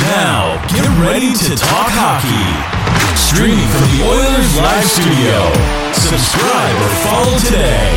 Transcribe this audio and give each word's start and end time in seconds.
Now, 0.00 0.56
get 0.68 0.88
ready 1.04 1.34
to 1.34 1.56
talk 1.56 1.90
hockey. 1.92 2.82
Streaming 3.16 3.68
from 3.68 3.84
the 3.92 4.00
Oilers 4.08 4.56
Live 4.56 4.84
Studio. 4.88 5.52
Subscribe 5.92 6.76
or 6.80 6.92
follow 7.04 7.38
today. 7.38 7.88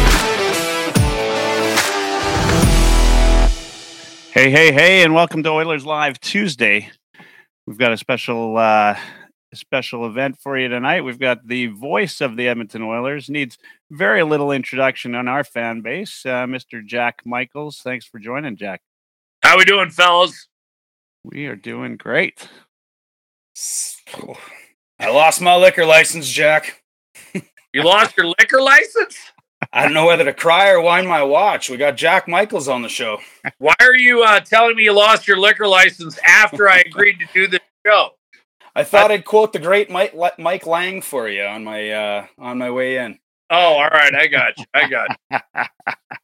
Hey, 4.31 4.51
hey, 4.51 4.73
hey, 4.73 5.03
and 5.03 5.13
welcome 5.13 5.43
to 5.43 5.49
Oilers 5.49 5.85
Live 5.85 6.19
Tuesday. 6.19 6.91
We've 7.65 7.77
got 7.77 7.93
a 7.93 7.97
special 7.97 8.57
uh, 8.57 8.97
a 9.53 9.55
special 9.55 10.05
event 10.05 10.37
for 10.37 10.57
you 10.57 10.67
tonight. 10.67 11.01
We've 11.01 11.19
got 11.19 11.47
the 11.47 11.67
voice 11.67 12.19
of 12.19 12.35
the 12.35 12.49
Edmonton 12.49 12.81
Oilers. 12.81 13.29
Needs 13.29 13.57
very 13.89 14.23
little 14.23 14.51
introduction 14.51 15.15
on 15.15 15.29
our 15.29 15.45
fan 15.45 15.79
base, 15.79 16.25
uh, 16.25 16.45
Mr. 16.45 16.85
Jack 16.85 17.21
Michaels. 17.25 17.79
Thanks 17.81 18.05
for 18.05 18.19
joining, 18.19 18.57
Jack. 18.57 18.81
How 19.41 19.57
we 19.57 19.63
doing, 19.63 19.89
fellas? 19.89 20.47
We 21.31 21.47
are 21.47 21.55
doing 21.55 21.97
great. 21.97 22.47
I 24.99 25.09
lost 25.09 25.41
my 25.41 25.55
liquor 25.55 25.83
license, 25.83 26.29
Jack. 26.29 26.83
You 27.73 27.83
lost 27.83 28.15
your 28.15 28.27
liquor 28.27 28.61
license? 28.61 29.17
I 29.73 29.83
don't 29.83 29.93
know 29.93 30.05
whether 30.05 30.23
to 30.23 30.33
cry 30.33 30.69
or 30.69 30.81
wind 30.81 31.07
my 31.07 31.23
watch. 31.23 31.69
We 31.69 31.77
got 31.77 31.97
Jack 31.97 32.27
Michaels 32.27 32.67
on 32.67 32.83
the 32.83 32.89
show. 32.89 33.17
Why 33.57 33.73
are 33.79 33.95
you 33.95 34.23
uh, 34.23 34.39
telling 34.41 34.75
me 34.75 34.83
you 34.83 34.93
lost 34.93 35.27
your 35.27 35.37
liquor 35.37 35.67
license 35.67 36.19
after 36.25 36.69
I 36.69 36.79
agreed 36.79 37.17
to 37.19 37.25
do 37.33 37.47
the 37.47 37.59
show? 37.85 38.11
I 38.75 38.83
thought 38.83 39.09
I, 39.09 39.15
would 39.15 39.25
quote 39.25 39.51
the 39.51 39.59
great 39.59 39.89
Mike, 39.89 40.13
Mike 40.37 40.67
Lange 40.67 41.01
for 41.01 41.27
you 41.27 41.43
on 41.43 41.63
my 41.63 41.89
uh, 41.89 42.27
on 42.37 42.59
my 42.59 42.69
way 42.69 42.97
in. 42.97 43.17
Oh, 43.49 43.55
all 43.55 43.89
right, 43.89 44.13
I 44.13 44.27
got 44.27 44.59
you. 44.59 44.65
I 44.73 44.87
got 44.87 45.07
you. 45.31 45.39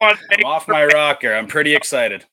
I'm 0.00 0.44
off 0.44 0.68
my 0.68 0.84
rocker. 0.84 1.34
I'm 1.34 1.48
pretty 1.48 1.74
excited. 1.74 2.24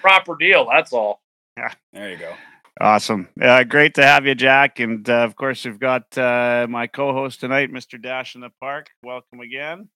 Proper 0.00 0.36
deal. 0.36 0.68
That's 0.70 0.92
all. 0.92 1.21
Yeah, 1.56 1.72
there 1.92 2.10
you 2.10 2.16
go. 2.16 2.34
Awesome. 2.80 3.28
Uh, 3.40 3.64
great 3.64 3.94
to 3.94 4.02
have 4.02 4.26
you, 4.26 4.34
Jack. 4.34 4.80
And 4.80 5.08
uh, 5.08 5.24
of 5.24 5.36
course, 5.36 5.64
we've 5.64 5.78
got 5.78 6.16
uh, 6.16 6.66
my 6.68 6.86
co 6.86 7.12
host 7.12 7.40
tonight, 7.40 7.70
Mr. 7.70 8.00
Dash 8.00 8.34
in 8.34 8.40
the 8.40 8.50
Park. 8.60 8.88
Welcome 9.02 9.40
again. 9.40 9.88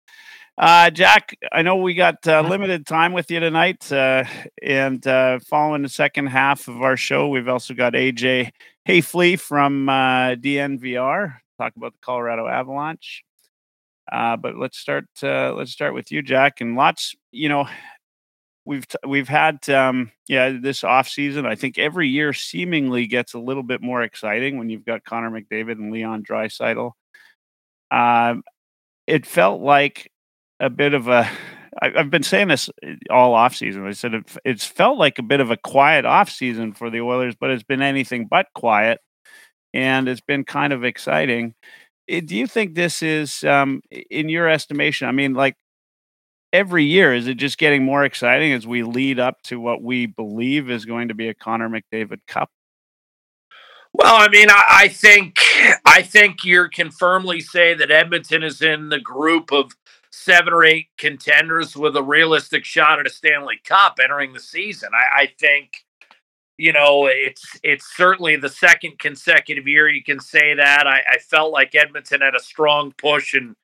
Uh, 0.59 0.91
Jack, 0.91 1.37
I 1.53 1.63
know 1.63 1.77
we 1.77 1.95
got 1.95 2.27
uh, 2.29 2.43
limited 2.43 2.87
time 2.87 3.13
with 3.13 3.31
you 3.31 3.41
tonight. 3.41 3.91
Uh, 3.91 4.25
and 4.63 5.03
following 5.45 5.83
the 5.83 5.89
second 5.89 6.27
half 6.27 6.69
of 6.69 6.83
our 6.83 6.97
show, 6.97 7.29
we've 7.29 7.49
also 7.49 7.73
got 7.73 7.95
AJ 7.95 8.51
Haefele 8.87 9.41
from 9.41 9.87
DNVR, 9.87 11.37
talk 11.59 11.73
about 11.77 11.93
the 11.93 11.99
Colorado 12.03 12.47
Avalanche. 12.47 13.25
but 14.11 14.57
let's 14.57 14.79
start. 14.79 15.07
let's 15.23 15.73
start 15.73 15.95
with 15.95 16.13
you, 16.13 16.21
Jack. 16.21 16.61
And 16.61 16.77
lots, 16.77 17.15
you 17.33 17.49
know, 17.49 17.67
we've 18.67 18.85
we've 19.07 19.29
had 19.29 19.69
um, 19.71 20.11
yeah 20.29 20.51
this 20.61 20.85
off 20.85 21.09
season. 21.09 21.47
I 21.47 21.55
think 21.55 21.79
every 21.79 22.09
year 22.09 22.33
seemingly 22.33 23.07
gets 23.07 23.35
a 23.35 23.39
little 23.39 23.63
bit 23.63 23.81
more 23.81 24.03
exciting 24.03 24.59
when 24.59 24.69
you've 24.69 24.85
got 24.85 25.05
Connor 25.05 25.31
McDavid 25.31 25.73
and 25.73 25.93
Leon 25.93 26.25
Draisaitl. 26.25 26.93
Um, 27.91 28.43
it 29.07 29.27
felt 29.27 29.61
like 29.63 30.11
a 30.61 30.71
bit 30.71 30.95
of 30.95 31.09
a. 31.09 31.29
I've 31.83 32.11
been 32.11 32.23
saying 32.23 32.49
this 32.49 32.71
eh, 32.83 32.95
all 33.11 33.35
off 33.35 33.55
season. 33.55 33.87
I 33.87 33.93
said 33.93 34.15
it, 34.15 34.25
it's 34.45 34.65
felt 34.65 34.99
like 34.99 35.19
a 35.19 35.23
bit 35.23 35.41
of 35.41 35.51
a 35.51 35.59
quiet 35.59 36.07
off 36.07 36.31
season 36.31 36.73
for 36.73 36.91
the 36.91 37.03
Oilers, 37.03 37.35
but 37.39 37.51
it's 37.51 37.63
been 37.65 37.83
anything 37.83 38.27
but 38.31 38.47
quiet, 38.55 38.99
and 39.75 40.09
it's 40.09 40.23
been 40.23 40.45
kind 40.45 40.73
of 40.73 40.85
exciting. 40.85 41.55
Eh, 42.09 42.21
do 42.25 42.37
you 42.37 42.47
think 42.47 42.75
this 42.75 43.03
is, 43.03 43.45
um, 43.45 43.83
in 44.11 44.29
your 44.29 44.49
estimation? 44.49 45.09
I 45.09 45.13
mean, 45.13 45.35
like 45.35 45.57
every 46.57 46.85
year 46.85 47.13
is 47.13 47.27
it 47.27 47.35
just 47.35 47.59
getting 47.59 47.85
more 47.85 48.03
exciting 48.03 48.53
as 48.53 48.67
we 48.67 48.83
lead 48.83 49.21
up 49.21 49.43
to 49.43 49.61
what 49.61 49.83
we 49.83 50.07
believe 50.07 50.71
is 50.71 50.87
going 50.87 51.09
to 51.09 51.15
be 51.15 51.29
a 51.29 51.35
Connor 51.35 51.69
McDavid 51.69 52.21
Cup? 52.27 52.51
Well, 53.93 54.17
I 54.17 54.29
mean, 54.29 54.49
I, 54.51 54.63
I 54.69 54.89
think 54.89 55.39
I 55.85 56.03
think 56.03 56.45
you 56.45 56.69
can 56.71 56.91
firmly 56.91 57.41
say 57.41 57.75
that 57.75 57.91
Edmonton 57.91 58.43
is 58.43 58.63
in 58.63 58.89
the 58.89 59.01
group 59.01 59.53
of 59.53 59.73
seven 60.11 60.53
or 60.53 60.65
eight 60.65 60.89
contenders 60.97 61.77
with 61.77 61.95
a 61.95 62.03
realistic 62.03 62.65
shot 62.65 63.01
at 63.01 63.07
a 63.07 63.11
Stanley 63.11 63.61
Cup 63.65 63.99
entering 64.03 64.33
the 64.33 64.41
season. 64.41 64.91
I, 64.95 65.23
I 65.23 65.33
think 65.39 65.85
you 66.59 66.73
know 66.73 67.07
it's 67.07 67.59
it's 67.63 67.95
certainly 67.97 68.37
the 68.37 68.49
second 68.49 68.99
consecutive 68.99 69.69
year 69.69 69.89
you 69.89 70.03
can 70.03 70.21
say 70.21 70.55
that. 70.55 70.87
I, 70.87 71.03
I 71.07 71.19
felt 71.19 71.53
like 71.53 71.75
Edmonton 71.75 72.23
had 72.23 72.35
a 72.35 72.41
strong 72.41 72.93
push 72.97 73.35
in 73.35 73.57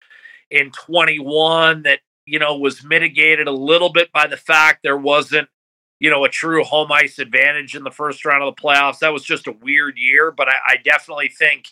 in 0.50 0.70
21 0.72 1.82
that 1.82 2.00
you 2.26 2.38
know, 2.38 2.56
was 2.56 2.84
mitigated 2.84 3.46
a 3.46 3.52
little 3.52 3.90
bit 3.90 4.12
by 4.12 4.26
the 4.26 4.36
fact 4.36 4.80
there 4.82 4.96
wasn't, 4.96 5.48
you 6.00 6.10
know, 6.10 6.24
a 6.24 6.28
true 6.28 6.64
home 6.64 6.92
ice 6.92 7.18
advantage 7.18 7.74
in 7.74 7.84
the 7.84 7.90
first 7.90 8.24
round 8.24 8.42
of 8.42 8.54
the 8.54 8.62
playoffs. 8.62 9.00
That 9.00 9.12
was 9.12 9.24
just 9.24 9.46
a 9.46 9.52
weird 9.52 9.96
year, 9.96 10.30
but 10.30 10.48
I, 10.48 10.54
I 10.66 10.76
definitely 10.84 11.28
think, 11.28 11.68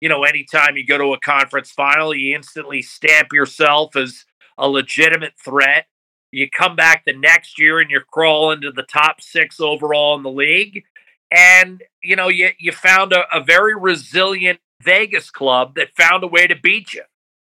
you 0.00 0.08
know, 0.08 0.24
anytime 0.24 0.76
you 0.76 0.86
go 0.86 0.98
to 0.98 1.14
a 1.14 1.20
conference 1.20 1.70
final, 1.70 2.14
you 2.14 2.34
instantly 2.34 2.82
stamp 2.82 3.32
yourself 3.32 3.96
as 3.96 4.24
a 4.58 4.68
legitimate 4.68 5.34
threat. 5.42 5.86
You 6.30 6.48
come 6.50 6.76
back 6.76 7.04
the 7.04 7.12
next 7.12 7.58
year 7.58 7.78
and 7.78 7.90
you're 7.90 8.04
crawling 8.10 8.60
to 8.62 8.72
the 8.72 8.82
top 8.82 9.20
six 9.20 9.60
overall 9.60 10.16
in 10.16 10.22
the 10.22 10.30
league. 10.30 10.84
And, 11.30 11.82
you 12.02 12.16
know, 12.16 12.28
you, 12.28 12.50
you 12.58 12.72
found 12.72 13.12
a, 13.12 13.24
a 13.34 13.42
very 13.42 13.74
resilient 13.74 14.60
Vegas 14.82 15.30
club 15.30 15.76
that 15.76 15.96
found 15.96 16.22
a 16.24 16.26
way 16.26 16.46
to 16.46 16.54
beat 16.54 16.92
you. 16.92 17.02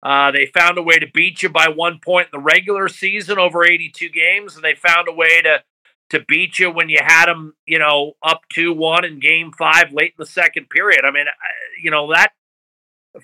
Uh, 0.06 0.31
they 0.31 0.47
found 0.47 0.78
a 0.78 0.83
way 0.83 1.00
to 1.00 1.06
beat 1.12 1.43
you 1.43 1.49
by 1.49 1.67
one 1.67 1.99
point 1.99 2.28
in 2.33 2.39
the 2.39 2.44
regular 2.44 2.89
season 2.89 3.41
over 3.41 3.67
82 3.67 4.09
games, 4.11 4.55
and 4.55 4.62
they 4.62 4.77
found 4.77 5.09
a 5.09 5.12
way 5.12 5.43
to 5.43 5.65
to 6.11 6.25
beat 6.28 6.61
you 6.61 6.71
when 6.71 6.89
you 6.89 7.00
had 7.03 7.27
them, 7.27 7.56
you 7.67 7.81
know, 7.81 8.12
up 8.22 8.43
two 8.49 8.72
one 8.72 9.05
in 9.05 9.19
Game 9.19 9.50
Five 9.50 9.93
late 9.93 10.12
in 10.16 10.22
the 10.22 10.27
second 10.27 10.71
period. 10.71 11.00
I 11.05 11.11
mean, 11.11 11.27
you 11.83 11.91
know 11.91 12.12
that 12.12 12.31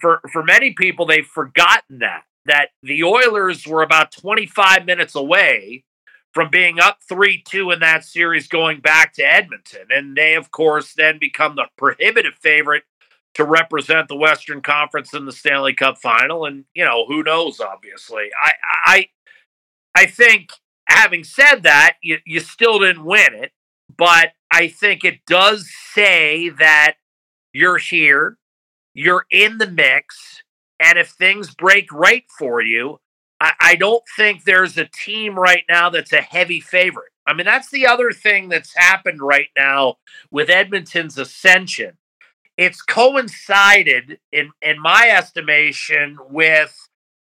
for 0.01 0.23
for 0.33 0.43
many 0.43 0.73
people 0.73 1.07
they've 1.07 1.25
forgotten 1.25 2.01
that 2.01 2.25
that 2.47 2.71
the 2.83 3.05
Oilers 3.05 3.65
were 3.65 3.83
about 3.83 4.11
25 4.11 4.85
minutes 4.85 5.15
away 5.15 5.85
from 6.35 6.51
being 6.51 6.81
up 6.81 6.99
3 7.09 7.45
2 7.47 7.71
in 7.71 7.79
that 7.79 8.05
series 8.05 8.49
going 8.49 8.81
back 8.81 9.13
to 9.15 9.23
Edmonton. 9.23 9.87
And 9.91 10.17
they, 10.17 10.35
of 10.35 10.51
course, 10.51 10.95
then 10.95 11.19
become 11.21 11.55
the 11.55 11.67
prohibitive 11.79 12.35
favorite 12.35 12.83
to 13.35 13.45
represent 13.45 14.09
the 14.09 14.17
Western 14.17 14.61
Conference 14.61 15.15
in 15.15 15.25
the 15.25 15.33
Stanley 15.33 15.75
Cup 15.75 15.99
final. 15.99 16.45
And, 16.45 16.65
you 16.75 16.85
know, 16.85 17.07
who 17.07 17.23
knows, 17.23 17.61
obviously. 17.61 18.31
I 18.43 18.53
I 18.85 19.07
I 19.95 20.07
think 20.07 20.53
having 20.89 21.25
said 21.25 21.63
that, 21.63 21.97
you, 22.03 22.19
you 22.27 22.41
still 22.41 22.79
didn't 22.79 23.05
win 23.05 23.35
it, 23.35 23.53
but 23.97 24.33
I 24.51 24.69
think 24.69 25.05
it 25.05 25.25
does 25.27 25.71
say 25.95 26.51
that 26.51 26.97
you're 27.53 27.79
here, 27.79 28.39
you're 28.95 29.27
in 29.31 29.59
the 29.59 29.71
mix, 29.71 30.43
and 30.79 30.99
if 30.99 31.11
things 31.11 31.55
break 31.55 31.93
right 31.93 32.25
for 32.39 32.61
you, 32.61 33.01
I, 33.41 33.53
I 33.61 33.75
don't 33.77 34.03
think 34.17 34.45
there's 34.45 34.77
a 34.77 34.89
team 34.89 35.39
right 35.39 35.65
now 35.69 35.91
that's 35.91 36.13
a 36.13 36.21
heavy 36.21 36.61
favorite. 36.61 37.13
I 37.27 37.35
mean, 37.35 37.47
that's 37.47 37.71
the 37.71 37.87
other 37.87 38.11
thing 38.11 38.49
that's 38.49 38.77
happened 38.77 39.21
right 39.23 39.49
now 39.57 39.97
with 40.31 40.51
Edmonton's 40.51 41.19
ascension 41.19 41.97
it's 42.57 42.83
coincided 42.83 44.19
in 44.33 44.51
in 44.61 44.81
my 44.81 45.09
estimation 45.11 46.19
with 46.31 46.89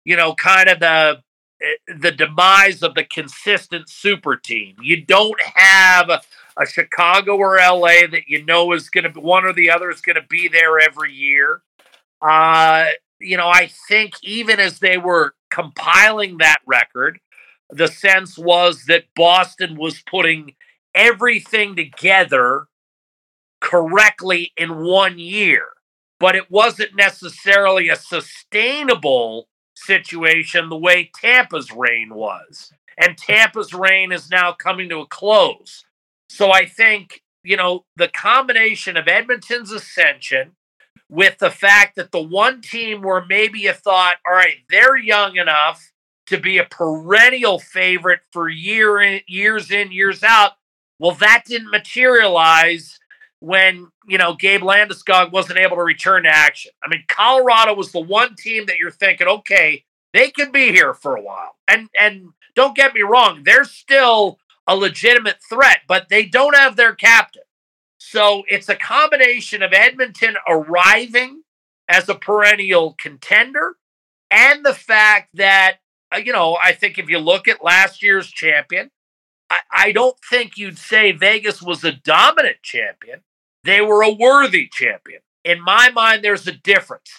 you 0.04 0.16
know 0.16 0.34
kind 0.34 0.68
of 0.68 0.80
the 0.80 1.22
eh, 1.62 1.94
the 1.98 2.12
demise 2.12 2.82
of 2.82 2.94
the 2.94 3.04
consistent 3.04 3.88
super 3.88 4.36
team. 4.36 4.76
You 4.82 5.04
don't 5.04 5.40
have 5.54 6.08
a, 6.08 6.20
a 6.56 6.66
Chicago 6.66 7.36
or 7.36 7.56
LA 7.56 8.06
that 8.10 8.28
you 8.28 8.44
know 8.44 8.72
is 8.72 8.90
going 8.90 9.04
to 9.04 9.10
be 9.10 9.20
one 9.20 9.44
or 9.44 9.52
the 9.52 9.70
other 9.70 9.90
is 9.90 10.00
going 10.00 10.16
to 10.16 10.26
be 10.28 10.48
there 10.48 10.78
every 10.78 11.12
year. 11.12 11.62
Uh, 12.20 12.86
you 13.20 13.36
know, 13.36 13.48
I 13.48 13.70
think 13.88 14.14
even 14.22 14.60
as 14.60 14.78
they 14.78 14.98
were 14.98 15.34
compiling 15.50 16.38
that 16.38 16.58
record, 16.66 17.18
the 17.70 17.88
sense 17.88 18.38
was 18.38 18.84
that 18.86 19.04
Boston 19.14 19.76
was 19.76 20.02
putting 20.02 20.54
everything 20.94 21.76
together 21.76 22.66
correctly 23.60 24.52
in 24.56 24.84
one 24.84 25.18
year, 25.18 25.68
but 26.20 26.36
it 26.36 26.50
wasn't 26.50 26.96
necessarily 26.96 27.88
a 27.88 27.96
sustainable 27.96 29.48
situation 29.74 30.68
the 30.68 30.76
way 30.76 31.10
Tampa's 31.14 31.70
reign 31.72 32.14
was. 32.14 32.72
And 32.96 33.16
Tampa's 33.16 33.72
reign 33.72 34.12
is 34.12 34.30
now 34.30 34.52
coming 34.52 34.88
to 34.88 35.00
a 35.00 35.06
close. 35.06 35.84
So 36.28 36.50
I 36.50 36.66
think, 36.66 37.22
you 37.44 37.56
know, 37.56 37.84
the 37.96 38.08
combination 38.08 38.96
of 38.96 39.06
Edmonton's 39.06 39.70
ascension 39.70 40.52
with 41.08 41.38
the 41.38 41.50
fact 41.50 41.96
that 41.96 42.12
the 42.12 42.22
one 42.22 42.60
team 42.60 43.02
where 43.02 43.24
maybe 43.24 43.60
you 43.60 43.72
thought, 43.72 44.16
all 44.26 44.34
right, 44.34 44.58
they're 44.68 44.96
young 44.96 45.36
enough 45.36 45.92
to 46.26 46.38
be 46.38 46.58
a 46.58 46.64
perennial 46.64 47.58
favorite 47.58 48.20
for 48.32 48.48
year 48.48 49.00
in, 49.00 49.20
years 49.26 49.70
in, 49.70 49.90
years 49.90 50.22
out. 50.22 50.52
Well, 50.98 51.12
that 51.12 51.44
didn't 51.46 51.70
materialize 51.70 52.98
when 53.40 53.88
you 54.06 54.18
know 54.18 54.34
Gabe 54.34 54.62
Landeskog 54.62 55.32
wasn't 55.32 55.58
able 55.58 55.76
to 55.76 55.82
return 55.82 56.24
to 56.24 56.28
action. 56.28 56.72
I 56.82 56.88
mean, 56.88 57.04
Colorado 57.08 57.74
was 57.74 57.92
the 57.92 58.00
one 58.00 58.34
team 58.34 58.66
that 58.66 58.78
you're 58.78 58.90
thinking, 58.90 59.26
okay, 59.26 59.84
they 60.12 60.30
could 60.30 60.52
be 60.52 60.72
here 60.72 60.94
for 60.94 61.16
a 61.16 61.22
while. 61.22 61.56
And 61.66 61.88
and 62.00 62.30
don't 62.54 62.76
get 62.76 62.94
me 62.94 63.02
wrong, 63.02 63.42
they're 63.44 63.64
still 63.64 64.38
a 64.66 64.76
legitimate 64.76 65.38
threat, 65.48 65.80
but 65.86 66.08
they 66.08 66.24
don't 66.24 66.56
have 66.56 66.76
their 66.76 66.94
captain. 66.94 67.42
So 67.98 68.42
it's 68.48 68.68
a 68.68 68.76
combination 68.76 69.62
of 69.62 69.72
Edmonton 69.72 70.36
arriving 70.48 71.42
as 71.88 72.08
a 72.08 72.14
perennial 72.14 72.94
contender 73.00 73.76
and 74.30 74.64
the 74.64 74.74
fact 74.74 75.30
that, 75.34 75.78
uh, 76.14 76.18
you 76.18 76.32
know, 76.32 76.58
I 76.62 76.72
think 76.72 76.98
if 76.98 77.08
you 77.08 77.18
look 77.18 77.48
at 77.48 77.64
last 77.64 78.02
year's 78.02 78.28
champion, 78.28 78.90
I, 79.50 79.60
I 79.72 79.92
don't 79.92 80.16
think 80.30 80.58
you'd 80.58 80.78
say 80.78 81.12
Vegas 81.12 81.62
was 81.62 81.84
a 81.84 81.92
dominant 81.92 82.58
champion. 82.62 83.22
They 83.68 83.82
were 83.82 84.02
a 84.02 84.10
worthy 84.10 84.66
champion. 84.66 85.20
In 85.44 85.60
my 85.60 85.90
mind, 85.90 86.24
there's 86.24 86.46
a 86.46 86.52
difference. 86.52 87.10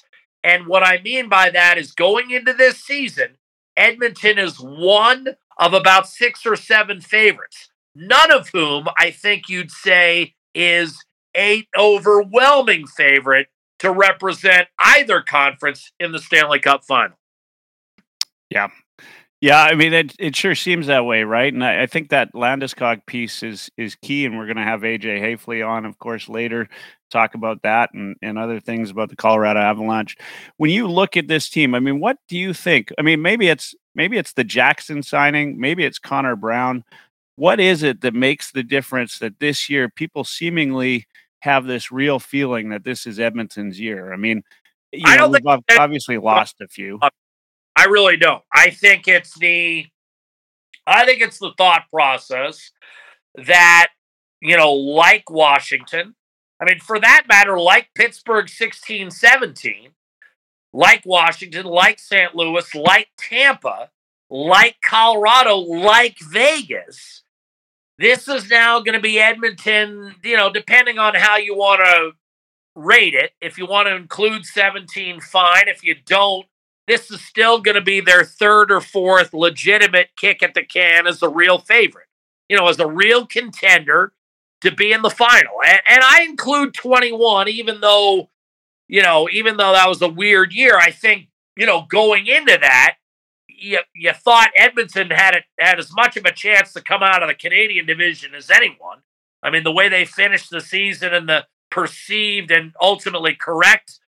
And 0.44 0.66
what 0.66 0.82
I 0.82 1.00
mean 1.00 1.30
by 1.30 1.52
that 1.52 1.78
is 1.78 1.92
going 1.92 2.32
into 2.32 2.54
this 2.54 2.84
season, 2.84 3.38
Edmonton 3.78 4.40
is 4.40 4.56
one 4.60 5.28
of 5.60 5.76
about 5.76 6.10
six 6.10 6.48
or 6.48 6.56
seven 6.56 7.02
favorites, 7.02 7.70
none 7.94 8.32
of 8.32 8.50
whom 8.50 8.88
I 8.98 9.12
think 9.12 9.48
you'd 9.48 9.70
say 9.70 10.34
is 10.56 10.98
a 11.38 11.68
overwhelming 11.78 12.88
favorite 12.88 13.50
to 13.78 13.92
represent 13.92 14.70
either 14.80 15.22
conference 15.22 15.92
in 16.00 16.14
the 16.14 16.20
Stanley 16.20 16.58
Cup 16.60 16.84
final. 16.84 17.20
Yeah. 18.50 18.70
Yeah, 19.42 19.62
I 19.64 19.74
mean 19.76 19.94
it. 19.94 20.16
It 20.20 20.36
sure 20.36 20.54
seems 20.54 20.88
that 20.88 21.06
way, 21.06 21.24
right? 21.24 21.54
And 21.54 21.64
I, 21.64 21.84
I 21.84 21.86
think 21.86 22.10
that 22.10 22.34
Landeskog 22.34 23.06
piece 23.06 23.42
is 23.42 23.70
is 23.78 23.96
key, 23.96 24.26
and 24.26 24.38
we're 24.38 24.46
going 24.46 24.58
to 24.58 24.64
have 24.64 24.82
AJ 24.82 25.22
Haefele 25.22 25.66
on, 25.68 25.86
of 25.86 25.98
course, 25.98 26.28
later 26.28 26.68
talk 27.10 27.36
about 27.36 27.62
that 27.64 27.90
and 27.94 28.18
and 28.22 28.38
other 28.38 28.60
things 28.60 28.92
about 28.92 29.10
the 29.10 29.16
Colorado 29.16 29.62
Avalanche. 29.62 30.18
When 30.58 30.72
you 30.72 30.88
look 30.88 31.16
at 31.16 31.30
this 31.30 31.50
team, 31.50 31.74
I 31.74 31.80
mean, 31.80 32.02
what 32.02 32.18
do 32.28 32.38
you 32.38 32.54
think? 32.54 32.92
I 33.00 33.02
mean, 33.02 33.22
maybe 33.22 33.48
it's 33.48 33.74
maybe 33.96 34.18
it's 34.18 34.34
the 34.34 34.44
Jackson 34.44 35.04
signing, 35.04 35.58
maybe 35.60 35.86
it's 35.86 36.00
Connor 36.00 36.36
Brown. 36.36 36.84
What 37.38 37.62
is 37.62 37.82
it 37.84 38.02
that 38.02 38.14
makes 38.14 38.52
the 38.52 38.64
difference 38.64 39.20
that 39.20 39.40
this 39.40 39.70
year 39.70 39.88
people 39.90 40.26
seemingly 40.26 41.08
have 41.42 41.66
this 41.66 41.92
real 41.94 42.20
feeling 42.20 42.70
that 42.70 42.84
this 42.84 43.08
is 43.08 43.20
Edmonton's 43.22 43.80
year? 43.80 44.12
I 44.12 44.18
mean, 44.18 44.44
you 44.92 45.04
I 45.06 45.16
know, 45.16 45.22
don't 45.24 45.32
we've 45.32 45.44
think 45.70 45.80
obviously 45.80 46.18
lost 46.18 46.58
a 46.62 46.68
few. 46.68 47.00
I 47.80 47.86
really 47.86 48.18
don't. 48.18 48.44
I 48.54 48.72
think 48.72 49.08
it's 49.08 49.40
the 49.40 49.86
I 50.86 51.06
think 51.06 51.22
it's 51.22 51.40
the 51.40 51.54
thought 51.58 51.84
process 51.90 52.72
that, 53.36 53.88
you 54.42 54.58
know, 54.58 54.74
like 54.74 55.30
Washington, 55.30 56.16
I 56.62 56.66
mean, 56.66 56.80
for 56.80 57.00
that 57.00 57.24
matter, 57.30 57.58
like 57.58 57.88
Pittsburgh 57.96 58.50
16 58.50 59.12
17, 59.12 59.92
like 60.74 61.04
Washington, 61.06 61.66
like 61.68 62.00
St. 62.00 62.36
Louis, 62.36 62.76
like 62.76 63.08
Tampa, 63.18 63.92
like 64.30 64.76
Colorado, 64.84 65.56
like 65.56 66.18
Vegas, 66.20 67.24
this 67.98 68.28
is 68.28 68.50
now 68.50 68.82
going 68.82 68.96
to 68.96 69.00
be 69.00 69.22
Edmonton, 69.22 70.16
you 70.22 70.36
know, 70.36 70.52
depending 70.52 71.00
on 71.00 71.16
how 71.16 71.38
you 71.38 71.56
want 71.56 71.80
to 71.80 72.12
rate 72.76 73.14
it. 73.14 73.32
If 73.40 73.58
you 73.58 73.68
want 73.68 73.88
to 73.88 73.96
include 73.96 74.46
17, 74.46 75.22
fine. 75.22 75.70
If 75.70 75.82
you 75.82 75.96
don't, 76.06 76.46
this 76.90 77.12
is 77.12 77.22
still 77.22 77.62
going 77.62 77.76
to 77.76 77.82
be 77.82 78.02
their 78.02 78.24
third 78.24 78.72
or 78.72 78.82
fourth 78.82 79.34
legitimate 79.34 80.10
kick 80.18 80.42
at 80.42 80.54
the 80.54 80.64
can 80.64 81.08
as 81.08 81.22
a 81.22 81.30
real 81.30 81.60
favorite, 81.60 82.08
you 82.48 82.58
know, 82.58 82.68
as 82.68 82.80
a 82.80 82.88
real 82.88 83.26
contender 83.26 84.14
to 84.62 84.72
be 84.72 84.92
in 84.92 85.02
the 85.02 85.10
final. 85.10 85.54
And, 85.66 85.80
and 85.88 86.02
I 86.04 86.24
include 86.24 86.74
21, 86.74 87.48
even 87.48 87.80
though, 87.82 88.30
you 88.88 89.02
know, 89.02 89.30
even 89.32 89.58
though 89.58 89.74
that 89.74 89.88
was 89.88 90.02
a 90.02 90.10
weird 90.10 90.54
year, 90.54 90.78
I 90.78 90.92
think, 90.92 91.28
you 91.56 91.66
know, 91.66 91.86
going 91.90 92.28
into 92.28 92.58
that, 92.60 92.96
you, 93.48 93.80
you 93.94 94.14
thought 94.14 94.52
Edmonton 94.58 95.10
had 95.12 95.36
it 95.36 95.44
had 95.60 95.80
as 95.80 95.94
much 95.94 96.18
of 96.18 96.26
a 96.26 96.32
chance 96.32 96.74
to 96.74 96.82
come 96.82 97.04
out 97.04 97.22
of 97.22 97.30
the 97.30 97.36
Canadian 97.36 97.86
division 97.86 98.34
as 98.34 98.50
anyone. 98.50 99.00
I 99.44 99.50
mean, 99.50 99.64
the 99.64 99.72
way 99.72 99.90
they 99.90 100.06
finished 100.06 100.50
the 100.50 100.62
season 100.62 101.14
and 101.14 101.28
the 101.30 101.46
perceived 101.70 102.52
and 102.52 102.74
ultimately 102.82 103.36
correct 103.36 103.99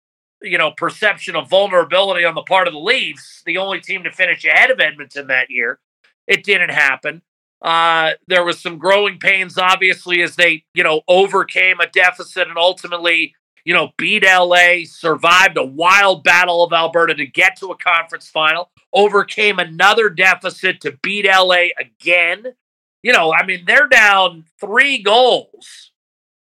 you 0.42 0.58
know, 0.58 0.72
perception 0.72 1.36
of 1.36 1.50
vulnerability 1.50 2.26
on 2.26 2.36
the 2.36 2.42
part 2.42 2.68
of 2.68 2.74
the 2.74 2.80
Leafs, 2.80 3.44
the 3.46 3.58
only 3.58 3.80
team 3.80 4.04
to 4.04 4.12
finish 4.12 4.44
ahead 4.46 4.72
of 4.72 4.80
Edmonton 4.80 5.28
that 5.28 5.50
year. 5.50 5.80
It 6.28 6.44
didn't 6.44 6.72
happen. 6.72 7.22
Uh, 7.62 8.12
there 8.28 8.44
was 8.44 8.60
some 8.60 8.78
growing 8.78 9.20
pains, 9.20 9.58
obviously, 9.58 10.22
as 10.22 10.36
they, 10.36 10.64
you 10.74 10.84
know, 10.84 11.02
overcame 11.08 11.80
a 11.80 11.88
deficit 11.88 12.48
and 12.48 12.58
ultimately, 12.58 13.36
you 13.66 13.74
know, 13.74 13.92
beat 13.98 14.24
LA, 14.26 14.86
survived 14.86 15.58
a 15.58 15.64
wild 15.64 16.24
battle 16.24 16.64
of 16.64 16.74
Alberta 16.74 17.14
to 17.14 17.28
get 17.28 17.58
to 17.58 17.68
a 17.68 17.78
conference 17.78 18.28
final, 18.28 18.72
overcame 18.94 19.60
another 19.60 20.10
deficit 20.10 20.82
to 20.82 20.98
beat 21.04 21.26
LA 21.26 21.68
again. 21.80 22.46
You 23.04 23.14
know, 23.14 23.32
I 23.32 23.46
mean, 23.46 23.64
they're 23.66 23.88
down 23.88 24.46
three 24.60 25.04
goals, 25.04 25.92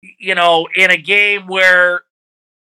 you 0.03 0.35
know, 0.35 0.69
in 0.77 0.91
a 0.91 0.99
game 0.99 1.47
where 1.47 2.03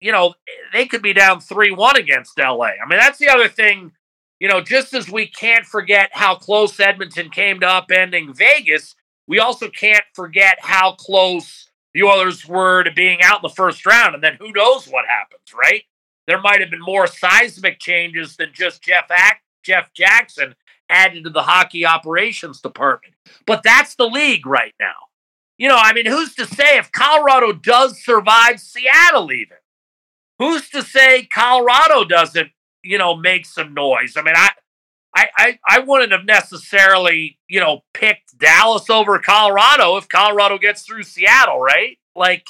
you 0.04 0.12
know, 0.12 0.34
they 0.74 0.84
could 0.84 1.00
be 1.00 1.14
down 1.14 1.40
3 1.40 1.72
1 1.72 1.96
against 1.96 2.38
LA. 2.38 2.66
I 2.66 2.86
mean, 2.86 2.98
that's 2.98 3.18
the 3.18 3.30
other 3.30 3.48
thing, 3.48 3.92
you 4.38 4.48
know, 4.48 4.60
just 4.60 4.92
as 4.92 5.10
we 5.10 5.26
can't 5.26 5.64
forget 5.64 6.10
how 6.12 6.34
close 6.34 6.78
Edmonton 6.78 7.30
came 7.30 7.58
to 7.60 7.66
upending 7.66 8.36
Vegas, 8.36 8.94
we 9.26 9.38
also 9.38 9.70
can't 9.70 10.04
forget 10.12 10.58
how 10.60 10.92
close 10.92 11.70
the 11.94 12.02
Oilers 12.02 12.46
were 12.46 12.84
to 12.84 12.92
being 12.92 13.22
out 13.22 13.36
in 13.36 13.48
the 13.48 13.54
first 13.54 13.86
round. 13.86 14.14
And 14.14 14.22
then 14.22 14.36
who 14.38 14.52
knows 14.52 14.86
what 14.86 15.06
happens, 15.06 15.54
right? 15.58 15.84
There 16.26 16.40
might 16.40 16.60
have 16.60 16.70
been 16.70 16.82
more 16.82 17.06
seismic 17.06 17.80
changes 17.80 18.36
than 18.36 18.50
just 18.52 18.82
Jeff 18.82 19.10
Ack, 19.10 19.40
Jeff 19.62 19.90
Jackson 19.94 20.54
added 20.90 21.24
to 21.24 21.30
the 21.30 21.44
hockey 21.44 21.86
operations 21.86 22.60
department. 22.60 23.14
But 23.46 23.62
that's 23.62 23.94
the 23.94 24.06
league 24.06 24.46
right 24.46 24.74
now. 24.78 24.92
You 25.56 25.70
know, 25.70 25.78
I 25.78 25.94
mean, 25.94 26.04
who's 26.04 26.34
to 26.34 26.44
say 26.44 26.76
if 26.76 26.92
Colorado 26.92 27.52
does 27.52 28.04
survive 28.04 28.60
Seattle 28.60 29.32
even? 29.32 29.56
Who's 30.38 30.68
to 30.70 30.82
say 30.82 31.24
Colorado 31.24 32.04
doesn't, 32.04 32.50
you 32.82 32.98
know, 32.98 33.16
make 33.16 33.46
some 33.46 33.74
noise? 33.74 34.14
I 34.16 34.22
mean, 34.22 34.34
I, 34.36 34.50
I, 35.16 35.28
I, 35.36 35.58
I 35.68 35.78
wouldn't 35.80 36.12
have 36.12 36.24
necessarily, 36.24 37.38
you 37.48 37.60
know, 37.60 37.84
picked 37.92 38.36
Dallas 38.38 38.90
over 38.90 39.18
Colorado 39.18 39.96
if 39.96 40.08
Colorado 40.08 40.58
gets 40.58 40.82
through 40.82 41.04
Seattle, 41.04 41.60
right? 41.60 41.98
Like, 42.16 42.46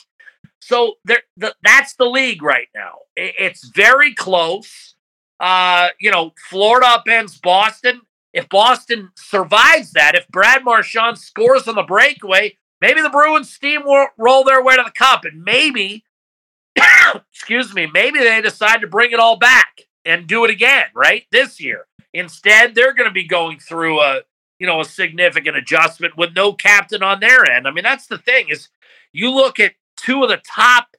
so 0.60 0.94
there, 1.04 1.22
the, 1.36 1.54
that's 1.62 1.94
the 1.94 2.06
league 2.06 2.42
right 2.42 2.68
now. 2.74 3.00
It, 3.16 3.34
it's 3.38 3.68
very 3.68 4.14
close. 4.14 4.94
Uh, 5.40 5.88
you 6.00 6.10
know, 6.10 6.32
Florida 6.48 6.86
upends 6.86 7.40
Boston. 7.40 8.00
If 8.32 8.48
Boston 8.48 9.10
survives 9.14 9.92
that, 9.92 10.14
if 10.14 10.26
Brad 10.28 10.64
Marchand 10.64 11.18
scores 11.18 11.68
on 11.68 11.74
the 11.74 11.82
breakaway, 11.82 12.56
maybe 12.80 13.02
the 13.02 13.10
Bruins 13.10 13.56
steamroll 13.56 14.46
their 14.46 14.62
way 14.62 14.76
to 14.76 14.82
the 14.84 14.90
cup, 14.90 15.24
and 15.24 15.42
maybe 15.42 16.03
excuse 17.32 17.74
me, 17.74 17.88
maybe 17.92 18.18
they 18.18 18.40
decide 18.40 18.80
to 18.80 18.86
bring 18.86 19.12
it 19.12 19.20
all 19.20 19.36
back 19.36 19.82
and 20.04 20.26
do 20.26 20.44
it 20.44 20.50
again, 20.50 20.86
right? 20.94 21.24
This 21.30 21.60
year. 21.60 21.86
Instead, 22.12 22.74
they're 22.74 22.94
going 22.94 23.08
to 23.08 23.14
be 23.14 23.26
going 23.26 23.58
through 23.58 24.00
a, 24.00 24.20
you 24.58 24.66
know, 24.66 24.80
a 24.80 24.84
significant 24.84 25.56
adjustment 25.56 26.16
with 26.16 26.34
no 26.34 26.52
captain 26.52 27.02
on 27.02 27.20
their 27.20 27.50
end. 27.50 27.66
I 27.66 27.72
mean, 27.72 27.82
that's 27.82 28.06
the 28.06 28.18
thing 28.18 28.48
is 28.48 28.68
you 29.12 29.30
look 29.30 29.58
at 29.58 29.72
two 29.96 30.22
of 30.22 30.28
the 30.28 30.40
top 30.46 30.96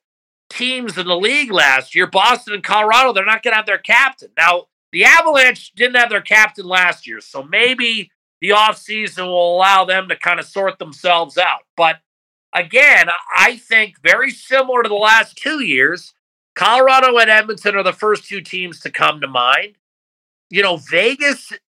teams 0.50 0.98
in 0.98 1.08
the 1.08 1.16
league 1.16 1.52
last 1.52 1.96
year, 1.96 2.08
Boston 2.08 2.54
and 2.54 2.64
Colorado, 2.64 3.14
they're 3.14 3.26
not 3.26 3.44
going 3.44 3.54
to 3.54 3.58
have 3.58 3.66
their 3.66 3.78
captain. 3.78 4.30
Now, 4.38 4.66
the 4.92 5.06
Avalanche 5.06 5.74
didn't 5.74 5.96
have 5.96 6.10
their 6.10 6.22
captain 6.22 6.66
last 6.66 7.08
year, 7.08 7.22
so 7.22 7.44
maybe 7.44 8.12
the 8.42 8.50
offseason 8.50 9.26
will 9.28 9.56
allow 9.56 9.86
them 9.86 10.08
to 10.10 10.16
kind 10.16 10.40
of 10.40 10.46
sort 10.46 10.80
themselves 10.80 11.38
out. 11.38 11.62
But 11.76 11.98
again, 12.56 13.08
I 13.38 13.58
think 13.58 14.02
very 14.02 14.32
similar 14.32 14.82
to 14.82 14.90
the 14.90 14.96
last 14.96 15.36
two 15.36 15.64
years, 15.64 16.14
Colorado 16.56 17.18
and 17.18 17.30
Edmonton 17.30 17.76
are 17.76 17.84
the 17.84 17.94
first 17.94 18.26
two 18.26 18.42
teams 18.42 18.80
to 18.80 18.90
come 18.90 19.22
to 19.22 19.28
mind. 19.28 19.76
You 20.50 20.64
know, 20.64 20.78
Vegas. 20.78 21.52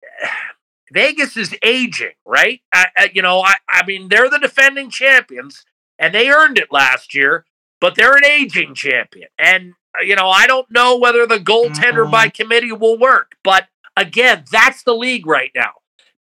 Vegas 0.93 1.37
is 1.37 1.53
aging, 1.65 2.13
right? 2.25 2.61
I, 2.73 2.87
I, 2.97 3.11
you 3.13 3.21
know, 3.21 3.41
I, 3.41 3.55
I 3.69 3.85
mean, 3.85 4.09
they're 4.09 4.31
the 4.31 4.39
defending 4.39 4.89
champions, 4.89 5.65
and 5.99 6.15
they 6.15 6.31
earned 6.31 6.59
it 6.59 6.69
last 6.71 7.13
year, 7.13 7.45
but 7.81 7.97
they're 7.97 8.17
an 8.17 8.25
aging 8.25 8.77
champion. 8.77 9.27
And, 9.37 9.73
uh, 9.99 10.03
you 10.03 10.15
know, 10.15 10.29
I 10.29 10.47
don't 10.47 10.71
know 10.71 10.97
whether 10.97 11.27
the 11.27 11.41
goaltender 11.41 12.05
mm-hmm. 12.05 12.13
by 12.13 12.29
committee 12.29 12.71
will 12.71 12.97
work. 13.01 13.33
But 13.43 13.67
again, 13.97 14.45
that's 14.53 14.85
the 14.85 14.95
league 14.95 15.27
right 15.27 15.51
now. 15.57 15.73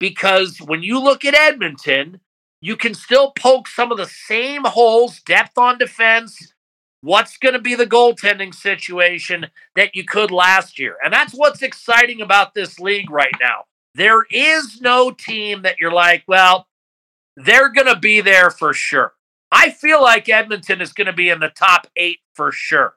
Because 0.00 0.56
when 0.58 0.82
you 0.82 0.98
look 0.98 1.26
at 1.26 1.34
Edmonton, 1.34 2.20
you 2.64 2.76
can 2.76 2.94
still 2.94 3.30
poke 3.32 3.68
some 3.68 3.92
of 3.92 3.98
the 3.98 4.06
same 4.06 4.64
holes, 4.64 5.20
depth 5.20 5.58
on 5.58 5.76
defense. 5.76 6.54
What's 7.02 7.36
going 7.36 7.52
to 7.52 7.60
be 7.60 7.74
the 7.74 7.86
goaltending 7.86 8.54
situation 8.54 9.48
that 9.76 9.94
you 9.94 10.04
could 10.04 10.30
last 10.30 10.78
year? 10.78 10.96
And 11.04 11.12
that's 11.12 11.34
what's 11.34 11.60
exciting 11.60 12.22
about 12.22 12.54
this 12.54 12.80
league 12.80 13.10
right 13.10 13.34
now. 13.38 13.64
There 13.94 14.24
is 14.30 14.80
no 14.80 15.10
team 15.10 15.60
that 15.60 15.78
you're 15.78 15.92
like, 15.92 16.24
well, 16.26 16.66
they're 17.36 17.70
going 17.70 17.86
to 17.86 18.00
be 18.00 18.22
there 18.22 18.48
for 18.48 18.72
sure. 18.72 19.12
I 19.52 19.68
feel 19.68 20.02
like 20.02 20.30
Edmonton 20.30 20.80
is 20.80 20.94
going 20.94 21.06
to 21.08 21.12
be 21.12 21.28
in 21.28 21.40
the 21.40 21.50
top 21.50 21.86
eight 21.96 22.20
for 22.32 22.50
sure. 22.50 22.94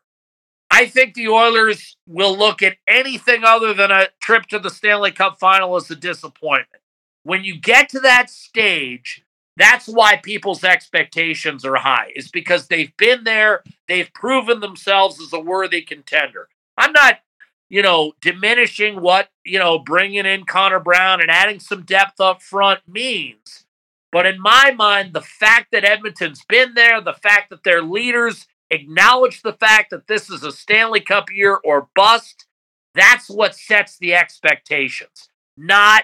I 0.71 0.86
think 0.86 1.13
the 1.13 1.27
Oilers 1.27 1.97
will 2.07 2.38
look 2.38 2.63
at 2.63 2.77
anything 2.88 3.43
other 3.43 3.74
than 3.74 3.91
a 3.91 4.07
trip 4.21 4.45
to 4.45 4.59
the 4.59 4.69
Stanley 4.69 5.12
Cup 5.12 5.39
final 5.41 5.75
as 5.75 5.91
a 5.91 5.95
disappointment. 5.97 6.81
When 7.24 7.43
you 7.43 7.59
get 7.59 7.89
to 7.89 8.00
that 8.00 8.29
stage, 8.29 9.25
That's 9.57 9.87
why 9.87 10.17
people's 10.17 10.63
expectations 10.63 11.65
are 11.65 11.77
high, 11.77 12.11
is 12.15 12.29
because 12.29 12.67
they've 12.67 12.95
been 12.95 13.23
there, 13.23 13.63
they've 13.87 14.13
proven 14.13 14.59
themselves 14.59 15.19
as 15.19 15.33
a 15.33 15.39
worthy 15.39 15.81
contender. 15.81 16.47
I'm 16.77 16.91
not, 16.91 17.21
you 17.67 17.81
know, 17.81 18.13
diminishing 18.21 19.01
what, 19.01 19.29
you 19.43 19.57
know, 19.57 19.79
bringing 19.79 20.27
in 20.27 20.45
Connor 20.45 20.79
Brown 20.79 21.21
and 21.21 21.31
adding 21.31 21.59
some 21.59 21.81
depth 21.81 22.21
up 22.21 22.43
front 22.43 22.81
means. 22.87 23.65
But 24.11 24.27
in 24.27 24.39
my 24.39 24.75
mind, 24.77 25.13
the 25.13 25.21
fact 25.21 25.71
that 25.71 25.83
Edmonton's 25.83 26.45
been 26.47 26.75
there, 26.75 27.01
the 27.01 27.13
fact 27.13 27.49
that 27.49 27.63
their 27.63 27.81
leaders 27.81 28.45
acknowledge 28.69 29.41
the 29.41 29.53
fact 29.53 29.89
that 29.89 30.05
this 30.05 30.29
is 30.29 30.43
a 30.43 30.51
Stanley 30.51 31.01
Cup 31.01 31.31
year 31.33 31.59
or 31.63 31.89
bust, 31.95 32.45
that's 32.93 33.27
what 33.27 33.55
sets 33.55 33.97
the 33.97 34.13
expectations, 34.13 35.29
not, 35.57 36.03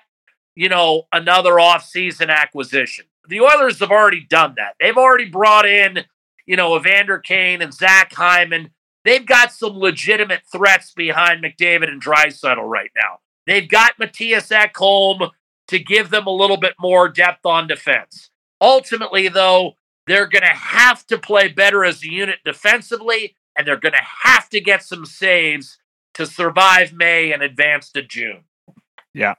you 0.55 0.69
know, 0.69 1.03
another 1.12 1.53
offseason 1.53 2.29
acquisition 2.29 3.05
the 3.27 3.42
Oilers 3.42 3.80
have 3.80 3.92
already 3.92 4.22
done 4.22 4.56
that. 4.58 4.75
They've 4.80 4.98
already 4.98 5.30
brought 5.30 5.65
in, 5.65 6.06
you 6.46 6.56
know, 6.56 6.75
Evander 6.77 7.20
Kane 7.20 7.62
and 7.62 7.74
Zach 7.74 8.13
Hyman. 8.13 8.72
They've 9.06 9.25
got 9.25 9.51
some 9.51 9.77
legitimate 9.77 10.42
threats 10.51 10.92
behind 10.94 11.44
McDavid 11.44 11.89
and 11.89 12.01
Draisaitl 12.01 12.70
right 12.70 12.92
now. 12.96 13.20
They've 13.46 13.68
got 13.68 13.98
Mattias 14.00 14.51
Ekholm 14.51 15.32
to 15.68 15.80
give 15.80 16.10
them 16.10 16.27
a 16.27 16.32
little 16.32 16.58
bit 16.58 16.74
more 16.80 17.10
depth 17.10 17.46
on 17.46 17.68
defense. 17.68 18.30
Ultimately, 18.62 19.27
though, 19.27 19.74
they're 20.08 20.27
going 20.27 20.44
to 20.44 20.48
have 20.48 21.06
to 21.08 21.18
play 21.18 21.48
better 21.50 21.84
as 21.84 22.03
a 22.03 22.12
unit 22.12 22.39
defensively, 22.46 23.36
and 23.58 23.68
they're 23.68 23.77
going 23.77 23.94
to 23.94 24.08
have 24.24 24.50
to 24.50 24.60
get 24.60 24.84
some 24.84 25.06
saves 25.06 25.77
to 26.13 26.25
survive 26.25 26.94
May 26.94 27.32
and 27.34 27.42
advance 27.42 27.89
to 27.92 28.01
June. 28.01 28.44
Yeah. 29.13 29.36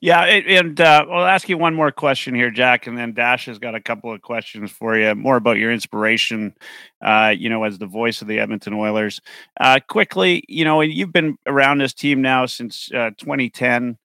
Yeah, 0.00 0.24
it, 0.24 0.46
and 0.46 0.80
uh, 0.80 1.06
I'll 1.10 1.26
ask 1.26 1.48
you 1.48 1.56
one 1.56 1.74
more 1.74 1.92
question 1.92 2.34
here, 2.34 2.50
Jack, 2.50 2.86
and 2.86 2.96
then 2.98 3.12
Dash 3.14 3.46
has 3.46 3.58
got 3.58 3.74
a 3.74 3.80
couple 3.80 4.12
of 4.12 4.20
questions 4.22 4.70
for 4.70 4.96
you, 4.98 5.14
more 5.14 5.36
about 5.36 5.58
your 5.58 5.72
inspiration, 5.72 6.54
uh, 7.00 7.34
you 7.36 7.48
know, 7.48 7.64
as 7.64 7.78
the 7.78 7.86
voice 7.86 8.20
of 8.22 8.28
the 8.28 8.38
Edmonton 8.38 8.74
Oilers. 8.74 9.20
Uh, 9.60 9.78
quickly, 9.88 10.42
you 10.48 10.64
know, 10.64 10.80
you've 10.80 11.12
been 11.12 11.36
around 11.46 11.78
this 11.78 11.94
team 11.94 12.22
now 12.22 12.46
since 12.46 12.90
uh, 12.92 13.10
2010, 13.18 13.98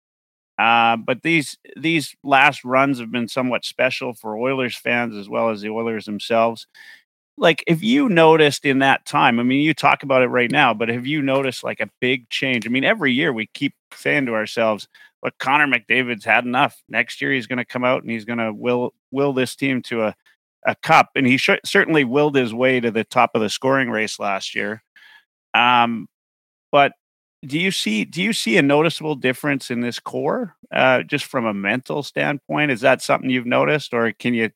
uh, 0.59 0.97
but 0.97 1.21
these 1.23 1.57
these 1.75 2.15
last 2.23 2.63
runs 2.63 2.99
have 2.99 3.11
been 3.11 3.27
somewhat 3.27 3.65
special 3.65 4.13
for 4.13 4.37
Oilers 4.37 4.75
fans 4.75 5.15
as 5.15 5.29
well 5.29 5.49
as 5.49 5.61
the 5.61 5.69
Oilers 5.69 6.05
themselves. 6.05 6.67
Like, 7.39 7.63
if 7.67 7.83
you 7.83 8.09
noticed 8.09 8.65
in 8.65 8.79
that 8.79 9.05
time, 9.05 9.39
I 9.39 9.43
mean, 9.43 9.61
you 9.61 9.73
talk 9.75 10.01
about 10.01 10.23
it 10.23 10.27
right 10.27 10.49
now, 10.49 10.73
but 10.73 10.89
have 10.89 11.05
you 11.05 11.21
noticed 11.21 11.63
like 11.63 11.79
a 11.79 11.89
big 12.01 12.27
change? 12.29 12.65
I 12.65 12.69
mean, 12.69 12.83
every 12.83 13.13
year 13.13 13.31
we 13.31 13.45
keep 13.53 13.75
saying 13.93 14.25
to 14.25 14.33
ourselves 14.33 14.87
look, 15.27 15.37
Connor 15.39 15.67
McDavid's 15.67 16.25
had 16.25 16.45
enough. 16.45 16.81
Next 16.87 17.21
year, 17.21 17.33
he's 17.33 17.47
going 17.47 17.57
to 17.57 17.65
come 17.65 17.83
out 17.83 18.01
and 18.01 18.11
he's 18.11 18.25
going 18.25 18.39
to 18.39 18.53
will 18.53 18.93
will 19.11 19.33
this 19.33 19.55
team 19.55 19.81
to 19.83 20.03
a 20.03 20.15
a 20.65 20.75
cup, 20.75 21.11
and 21.15 21.25
he 21.25 21.37
sh- 21.37 21.51
certainly 21.65 22.03
willed 22.03 22.35
his 22.35 22.53
way 22.53 22.79
to 22.79 22.91
the 22.91 23.03
top 23.03 23.31
of 23.35 23.41
the 23.41 23.49
scoring 23.49 23.89
race 23.89 24.19
last 24.19 24.55
year. 24.55 24.83
Um, 25.53 26.07
but 26.71 26.93
do 27.45 27.59
you 27.59 27.71
see 27.71 28.05
do 28.05 28.21
you 28.21 28.33
see 28.33 28.57
a 28.57 28.61
noticeable 28.61 29.15
difference 29.15 29.69
in 29.69 29.81
this 29.81 29.99
core, 29.99 30.55
uh, 30.71 31.03
just 31.03 31.25
from 31.25 31.45
a 31.45 31.53
mental 31.53 32.03
standpoint? 32.03 32.71
Is 32.71 32.81
that 32.81 33.01
something 33.01 33.29
you've 33.29 33.45
noticed, 33.45 33.93
or 33.93 34.11
can 34.13 34.33
you? 34.33 34.51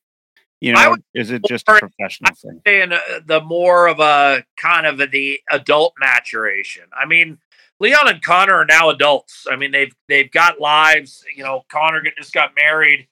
You 0.60 0.72
know, 0.72 0.96
is 1.12 1.32
it 1.32 1.42
just 1.48 1.68
a 1.68 1.72
professional 1.72 2.36
thing? 2.36 2.60
Saying 2.64 2.92
uh, 2.92 3.20
the 3.26 3.40
more 3.40 3.88
of 3.88 3.98
a 3.98 4.44
kind 4.56 4.86
of 4.86 5.00
a, 5.00 5.06
the 5.06 5.40
adult 5.50 5.92
maturation. 5.98 6.84
I 6.96 7.04
mean, 7.04 7.38
Leon 7.82 8.08
and 8.08 8.22
Connor 8.22 8.54
are 8.54 8.64
now 8.64 8.90
adults. 8.90 9.44
I 9.50 9.56
mean, 9.56 9.72
they've 9.72 9.92
they've 10.08 10.30
got 10.30 10.60
lives. 10.60 11.24
You 11.36 11.42
know, 11.42 11.64
Connor 11.68 12.00
just 12.16 12.32
got 12.32 12.52
married. 12.54 13.08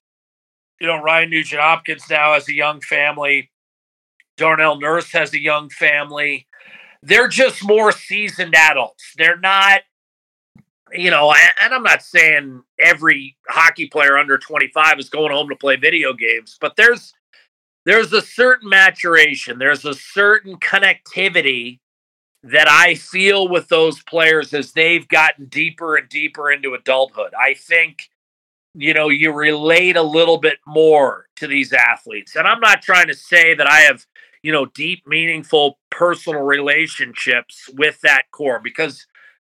You 0.81 0.87
know, 0.87 1.03
Ryan 1.03 1.31
Nugent 1.31 1.61
Hopkins 1.61 2.05
now 2.09 2.35
has 2.35 2.49
a 2.49 2.55
young 2.55 2.81
family. 2.81 3.51
Darnell 4.37 4.81
Nurse 4.81 5.11
has 5.11 5.35
a 5.35 5.41
young 5.41 5.71
family. 5.71 6.47
They're 7.03 7.27
just 7.27 7.67
more 7.67 7.91
seasoned 7.91 8.55
adults. 8.55 9.13
They're 9.19 9.41
not, 9.41 9.81
you 10.93 11.11
know, 11.11 11.35
and 11.61 11.75
I'm 11.75 11.83
not 11.83 12.03
saying 12.03 12.63
every 12.79 13.37
hockey 13.49 13.89
player 13.89 14.17
under 14.17 14.39
25 14.39 15.01
is 15.01 15.11
going 15.11 15.33
home 15.33 15.49
to 15.49 15.57
play 15.57 15.77
video 15.77 16.13
games, 16.13 16.57
but 16.61 16.77
there's 16.77 17.13
there's 17.87 18.13
a 18.13 18.23
certain 18.23 18.69
maturation, 18.69 19.59
there's 19.59 19.85
a 19.85 19.95
certain 19.95 20.59
connectivity 20.61 21.81
that 22.43 22.69
I 22.69 22.95
feel 22.95 23.49
with 23.49 23.69
those 23.69 24.03
players 24.03 24.55
as 24.55 24.73
they've 24.73 25.07
gotten 25.07 25.47
deeper 25.47 25.97
and 25.97 26.09
deeper 26.09 26.51
into 26.51 26.75
adulthood. 26.75 27.33
I 27.39 27.55
think, 27.55 28.09
you 28.75 28.95
know, 28.95 29.09
you 29.09 29.33
relate 29.33 29.97
a 29.97 30.03
little 30.03 30.39
bit 30.39 30.59
more 30.67 31.27
to 31.37 31.47
these 31.47 31.73
athletes. 31.73 32.37
And 32.37 32.47
I'm 32.47 32.61
not 32.61 32.83
trying 32.83 33.09
to 33.09 33.15
say 33.15 33.55
that 33.55 33.67
I 33.67 33.81
have, 33.81 34.07
you 34.43 34.53
know, 34.53 34.67
deep, 34.67 35.07
meaningful 35.07 35.79
personal 35.91 36.41
relationships 36.41 37.69
with 37.75 38.01
that 38.03 38.31
core 38.31 38.61
because 38.63 39.07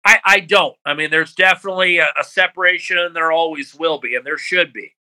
I, 0.06 0.20
I 0.24 0.40
don't. 0.40 0.78
I 0.86 0.94
mean, 0.94 1.12
there's 1.12 1.36
definitely 1.36 1.98
a, 1.98 2.08
a 2.18 2.24
separation 2.24 2.98
and 2.98 3.14
there 3.14 3.34
always 3.34 3.76
will 3.76 4.00
be, 4.00 4.16
and 4.16 4.26
there 4.26 4.38
should 4.38 4.72
be. 4.72 4.94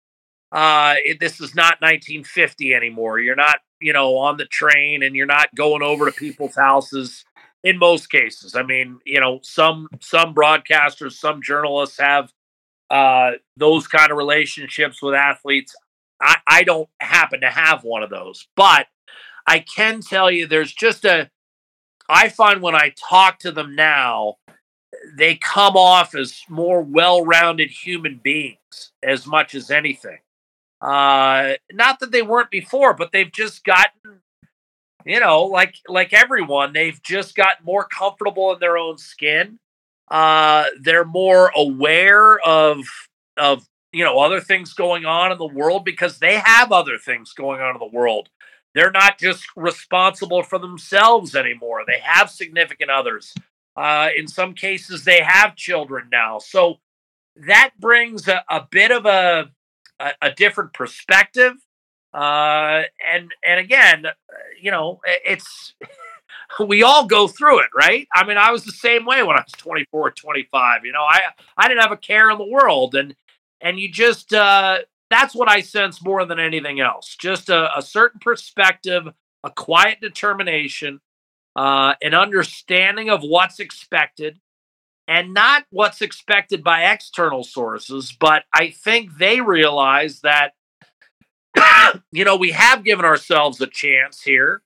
Uh, 0.51 0.95
it, 1.03 1.19
this 1.19 1.39
is 1.39 1.53
not 1.53 1.81
1950 1.81 2.73
anymore. 2.73 3.19
You're 3.19 3.35
not, 3.35 3.59
you 3.79 3.93
know, 3.93 4.17
on 4.17 4.37
the 4.37 4.45
train 4.45 5.03
and 5.03 5.15
you're 5.15 5.27
not 5.27 5.53
going 5.53 5.83
over 5.83 6.05
to 6.05 6.11
people's 6.11 6.55
houses 6.55 7.25
in 7.65 7.79
most 7.79 8.11
cases. 8.11 8.55
I 8.55 8.63
mean, 8.63 8.99
you 9.05 9.19
know, 9.19 9.39
some 9.43 9.89
some 9.99 10.33
broadcasters, 10.33 11.13
some 11.13 11.41
journalists 11.41 11.99
have 11.99 12.31
uh, 12.89 13.31
those 13.57 13.87
kind 13.87 14.11
of 14.11 14.17
relationships 14.17 15.01
with 15.01 15.15
athletes. 15.15 15.75
I, 16.21 16.37
I 16.47 16.63
don't 16.63 16.87
happen 17.01 17.41
to 17.41 17.49
have 17.49 17.83
one 17.83 18.03
of 18.03 18.09
those, 18.09 18.47
but 18.55 18.87
I 19.45 19.59
can 19.59 19.99
tell 20.01 20.31
you 20.31 20.47
there's 20.47 20.73
just 20.73 21.03
a 21.03 21.29
I 22.07 22.29
find 22.29 22.61
when 22.61 22.75
I 22.75 22.93
talk 23.09 23.39
to 23.39 23.51
them 23.51 23.75
now, 23.75 24.35
they 25.17 25.35
come 25.35 25.75
off 25.75 26.13
as 26.13 26.43
more 26.47 26.81
well-rounded 26.81 27.71
human 27.71 28.21
beings 28.23 28.91
as 29.01 29.25
much 29.25 29.55
as 29.55 29.71
anything. 29.71 30.19
Uh, 30.81 31.53
not 31.71 31.99
that 31.99 32.11
they 32.11 32.21
weren't 32.21 32.51
before, 32.51 32.93
but 32.93 33.11
they've 33.11 33.31
just 33.31 33.63
gotten 33.63 34.21
you 35.05 35.19
know, 35.19 35.43
like 35.43 35.75
like 35.87 36.13
everyone, 36.13 36.73
they've 36.73 37.01
just 37.03 37.35
gotten 37.35 37.63
more 37.63 37.85
comfortable 37.85 38.51
in 38.53 38.59
their 38.59 38.77
own 38.77 38.97
skin. 38.97 39.59
Uh, 40.09 40.65
they're 40.81 41.05
more 41.05 41.51
aware 41.55 42.39
of 42.39 42.85
of 43.37 43.67
you 43.91 44.03
know 44.03 44.19
other 44.19 44.41
things 44.41 44.73
going 44.73 45.05
on 45.05 45.31
in 45.31 45.37
the 45.37 45.45
world 45.45 45.85
because 45.85 46.17
they 46.19 46.35
have 46.37 46.71
other 46.71 46.97
things 46.97 47.33
going 47.33 47.61
on 47.61 47.75
in 47.75 47.79
the 47.79 47.95
world. 47.95 48.29
They're 48.73 48.91
not 48.91 49.19
just 49.19 49.45
responsible 49.55 50.43
for 50.43 50.59
themselves 50.59 51.35
anymore. 51.35 51.83
They 51.87 51.99
have 52.03 52.29
significant 52.29 52.89
others. 52.89 53.33
Uh, 53.77 54.09
in 54.17 54.27
some 54.27 54.53
cases, 54.53 55.05
they 55.05 55.21
have 55.21 55.55
children 55.55 56.07
now. 56.11 56.39
So 56.39 56.79
that 57.35 57.71
brings 57.79 58.27
a, 58.27 58.43
a 58.49 58.67
bit 58.69 58.91
of 58.91 59.05
a, 59.05 59.51
a, 59.99 60.11
a 60.21 60.31
different 60.31 60.73
perspective 60.73 61.53
uh, 62.15 62.83
and 63.13 63.29
and 63.45 63.59
again, 63.59 64.05
uh, 64.05 64.11
you 64.61 64.71
know, 64.71 65.01
it's 65.25 65.73
we 66.65 66.81
all 66.81 67.05
go 67.05 67.27
through 67.27 67.59
it, 67.59 67.69
right? 67.75 68.07
I 68.15 68.25
mean, 68.25 68.37
I 68.37 68.51
was 68.51 68.63
the 68.63 68.71
same 68.71 69.05
way 69.05 69.21
when 69.21 69.35
I 69.35 69.41
was 69.41 69.51
24, 69.57 70.11
25. 70.11 70.85
You 70.85 70.93
know, 70.93 71.03
I 71.03 71.21
I 71.57 71.67
didn't 71.67 71.81
have 71.81 71.91
a 71.91 71.97
care 71.97 72.29
in 72.29 72.37
the 72.37 72.47
world, 72.47 72.95
and 72.95 73.15
and 73.59 73.77
you 73.77 73.89
just 73.89 74.33
uh, 74.33 74.79
that's 75.09 75.35
what 75.35 75.49
I 75.49 75.59
sense 75.59 76.01
more 76.01 76.25
than 76.25 76.39
anything 76.39 76.79
else. 76.79 77.17
Just 77.19 77.49
a, 77.49 77.77
a 77.77 77.81
certain 77.81 78.21
perspective, 78.21 79.07
a 79.43 79.51
quiet 79.51 79.99
determination, 79.99 81.01
uh, 81.57 81.95
an 82.01 82.13
understanding 82.13 83.09
of 83.09 83.23
what's 83.23 83.59
expected, 83.59 84.39
and 85.05 85.33
not 85.33 85.65
what's 85.69 86.01
expected 86.01 86.63
by 86.63 86.85
external 86.85 87.43
sources. 87.43 88.15
But 88.17 88.43
I 88.53 88.69
think 88.69 89.17
they 89.17 89.41
realize 89.41 90.21
that 90.21 90.53
you 92.11 92.25
know, 92.25 92.35
we 92.35 92.51
have 92.51 92.83
given 92.83 93.05
ourselves 93.05 93.61
a 93.61 93.67
chance 93.67 94.21
here. 94.21 94.61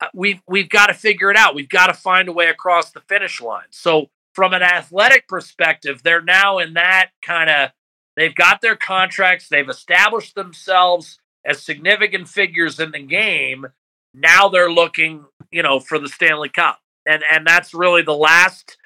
Uh, 0.00 0.06
we've 0.14 0.40
we've 0.46 0.68
got 0.68 0.86
to 0.86 0.94
figure 0.94 1.30
it 1.30 1.36
out. 1.36 1.54
We've 1.54 1.68
got 1.68 1.88
to 1.88 1.94
find 1.94 2.28
a 2.28 2.32
way 2.32 2.48
across 2.48 2.90
the 2.90 3.00
finish 3.00 3.40
line. 3.40 3.66
So, 3.70 4.10
from 4.32 4.52
an 4.52 4.62
athletic 4.62 5.26
perspective, 5.28 6.02
they're 6.02 6.22
now 6.22 6.58
in 6.58 6.74
that 6.74 7.10
kind 7.22 7.50
of 7.50 7.70
they've 8.16 8.34
got 8.34 8.60
their 8.60 8.76
contracts, 8.76 9.48
they've 9.48 9.68
established 9.68 10.34
themselves 10.34 11.18
as 11.44 11.62
significant 11.62 12.28
figures 12.28 12.78
in 12.78 12.92
the 12.92 13.02
game. 13.02 13.66
Now 14.14 14.48
they're 14.48 14.70
looking, 14.70 15.24
you 15.50 15.62
know, 15.62 15.80
for 15.80 15.98
the 15.98 16.08
Stanley 16.08 16.48
Cup. 16.48 16.78
And 17.06 17.22
and 17.30 17.46
that's 17.46 17.74
really 17.74 18.02
the 18.02 18.14
last, 18.14 18.76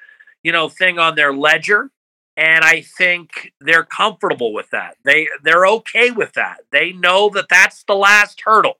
you 0.41 0.51
know, 0.51 0.69
thing 0.69 0.97
on 0.97 1.15
their 1.15 1.33
ledger 1.33 1.91
and 2.35 2.63
I 2.63 2.81
think 2.81 3.53
they're 3.61 3.83
comfortable 3.83 4.53
with 4.53 4.69
that. 4.71 4.97
They 5.03 5.27
they're 5.43 5.65
okay 5.67 6.11
with 6.11 6.33
that. 6.33 6.61
They 6.71 6.91
know 6.91 7.29
that 7.29 7.49
that's 7.49 7.83
the 7.83 7.95
last 7.95 8.41
hurdle. 8.41 8.75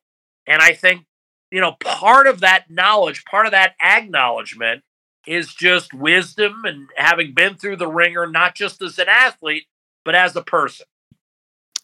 And 0.48 0.62
I 0.62 0.74
think 0.74 1.05
you 1.51 1.62
know 1.62 1.74
part 1.79 2.27
of 2.27 2.39
that 2.41 2.69
knowledge, 2.69 3.25
part 3.25 3.45
of 3.45 3.51
that 3.51 3.75
acknowledgement 3.81 4.83
is 5.25 5.53
just 5.53 5.93
wisdom 5.93 6.63
and 6.65 6.89
having 6.98 7.33
been 7.33 7.55
through 7.55 7.77
the 7.77 7.88
ringer 7.88 8.27
not 8.27 8.55
just 8.55 8.81
as 8.81 9.00
an 9.00 9.07
athlete 9.07 9.63
but 10.03 10.15
as 10.15 10.36
a 10.36 10.41
person. 10.41 10.86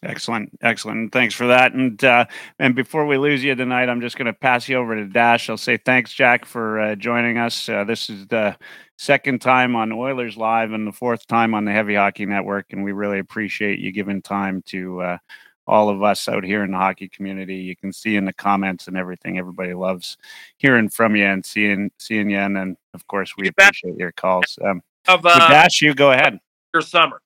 Excellent, 0.02 0.50
excellent. 0.62 1.12
Thanks 1.12 1.34
for 1.34 1.46
that. 1.48 1.74
And 1.74 2.02
uh, 2.02 2.24
and 2.58 2.74
before 2.74 3.06
we 3.06 3.18
lose 3.18 3.44
you 3.44 3.54
tonight, 3.54 3.90
I'm 3.90 4.00
just 4.00 4.16
going 4.16 4.26
to 4.26 4.32
pass 4.32 4.66
you 4.66 4.76
over 4.76 4.96
to 4.96 5.04
Dash. 5.04 5.50
I'll 5.50 5.58
say 5.58 5.76
thanks, 5.76 6.14
Jack, 6.14 6.46
for 6.46 6.80
uh, 6.80 6.94
joining 6.94 7.36
us. 7.36 7.68
Uh, 7.68 7.84
this 7.84 8.08
is 8.08 8.26
the 8.28 8.56
second 9.00 9.40
time 9.40 9.76
on 9.76 9.92
Oilers 9.92 10.36
Live 10.36 10.72
and 10.72 10.86
the 10.86 10.92
fourth 10.92 11.26
time 11.26 11.54
on 11.54 11.64
the 11.64 11.72
Heavy 11.72 11.94
Hockey 11.94 12.26
Network, 12.26 12.66
and 12.74 12.84
we 12.84 12.92
really 12.92 13.18
appreciate 13.18 13.78
you 13.78 13.92
giving 13.92 14.20
time 14.20 14.60
to 14.66 15.00
uh, 15.00 15.18
all 15.66 15.88
of 15.88 16.02
us 16.02 16.28
out 16.28 16.44
here 16.44 16.62
in 16.64 16.72
the 16.72 16.76
hockey 16.76 17.08
community. 17.08 17.56
You 17.56 17.74
can 17.74 17.94
see 17.94 18.16
in 18.16 18.26
the 18.26 18.34
comments 18.34 18.88
and 18.88 18.98
everything, 18.98 19.38
everybody 19.38 19.72
loves 19.72 20.18
hearing 20.58 20.90
from 20.90 21.16
you 21.16 21.24
and 21.24 21.44
seeing 21.44 21.90
seeing 21.98 22.28
you, 22.28 22.36
and 22.36 22.54
then 22.54 22.76
of 22.92 23.06
course 23.06 23.32
we 23.38 23.48
appreciate 23.48 23.96
your 23.96 24.12
calls. 24.12 24.58
Um, 24.62 24.82
Of 25.08 25.22
so 25.22 25.30
uh, 25.30 25.48
Dash, 25.48 25.80
you 25.80 25.94
go 25.94 26.12
ahead. 26.12 26.38
your 26.74 26.82
summer. 26.82 27.22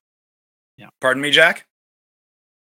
Yeah. 0.77 0.91
Pardon 1.01 1.23
me, 1.23 1.33
Jack. 1.33 1.67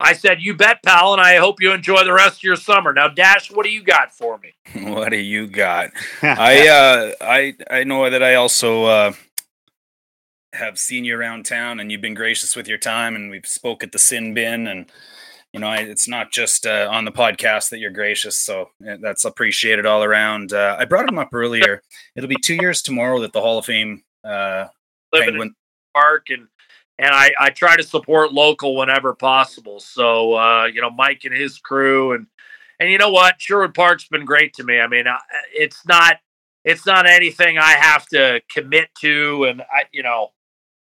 I 0.01 0.13
said, 0.13 0.43
you 0.43 0.55
bet, 0.55 0.83
pal, 0.83 1.13
and 1.13 1.23
I 1.23 1.37
hope 1.37 1.61
you 1.61 1.73
enjoy 1.73 2.05
the 2.05 2.13
rest 2.13 2.39
of 2.39 2.43
your 2.43 2.57
summer. 2.57 2.93
Now, 2.93 3.09
Dash, 3.09 3.51
what 3.51 3.65
do 3.65 3.71
you 3.71 3.83
got 3.83 4.13
for 4.13 4.39
me? 4.39 4.53
what 4.93 5.11
do 5.11 5.17
you 5.17 5.47
got? 5.47 5.91
I 6.23 6.69
uh, 6.69 7.13
I 7.21 7.55
I 7.71 7.85
know 7.85 8.09
that 8.11 8.23
I 8.23 8.35
also 8.35 8.85
uh, 8.85 9.13
have 10.53 10.79
seen 10.79 11.05
you 11.05 11.17
around 11.17 11.47
town, 11.47 11.79
and 11.79 11.93
you've 11.93 12.01
been 12.01 12.15
gracious 12.15 12.57
with 12.57 12.67
your 12.67 12.79
time, 12.79 13.15
and 13.15 13.31
we've 13.31 13.47
spoke 13.47 13.85
at 13.85 13.93
the 13.93 13.99
sin 13.99 14.35
bin, 14.35 14.67
and 14.67 14.91
you 15.53 15.61
know 15.61 15.69
I, 15.69 15.79
it's 15.79 16.09
not 16.09 16.33
just 16.33 16.67
uh, 16.67 16.89
on 16.91 17.05
the 17.05 17.13
podcast 17.13 17.71
that 17.71 17.79
you're 17.79 17.91
gracious, 17.91 18.37
so 18.37 18.71
uh, 18.89 18.97
that's 19.01 19.25
appreciated 19.25 19.87
all 19.87 20.03
around. 20.03 20.53
Uh, 20.53 20.77
I 20.79 20.87
brought 20.87 21.09
him 21.09 21.19
up 21.19 21.33
earlier. 21.33 21.83
It'll 22.17 22.29
be 22.29 22.37
two 22.43 22.57
years 22.57 22.83
tomorrow 22.83 23.21
that 23.21 23.33
the 23.33 23.41
Hall 23.41 23.59
of 23.59 23.67
Fame 23.67 24.03
uh, 24.25 24.67
Penguin. 25.15 25.55
park 25.95 26.31
and 26.31 26.49
and 26.99 27.11
I, 27.11 27.33
I 27.39 27.51
try 27.51 27.77
to 27.77 27.83
support 27.83 28.33
local 28.33 28.77
whenever 28.77 29.15
possible. 29.15 29.81
So 29.81 30.35
uh, 30.35 30.67
you 30.67 30.81
know, 30.81 30.91
Mike 30.91 31.23
and 31.25 31.35
his 31.35 31.59
crew 31.59 32.13
and 32.13 32.27
and 32.81 32.91
you 32.91 32.99
know 32.99 33.11
what, 33.11 33.41
Sherwood 33.41 33.75
Park's 33.75 34.09
been 34.09 34.25
great 34.25 34.55
to 34.55 34.65
me. 34.65 34.81
I 34.81 34.87
mean, 34.87 35.05
it's 35.53 35.87
not 35.87 36.19
it's 36.65 36.87
not 36.87 37.09
anything 37.09 37.59
I 37.59 37.73
have 37.73 38.07
to 38.07 38.41
commit 38.51 38.89
to, 39.01 39.45
and 39.45 39.63
I 39.63 39.85
you 39.93 40.03
know, 40.03 40.33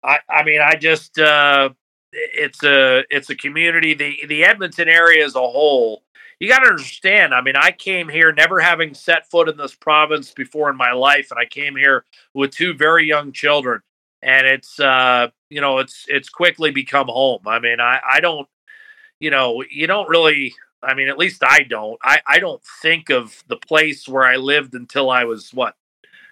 I 0.04 0.20
I 0.30 0.44
mean, 0.44 0.62
I 0.62 0.76
just 0.76 1.20
uh, 1.20 1.70
it's 2.12 2.64
a 2.64 3.04
it's 3.10 3.30
a 3.30 3.36
community. 3.36 3.94
The 3.94 4.26
the 4.28 4.44
Edmonton 4.44 4.90
area 4.90 5.26
as 5.26 5.36
a 5.36 5.40
whole. 5.40 6.04
You 6.40 6.50
got 6.50 6.60
to 6.62 6.70
understand. 6.70 7.36
I 7.36 7.42
mean, 7.42 7.56
I 7.56 7.70
came 7.70 8.10
here 8.10 8.32
never 8.32 8.60
having 8.60 8.96
set 8.96 9.30
foot 9.30 9.48
in 9.48 9.58
this 9.58 9.76
province 9.76 10.32
before 10.32 10.72
in 10.72 10.76
my 10.76 10.92
life, 10.92 11.30
and 11.30 11.40
I 11.40 11.46
came 11.46 11.76
here 11.76 12.04
with 12.34 12.50
two 12.50 12.74
very 12.74 13.06
young 13.06 13.32
children 13.32 13.82
and 14.22 14.48
it's 14.48 14.80
uh 14.80 15.28
you 15.50 15.62
know 15.62 15.80
it's 15.80 16.06
it's 16.08 16.30
quickly 16.30 16.72
become 16.72 17.08
home. 17.08 17.42
I 17.46 17.60
mean 17.60 17.80
i 17.80 18.00
i 18.10 18.20
don't 18.20 18.48
you 19.20 19.30
know 19.32 19.64
you 19.70 19.88
don't 19.88 20.10
really 20.10 20.54
i 20.84 20.94
mean 20.94 21.08
at 21.08 21.18
least 21.18 21.44
i 21.44 21.64
don't. 21.64 21.98
I 22.04 22.22
i 22.28 22.40
don't 22.40 22.62
think 22.82 23.10
of 23.10 23.44
the 23.48 23.58
place 23.58 24.08
where 24.08 24.26
i 24.26 24.36
lived 24.36 24.74
until 24.74 25.10
i 25.10 25.24
was 25.24 25.54
what 25.54 25.76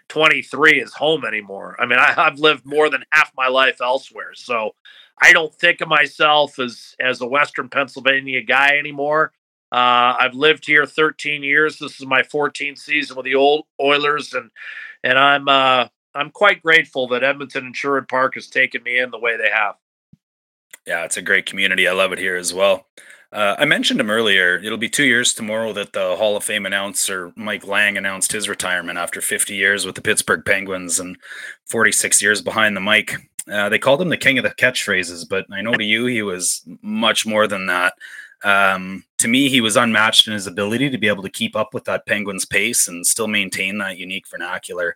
23 0.10 0.82
as 0.82 0.94
home 0.94 1.24
anymore. 1.26 1.76
I 1.80 1.86
mean 1.86 2.00
I, 2.00 2.14
i've 2.18 2.40
lived 2.40 2.66
more 2.66 2.90
than 2.90 3.06
half 3.12 3.32
my 3.36 3.48
life 3.48 3.80
elsewhere. 3.82 4.34
So 4.34 4.76
i 5.22 5.34
don't 5.34 5.54
think 5.54 5.82
of 5.82 5.88
myself 5.88 6.60
as 6.60 6.96
as 7.00 7.22
a 7.22 7.28
western 7.28 7.70
pennsylvania 7.70 8.42
guy 8.44 8.78
anymore. 8.78 9.34
Uh, 9.72 10.18
I've 10.20 10.34
lived 10.34 10.66
here 10.66 10.86
13 10.88 11.44
years. 11.44 11.78
This 11.78 12.00
is 12.00 12.06
my 12.06 12.24
14th 12.24 12.80
season 12.80 13.16
with 13.16 13.26
the 13.26 13.36
old 13.36 13.66
Oilers, 13.80 14.34
and 14.34 14.50
and 15.04 15.18
I'm 15.18 15.48
uh, 15.48 15.88
I'm 16.16 16.32
quite 16.32 16.62
grateful 16.62 17.08
that 17.10 17.24
Edmonton 17.24 17.68
and 17.68 17.76
Sherwood 17.76 18.08
Park 18.08 18.36
has 18.36 18.48
taken 18.48 18.84
me 18.84 19.00
in 19.00 19.12
the 19.12 19.20
way 19.20 19.38
they 19.38 19.50
have. 19.50 19.76
Yeah, 20.88 21.04
it's 21.06 21.18
a 21.18 21.22
great 21.22 21.46
community. 21.46 21.88
I 21.88 21.92
love 21.92 22.12
it 22.12 22.20
here 22.20 22.36
as 22.36 22.54
well. 22.54 22.88
Uh, 23.32 23.56
I 23.60 23.66
mentioned 23.66 24.00
him 24.00 24.10
earlier. 24.10 24.58
It'll 24.58 24.78
be 24.78 24.90
two 24.90 25.04
years 25.04 25.34
tomorrow 25.34 25.72
that 25.74 25.94
the 25.94 26.16
Hall 26.16 26.36
of 26.36 26.44
Fame 26.44 26.66
announcer 26.66 27.32
Mike 27.36 27.68
Lange 27.68 27.98
announced 27.98 28.32
his 28.32 28.50
retirement 28.50 28.98
after 28.98 29.22
50 29.22 29.56
years 29.56 29.86
with 29.86 29.94
the 29.94 30.02
Pittsburgh 30.02 30.44
Penguins 30.44 31.00
and 31.00 31.16
46 31.68 32.24
years 32.24 32.42
behind 32.42 32.76
the 32.76 32.82
mic. 32.82 33.16
Uh, 33.48 33.70
they 33.70 33.78
called 33.78 34.02
him 34.02 34.10
the 34.10 34.18
king 34.18 34.40
of 34.40 34.44
the 34.44 34.50
catchphrases, 34.50 35.30
but 35.30 35.46
I 35.52 35.62
know 35.62 35.74
to 35.74 35.84
you 35.84 36.08
he 36.08 36.24
was 36.24 36.64
much 36.82 37.26
more 37.26 37.48
than 37.48 37.68
that. 37.68 37.94
Um, 38.44 39.04
to 39.20 39.28
me, 39.28 39.50
he 39.50 39.62
was 39.62 39.76
unmatched 39.76 40.28
in 40.28 40.34
his 40.34 40.48
ability 40.48 40.90
to 40.90 40.98
be 40.98 41.08
able 41.08 41.24
to 41.24 41.30
keep 41.30 41.56
up 41.56 41.74
with 41.74 41.84
that 41.86 42.06
Penguins 42.06 42.46
pace 42.46 42.88
and 42.88 43.06
still 43.06 43.28
maintain 43.28 43.78
that 43.78 43.98
unique 43.98 44.28
vernacular. 44.28 44.96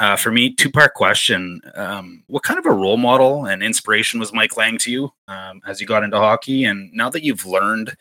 Uh, 0.00 0.16
for 0.16 0.32
me, 0.32 0.54
two 0.54 0.70
part 0.70 0.94
question. 0.94 1.60
Um, 1.74 2.24
what 2.26 2.42
kind 2.42 2.58
of 2.58 2.64
a 2.64 2.72
role 2.72 2.96
model 2.96 3.44
and 3.44 3.62
inspiration 3.62 4.18
was 4.18 4.32
Mike 4.32 4.56
Lange 4.56 4.78
to 4.78 4.90
you 4.90 5.12
um, 5.28 5.60
as 5.66 5.78
you 5.78 5.86
got 5.86 6.02
into 6.02 6.16
hockey? 6.16 6.64
And 6.64 6.90
now 6.94 7.10
that 7.10 7.22
you've 7.22 7.44
learned 7.44 7.94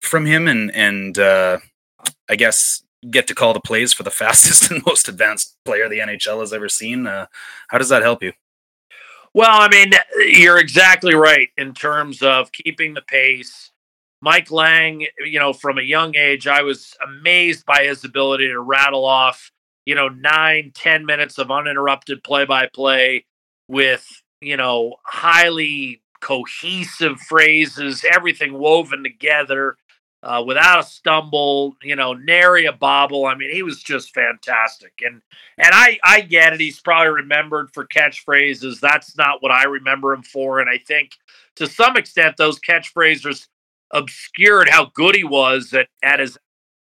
from 0.00 0.24
him 0.24 0.46
and, 0.46 0.72
and 0.76 1.18
uh, 1.18 1.58
I 2.28 2.36
guess 2.36 2.84
get 3.10 3.26
to 3.26 3.34
call 3.34 3.52
the 3.52 3.60
plays 3.60 3.92
for 3.92 4.04
the 4.04 4.10
fastest 4.12 4.70
and 4.70 4.86
most 4.86 5.08
advanced 5.08 5.56
player 5.64 5.88
the 5.88 5.98
NHL 5.98 6.38
has 6.38 6.52
ever 6.52 6.68
seen, 6.68 7.08
uh, 7.08 7.26
how 7.66 7.78
does 7.78 7.88
that 7.88 8.02
help 8.02 8.22
you? 8.22 8.32
Well, 9.34 9.60
I 9.60 9.68
mean, 9.68 9.90
you're 10.16 10.60
exactly 10.60 11.16
right 11.16 11.48
in 11.58 11.74
terms 11.74 12.22
of 12.22 12.52
keeping 12.52 12.94
the 12.94 13.02
pace. 13.02 13.72
Mike 14.20 14.52
Lange, 14.52 15.08
you 15.18 15.40
know, 15.40 15.52
from 15.52 15.78
a 15.78 15.82
young 15.82 16.14
age, 16.14 16.46
I 16.46 16.62
was 16.62 16.94
amazed 17.02 17.66
by 17.66 17.82
his 17.82 18.04
ability 18.04 18.46
to 18.46 18.60
rattle 18.60 19.04
off 19.04 19.50
you 19.86 19.94
know, 19.94 20.08
nine, 20.08 20.72
ten 20.74 21.06
minutes 21.06 21.38
of 21.38 21.50
uninterrupted 21.50 22.22
play 22.22 22.44
by 22.44 22.66
play 22.66 23.24
with, 23.68 24.06
you 24.40 24.56
know, 24.56 24.96
highly 25.04 26.02
cohesive 26.20 27.20
phrases, 27.20 28.04
everything 28.10 28.54
woven 28.54 29.02
together 29.02 29.76
uh, 30.24 30.42
without 30.44 30.80
a 30.80 30.82
stumble, 30.82 31.76
you 31.82 31.94
know, 31.94 32.14
nary 32.14 32.64
a 32.64 32.72
bobble. 32.72 33.26
I 33.26 33.34
mean, 33.34 33.50
he 33.50 33.62
was 33.62 33.82
just 33.82 34.14
fantastic. 34.14 34.92
And 35.04 35.20
and 35.58 35.70
I 35.72 35.98
I 36.02 36.22
get 36.22 36.54
it. 36.54 36.60
He's 36.60 36.80
probably 36.80 37.12
remembered 37.12 37.70
for 37.74 37.86
catchphrases. 37.86 38.80
That's 38.80 39.16
not 39.18 39.42
what 39.42 39.52
I 39.52 39.64
remember 39.64 40.14
him 40.14 40.22
for. 40.22 40.60
And 40.60 40.70
I 40.70 40.78
think 40.78 41.10
to 41.56 41.66
some 41.66 41.96
extent 41.96 42.38
those 42.38 42.58
catchphrases 42.58 43.48
obscured 43.90 44.68
how 44.70 44.86
good 44.94 45.14
he 45.14 45.24
was 45.24 45.74
at, 45.74 45.88
at 46.02 46.20
his 46.20 46.38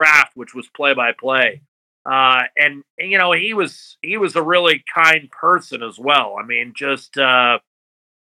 craft, 0.00 0.36
which 0.36 0.54
was 0.54 0.68
play 0.68 0.94
by 0.94 1.12
play. 1.12 1.62
Uh, 2.08 2.44
and, 2.56 2.84
you 2.98 3.18
know 3.18 3.32
he 3.32 3.52
was 3.52 3.96
he 4.00 4.16
was 4.16 4.36
a 4.36 4.42
really 4.42 4.84
kind 4.94 5.28
person 5.30 5.82
as 5.82 5.98
well. 5.98 6.36
I 6.40 6.46
mean, 6.46 6.72
just 6.76 7.18
uh, 7.18 7.58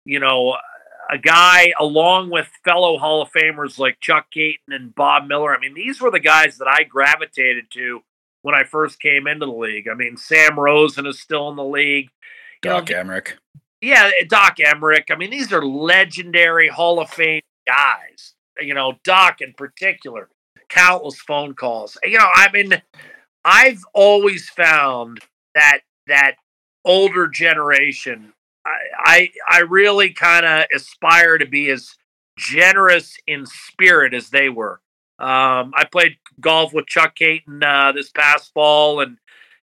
you 0.05 0.21
know, 0.21 0.57
a 1.11 1.19
guy 1.19 1.73
along 1.79 2.31
with 2.31 2.49
fellow 2.65 2.99
Hall 2.99 3.23
of 3.23 3.31
Famers 3.33 3.79
like 3.79 4.01
Chuck 4.01 4.27
Kaiton 4.35 4.75
and 4.75 4.95
Bob 4.95 5.27
Miller. 5.27 5.55
I 5.55 5.59
mean, 5.59 5.75
these 5.75 6.01
were 6.01 6.11
the 6.11 6.21
guys 6.21 6.59
that 6.59 6.69
I 6.69 6.85
gravitated 6.85 7.67
to 7.73 8.01
when 8.43 8.55
I 8.55 8.65
first 8.65 9.01
came 9.01 9.27
into 9.27 9.47
the 9.47 9.53
league. 9.53 9.89
I 9.89 9.95
mean, 9.95 10.17
Sam 10.17 10.59
Rosen 10.59 11.07
is 11.07 11.21
still 11.21 11.49
in 11.49 11.57
the 11.57 11.65
league. 11.65 12.09
You 12.65 12.71
Doc 12.71 12.91
know, 12.91 12.97
Emrick. 12.97 13.33
Yeah, 13.81 14.11
Doc 14.29 14.59
Emrick. 14.59 15.11
I 15.11 15.17
mean, 15.17 15.31
these 15.31 15.53
are 15.53 15.65
legendary 15.65 16.69
Hall 16.69 17.01
of 17.01 17.11
Fame 17.11 17.43
guys. 17.67 18.35
You 18.61 18.75
know, 18.75 18.95
Doc 19.05 19.41
in 19.41 19.55
particular. 19.55 20.29
Countless 20.69 21.21
phone 21.21 21.55
calls. 21.55 21.99
You 22.03 22.19
know, 22.19 22.29
I 22.33 22.51
mean 22.53 22.81
I've 23.45 23.83
always 23.95 24.49
found 24.49 25.21
that 25.55 25.81
that 26.07 26.35
older 26.85 27.29
generation, 27.29 28.33
I 28.65 28.79
I, 28.99 29.31
I 29.49 29.61
really 29.61 30.13
kind 30.13 30.47
of 30.47 30.67
aspire 30.75 31.39
to 31.39 31.47
be 31.47 31.71
as 31.71 31.97
generous 32.39 33.17
in 33.27 33.47
spirit 33.47 34.15
as 34.15 34.31
they 34.31 34.49
were. 34.49 34.81
Um, 35.19 35.73
I 35.77 35.85
played 35.91 36.17
golf 36.41 36.73
with 36.73 36.87
Chuck 36.87 37.15
Kaiton 37.17 37.63
uh, 37.63 37.93
this 37.93 38.11
past 38.11 38.53
fall, 38.55 39.01
and 39.01 39.19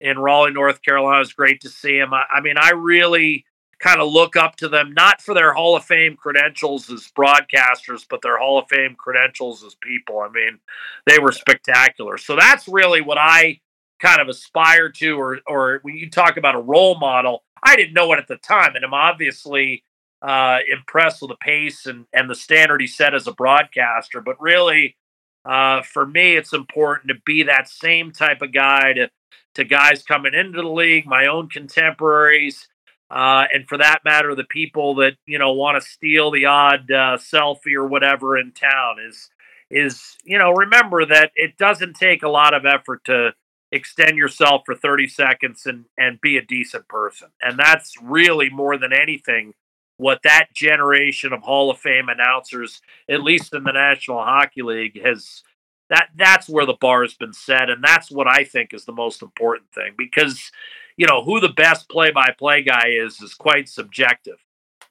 in 0.01 0.17
Raleigh, 0.17 0.51
North 0.51 0.81
Carolina, 0.81 1.17
it 1.17 1.19
was 1.19 1.33
great 1.33 1.61
to 1.61 1.69
see 1.69 1.97
him. 1.97 2.13
I, 2.13 2.23
I 2.31 2.41
mean, 2.41 2.55
I 2.57 2.71
really 2.71 3.45
kind 3.83 3.99
of 3.99 4.09
look 4.09 4.37
up 4.37 4.55
to 4.55 4.69
them, 4.69 4.93
not 4.93 5.21
for 5.21 5.33
their 5.33 5.53
Hall 5.53 5.75
of 5.75 5.83
Fame 5.83 6.15
credentials 6.15 6.89
as 6.89 7.11
broadcasters, 7.17 8.05
but 8.09 8.21
their 8.21 8.37
Hall 8.37 8.57
of 8.57 8.69
Fame 8.69 8.95
credentials 8.97 9.61
as 9.61 9.75
people. 9.75 10.21
I 10.21 10.29
mean, 10.29 10.59
they 11.05 11.19
were 11.19 11.33
spectacular. 11.33 12.17
So 12.17 12.37
that's 12.37 12.69
really 12.69 13.01
what 13.01 13.17
I 13.17 13.59
kind 13.99 14.21
of 14.21 14.29
aspire 14.29 14.89
to, 14.89 15.19
or 15.19 15.39
or 15.45 15.79
when 15.81 15.97
you 15.97 16.09
talk 16.09 16.37
about 16.37 16.55
a 16.55 16.61
role 16.61 16.97
model, 16.97 17.43
I 17.61 17.75
didn't 17.75 17.93
know 17.93 18.13
it 18.13 18.19
at 18.19 18.27
the 18.29 18.37
time, 18.37 18.75
and 18.75 18.85
I'm 18.85 18.93
obviously 18.93 19.83
uh, 20.21 20.59
impressed 20.71 21.21
with 21.21 21.31
the 21.31 21.37
pace 21.41 21.85
and 21.85 22.05
and 22.13 22.29
the 22.29 22.35
standard 22.35 22.79
he 22.79 22.87
set 22.87 23.13
as 23.13 23.27
a 23.27 23.33
broadcaster. 23.33 24.21
But 24.21 24.39
really, 24.39 24.95
uh, 25.43 25.81
for 25.81 26.05
me, 26.05 26.37
it's 26.37 26.53
important 26.53 27.09
to 27.09 27.21
be 27.25 27.43
that 27.43 27.67
same 27.67 28.13
type 28.13 28.41
of 28.41 28.53
guy 28.53 28.93
to 28.93 29.09
to 29.55 29.65
guys 29.65 30.03
coming 30.03 30.33
into 30.33 30.61
the 30.61 30.67
league, 30.69 31.05
my 31.05 31.27
own 31.27 31.49
contemporaries. 31.49 32.69
Uh, 33.13 33.45
and 33.53 33.67
for 33.67 33.77
that 33.77 33.99
matter, 34.03 34.33
the 34.33 34.43
people 34.43 34.95
that 34.95 35.13
you 35.27 35.37
know 35.37 35.53
want 35.53 35.79
to 35.79 35.87
steal 35.87 36.31
the 36.31 36.45
odd 36.45 36.89
uh, 36.89 37.17
selfie 37.17 37.75
or 37.75 37.85
whatever 37.85 38.37
in 38.39 38.51
town 38.51 38.95
is 39.07 39.29
is 39.69 40.17
you 40.23 40.39
know 40.39 40.51
remember 40.51 41.05
that 41.05 41.31
it 41.35 41.55
doesn't 41.57 41.95
take 41.95 42.23
a 42.23 42.29
lot 42.29 42.55
of 42.55 42.65
effort 42.65 43.03
to 43.05 43.29
extend 43.71 44.17
yourself 44.17 44.63
for 44.65 44.73
30 44.73 45.07
seconds 45.07 45.67
and 45.67 45.85
and 45.95 46.21
be 46.21 46.37
a 46.37 46.41
decent 46.45 46.87
person. 46.87 47.27
And 47.39 47.59
that's 47.59 47.93
really 48.01 48.49
more 48.49 48.79
than 48.79 48.91
anything 48.91 49.53
what 49.97 50.21
that 50.23 50.47
generation 50.55 51.33
of 51.33 51.43
Hall 51.43 51.69
of 51.69 51.77
Fame 51.77 52.09
announcers, 52.09 52.81
at 53.07 53.21
least 53.21 53.53
in 53.53 53.63
the 53.63 53.71
National 53.71 54.23
Hockey 54.23 54.63
League, 54.63 54.99
has 55.03 55.43
that 55.91 56.09
that's 56.15 56.49
where 56.49 56.65
the 56.65 56.77
bar 56.81 57.03
has 57.03 57.13
been 57.13 57.33
set, 57.33 57.69
and 57.69 57.83
that's 57.83 58.09
what 58.09 58.27
I 58.27 58.43
think 58.43 58.73
is 58.73 58.85
the 58.85 58.91
most 58.91 59.21
important 59.21 59.71
thing 59.71 59.93
because 59.95 60.51
you 60.97 61.07
know 61.07 61.23
who 61.23 61.39
the 61.39 61.49
best 61.49 61.89
play-by-play 61.89 62.63
guy 62.63 62.89
is 62.89 63.21
is 63.21 63.33
quite 63.33 63.69
subjective, 63.69 64.37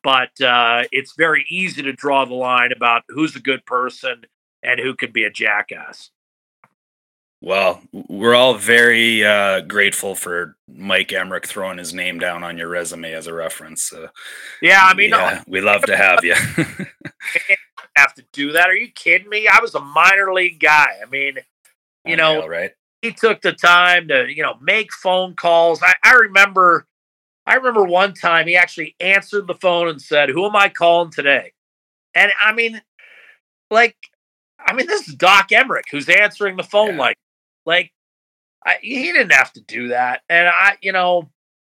but 0.03 0.41
uh, 0.41 0.85
it's 0.93 1.15
very 1.17 1.45
easy 1.49 1.83
to 1.83 1.93
draw 1.93 2.25
the 2.25 2.35
line 2.35 2.73
about 2.73 3.03
who's 3.09 3.37
a 3.37 3.41
good 3.41 3.65
person 3.67 4.23
and 4.63 4.81
who 4.81 4.95
could 4.95 5.13
be 5.13 5.25
a 5.25 5.31
jackass. 5.31 6.11
Well, 7.41 7.83
we're 7.93 8.37
all 8.37 8.55
very 8.55 9.25
uh, 9.25 9.63
grateful 9.63 10.15
for 10.15 10.57
Mike 10.69 11.09
Emrick 11.09 11.45
throwing 11.45 11.79
his 11.79 11.93
name 11.93 12.21
down 12.21 12.45
on 12.45 12.57
your 12.57 12.69
resume 12.69 13.13
as 13.13 13.27
a 13.27 13.35
reference. 13.35 13.93
Uh, 13.93 14.09
yeah, 14.61 14.83
I 14.85 14.95
mean, 14.95 15.11
yeah, 15.11 15.43
we 15.49 15.61
love 15.61 15.83
to 15.87 15.97
have 15.97 16.21
you. 16.25 16.35
have 17.97 18.15
to 18.15 18.25
do 18.33 18.53
that? 18.53 18.69
Are 18.69 18.77
you 18.77 18.93
kidding 18.93 19.29
me? 19.29 19.49
I 19.49 19.61
was 19.61 19.75
a 19.75 19.81
minor 19.81 20.33
league 20.33 20.61
guy. 20.61 21.01
I 21.05 21.11
mean, 21.11 21.39
you 22.05 22.17
know, 22.17 22.47
right? 22.47 22.73
He 23.03 23.13
took 23.13 23.43
the 23.43 23.53
time 23.53 24.09
to, 24.09 24.27
you 24.33 24.43
know, 24.43 24.55
make 24.61 24.93
phone 24.93 25.35
calls. 25.35 25.83
I, 25.83 25.95
I 26.03 26.15
remember, 26.15 26.87
I 27.47 27.55
remember 27.55 27.85
one 27.85 28.15
time 28.15 28.47
he 28.47 28.57
actually 28.57 28.97
answered 29.01 29.47
the 29.47 29.55
phone 29.55 29.89
and 29.89 30.01
said, 30.01 30.31
"Who 30.31 30.47
am 30.47 30.57
I 30.57 30.69
calling 30.69 31.11
today?" 31.11 31.53
And 32.15 32.33
I 32.43 32.53
mean, 32.53 32.81
like, 33.71 33.97
I 34.59 34.73
mean, 34.73 34.87
this 34.87 35.09
is 35.09 35.15
Doc 35.15 35.49
Emrick 35.51 35.85
who's 35.91 36.09
answering 36.09 36.57
the 36.57 36.63
phone. 36.63 36.95
Yeah. 36.95 37.01
Like, 37.01 37.19
like, 37.67 37.93
I, 38.65 38.77
he 38.81 39.13
didn't 39.13 39.33
have 39.33 39.53
to 39.55 39.61
do 39.61 39.89
that. 39.89 40.23
And 40.29 40.49
I, 40.49 40.77
you 40.81 40.93
know, 40.93 41.29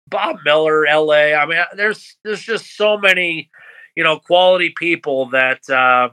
Bob 0.09 0.39
Miller, 0.45 0.87
L.A. 0.87 1.35
I 1.35 1.47
mean, 1.47 1.59
there's 1.77 2.17
there's 2.25 2.43
just 2.43 2.77
so 2.77 2.99
many 2.99 3.51
you 3.97 4.05
know, 4.05 4.19
quality 4.19 4.73
people 4.77 5.27
that, 5.31 5.69
uh, 5.69 6.11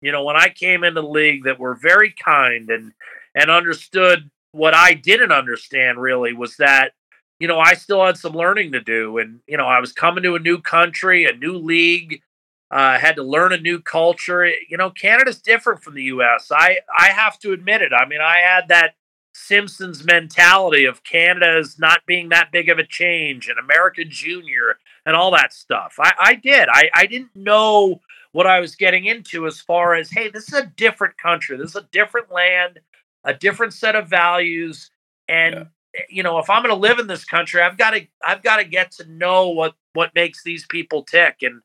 you 0.00 0.12
know, 0.12 0.24
when 0.24 0.36
I 0.36 0.48
came 0.48 0.84
into 0.84 1.00
the 1.00 1.08
league 1.08 1.44
that 1.44 1.58
were 1.58 1.74
very 1.74 2.12
kind 2.12 2.70
and, 2.70 2.92
and 3.34 3.50
understood 3.50 4.30
what 4.54 4.74
I 4.74 4.94
didn't 4.94 5.32
understand 5.32 5.98
really 5.98 6.32
was 6.32 6.56
that, 6.56 6.92
you 7.38 7.48
know, 7.48 7.58
I 7.58 7.74
still 7.74 8.04
had 8.04 8.16
some 8.16 8.34
learning 8.34 8.72
to 8.72 8.80
do. 8.80 9.18
And, 9.18 9.40
you 9.46 9.56
know, 9.56 9.66
I 9.66 9.80
was 9.80 9.92
coming 9.92 10.22
to 10.22 10.36
a 10.36 10.38
new 10.38 10.60
country, 10.60 11.24
a 11.24 11.32
new 11.32 11.58
league, 11.58 12.22
uh, 12.70 12.98
had 12.98 13.16
to 13.16 13.22
learn 13.22 13.52
a 13.52 13.58
new 13.58 13.80
culture. 13.80 14.46
You 14.46 14.76
know, 14.76 14.90
Canada's 14.90 15.40
different 15.40 15.82
from 15.82 15.94
the 15.94 16.04
U.S. 16.04 16.50
I 16.50 16.78
I 16.96 17.08
have 17.08 17.38
to 17.40 17.52
admit 17.52 17.82
it. 17.82 17.92
I 17.92 18.06
mean, 18.06 18.20
I 18.20 18.38
had 18.38 18.68
that 18.68 18.94
Simpsons 19.32 20.04
mentality 20.04 20.84
of 20.84 21.02
Canada's 21.02 21.78
not 21.78 22.06
being 22.06 22.28
that 22.28 22.52
big 22.52 22.68
of 22.68 22.78
a 22.78 22.86
change 22.86 23.48
and 23.48 23.58
America 23.58 24.04
Junior 24.04 24.78
and 25.04 25.16
all 25.16 25.32
that 25.32 25.52
stuff. 25.52 25.96
I, 25.98 26.12
I 26.18 26.34
did. 26.36 26.68
I, 26.70 26.88
I 26.94 27.06
didn't 27.06 27.34
know 27.34 28.00
what 28.32 28.46
I 28.46 28.60
was 28.60 28.76
getting 28.76 29.06
into 29.06 29.46
as 29.46 29.60
far 29.60 29.94
as, 29.94 30.10
hey, 30.10 30.30
this 30.30 30.48
is 30.48 30.54
a 30.54 30.66
different 30.66 31.18
country. 31.18 31.56
This 31.56 31.70
is 31.70 31.76
a 31.76 31.88
different 31.92 32.32
land, 32.32 32.80
a 33.24 33.34
different 33.34 33.72
set 33.72 33.96
of 33.96 34.08
values. 34.08 34.90
And 35.28 35.54
yeah. 35.54 35.64
Eh, 35.96 36.02
you 36.08 36.22
know, 36.24 36.38
if 36.38 36.50
I'm 36.50 36.62
gonna 36.62 36.74
live 36.74 36.98
in 36.98 37.06
this 37.06 37.24
country, 37.24 37.62
I've 37.62 37.78
got 37.78 37.92
to 37.92 38.06
I've 38.24 38.42
got 38.42 38.56
to 38.56 38.64
get 38.64 38.90
to 38.92 39.04
know 39.08 39.50
what 39.50 39.74
what 39.92 40.14
makes 40.14 40.42
these 40.42 40.66
people 40.66 41.04
tick. 41.04 41.36
And 41.42 41.62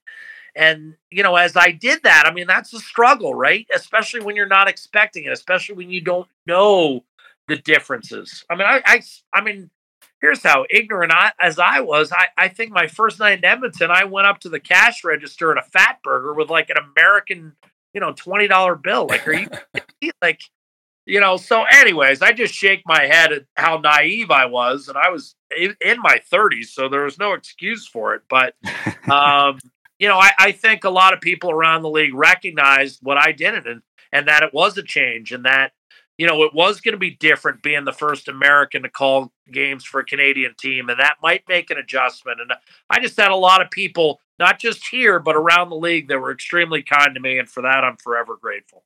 and 0.56 0.96
you 1.10 1.24
know, 1.24 1.36
as 1.36 1.56
I 1.56 1.72
did 1.72 2.04
that, 2.04 2.26
I 2.26 2.34
mean 2.34 2.48
that's 2.48 2.74
a 2.74 2.80
struggle, 2.80 3.34
right? 3.34 3.68
Especially 3.74 4.22
when 4.22 4.36
you're 4.36 4.48
not 4.48 4.68
expecting 4.68 5.26
it, 5.26 5.32
especially 5.32 5.76
when 5.76 5.90
you 5.90 6.02
don't 6.02 6.28
know 6.46 7.04
the 7.50 7.58
differences. 7.58 8.46
I 8.50 8.56
mean, 8.56 8.68
I, 8.68 8.82
I, 8.86 9.02
I 9.34 9.42
mean, 9.42 9.70
here's 10.22 10.44
how 10.44 10.66
ignorant 10.70 11.12
I, 11.12 11.32
as 11.42 11.60
I 11.60 11.82
was. 11.82 12.12
I, 12.12 12.28
I 12.38 12.48
think 12.48 12.72
my 12.72 12.88
first 12.88 13.20
night 13.20 13.40
in 13.40 13.46
Edmonton, 13.46 13.92
I 13.92 14.06
went 14.06 14.28
up 14.28 14.40
to 14.42 14.50
the 14.50 14.60
cash 14.60 15.04
register 15.04 15.52
at 15.52 15.58
a 15.58 15.70
Fatburger 15.70 16.36
with 16.36 16.50
like 16.50 16.70
an 16.70 16.78
American, 16.78 17.56
you 17.94 18.00
know, 18.00 18.14
twenty 18.14 18.48
dollar 18.48 18.76
bill. 18.76 19.08
Like, 19.08 19.28
are 19.28 19.34
you 19.34 20.12
like, 20.22 20.42
you 21.10 21.20
know? 21.20 21.38
So, 21.38 21.64
anyways, 21.72 22.22
I 22.22 22.32
just 22.32 22.54
shake 22.54 22.84
my 22.86 23.06
head 23.06 23.32
at 23.32 23.44
how 23.56 23.78
naive 23.78 24.32
I 24.32 24.46
was, 24.46 24.88
and 24.88 24.98
I 24.98 25.10
was 25.10 25.36
in, 25.56 25.76
in 25.84 26.00
my 26.02 26.22
thirties, 26.30 26.72
so 26.72 26.88
there 26.88 27.04
was 27.04 27.20
no 27.20 27.34
excuse 27.34 27.88
for 27.88 28.16
it. 28.16 28.22
But, 28.30 28.56
um, 29.12 29.60
you 29.98 30.08
know, 30.08 30.18
I, 30.18 30.32
I 30.38 30.52
think 30.52 30.84
a 30.84 30.90
lot 30.90 31.14
of 31.14 31.22
people 31.22 31.52
around 31.52 31.82
the 31.82 31.90
league 31.90 32.14
recognized 32.14 33.00
what 33.02 33.18
I 33.18 33.32
did 33.32 33.68
and 33.68 33.82
and 34.12 34.28
that 34.28 34.42
it 34.42 34.54
was 34.54 34.78
a 34.78 34.84
change, 34.84 35.32
and 35.32 35.46
that 35.46 35.74
you 36.20 36.28
know, 36.28 36.44
it 36.44 36.54
was 36.54 36.82
going 36.82 36.92
to 36.92 37.00
be 37.00 37.12
different 37.12 37.64
being 37.64 37.86
the 37.86 37.94
first 37.94 38.28
American 38.28 38.84
to 38.84 38.90
call 38.90 39.32
games 39.50 39.86
for 39.86 40.02
a 40.02 40.06
Canadian 40.06 40.54
team, 40.60 40.90
and 40.90 41.00
that 41.00 41.16
might 41.24 41.48
make 41.48 41.72
an 41.72 41.78
adjustment. 41.78 42.42
And 42.42 42.52
I 42.90 43.00
just 43.00 43.16
had 43.16 43.32
a 43.32 43.38
lot 43.38 43.62
of 43.62 43.72
people, 43.72 44.20
not 44.38 44.60
just 44.60 44.86
here, 44.88 45.20
but 45.20 45.38
around 45.38 45.70
the 45.70 45.78
league, 45.78 46.10
that 46.10 46.20
were 46.20 46.34
extremely 46.34 46.84
kind 46.84 47.16
to 47.16 47.22
me, 47.22 47.40
and 47.40 47.50
for 47.50 47.62
that, 47.62 47.86
I'm 47.86 47.96
forever 47.96 48.36
grateful. 48.36 48.84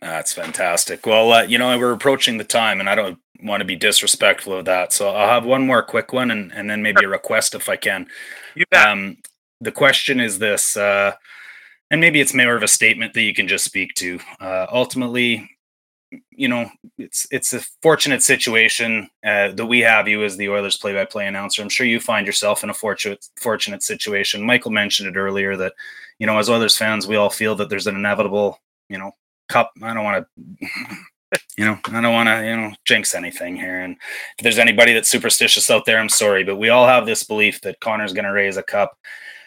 That's 0.00 0.32
fantastic. 0.32 1.06
Well, 1.06 1.32
uh, 1.32 1.42
you 1.42 1.58
know, 1.58 1.76
we're 1.78 1.92
approaching 1.92 2.38
the 2.38 2.44
time, 2.44 2.80
and 2.80 2.88
I 2.88 2.94
don't 2.94 3.18
want 3.42 3.60
to 3.60 3.64
be 3.64 3.76
disrespectful 3.76 4.52
of 4.52 4.64
that. 4.66 4.92
So 4.92 5.10
I'll 5.10 5.28
have 5.28 5.44
one 5.44 5.66
more 5.66 5.82
quick 5.82 6.12
one, 6.12 6.30
and, 6.30 6.52
and 6.52 6.68
then 6.70 6.82
maybe 6.82 7.04
a 7.04 7.08
request 7.08 7.54
if 7.54 7.68
I 7.68 7.76
can. 7.76 8.06
You 8.54 8.64
bet. 8.70 8.86
Um, 8.86 9.18
the 9.60 9.72
question 9.72 10.20
is 10.20 10.38
this, 10.38 10.76
uh, 10.76 11.12
and 11.90 12.00
maybe 12.00 12.20
it's 12.20 12.34
more 12.34 12.54
of 12.54 12.62
a 12.62 12.68
statement 12.68 13.14
that 13.14 13.22
you 13.22 13.34
can 13.34 13.48
just 13.48 13.64
speak 13.64 13.94
to. 13.94 14.20
Uh, 14.40 14.66
ultimately, 14.70 15.50
you 16.30 16.48
know, 16.48 16.70
it's 16.96 17.26
it's 17.30 17.52
a 17.52 17.60
fortunate 17.82 18.22
situation 18.22 19.10
uh, 19.26 19.50
that 19.52 19.66
we 19.66 19.80
have 19.80 20.06
you 20.06 20.22
as 20.22 20.36
the 20.36 20.48
Oilers 20.48 20.76
play-by-play 20.76 21.26
announcer. 21.26 21.60
I'm 21.60 21.68
sure 21.68 21.86
you 21.86 21.98
find 22.00 22.26
yourself 22.26 22.62
in 22.62 22.70
a 22.70 22.74
fortunate 22.74 23.26
fortunate 23.36 23.82
situation. 23.82 24.46
Michael 24.46 24.70
mentioned 24.70 25.08
it 25.08 25.18
earlier 25.18 25.56
that 25.56 25.74
you 26.18 26.26
know, 26.26 26.38
as 26.38 26.50
Oilers 26.50 26.76
fans, 26.76 27.06
we 27.06 27.16
all 27.16 27.30
feel 27.30 27.54
that 27.56 27.68
there's 27.68 27.86
an 27.86 27.94
inevitable, 27.96 28.60
you 28.88 28.98
know, 28.98 29.12
cup. 29.48 29.72
I 29.82 29.94
don't 29.94 30.04
want 30.04 30.24
to. 30.24 30.48
You 31.58 31.66
know, 31.66 31.78
I 31.84 32.00
don't 32.00 32.14
want 32.14 32.28
to, 32.28 32.42
you 32.42 32.56
know, 32.56 32.72
jinx 32.86 33.14
anything 33.14 33.54
here. 33.54 33.80
And 33.80 33.96
if 34.38 34.42
there's 34.42 34.58
anybody 34.58 34.94
that's 34.94 35.10
superstitious 35.10 35.70
out 35.70 35.84
there, 35.84 35.98
I'm 35.98 36.08
sorry, 36.08 36.42
but 36.42 36.56
we 36.56 36.70
all 36.70 36.86
have 36.86 37.04
this 37.04 37.22
belief 37.22 37.60
that 37.62 37.80
Connor's 37.80 38.14
going 38.14 38.24
to 38.24 38.32
raise 38.32 38.56
a 38.56 38.62
cup 38.62 38.96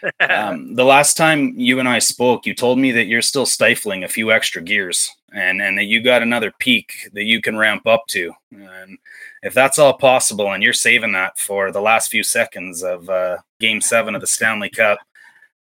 um, 0.29 0.75
the 0.75 0.83
last 0.83 1.15
time 1.15 1.53
you 1.57 1.79
and 1.79 1.87
I 1.87 1.99
spoke, 1.99 2.45
you 2.45 2.53
told 2.53 2.79
me 2.79 2.91
that 2.91 3.05
you're 3.05 3.21
still 3.21 3.45
stifling 3.45 4.03
a 4.03 4.09
few 4.09 4.31
extra 4.31 4.61
gears 4.61 5.09
and, 5.33 5.61
and 5.61 5.77
that 5.77 5.85
you 5.85 6.01
got 6.01 6.21
another 6.21 6.51
peak 6.59 7.09
that 7.13 7.23
you 7.23 7.41
can 7.41 7.57
ramp 7.57 7.85
up 7.85 8.05
to. 8.07 8.31
And 8.51 8.97
if 9.43 9.53
that's 9.53 9.79
all 9.79 9.93
possible 9.93 10.51
and 10.51 10.63
you're 10.63 10.73
saving 10.73 11.11
that 11.13 11.39
for 11.39 11.71
the 11.71 11.81
last 11.81 12.09
few 12.09 12.23
seconds 12.23 12.83
of 12.83 13.09
uh, 13.09 13.37
game 13.59 13.81
seven 13.81 14.15
of 14.15 14.21
the 14.21 14.27
Stanley 14.27 14.69
Cup, 14.69 14.99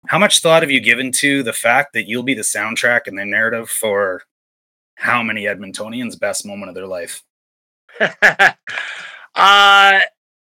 how 0.09 0.19
much 0.19 0.41
thought 0.41 0.63
have 0.63 0.71
you 0.71 0.81
given 0.81 1.11
to 1.13 1.43
the 1.43 1.53
fact 1.53 1.93
that 1.95 2.09
you'll 2.09 2.23
be 2.23 2.35
the 2.35 2.43
soundtrack 2.43 3.03
and 3.07 3.19
the 3.19 3.25
narrative 3.25 3.69
for 3.69 4.23
how 4.97 5.23
many 5.23 5.45
Edmontonians' 5.45 6.19
best 6.19 6.47
moment 6.47 6.69
of 6.69 6.75
their 6.75 6.87
life? 6.87 7.23
uh, 8.01 10.01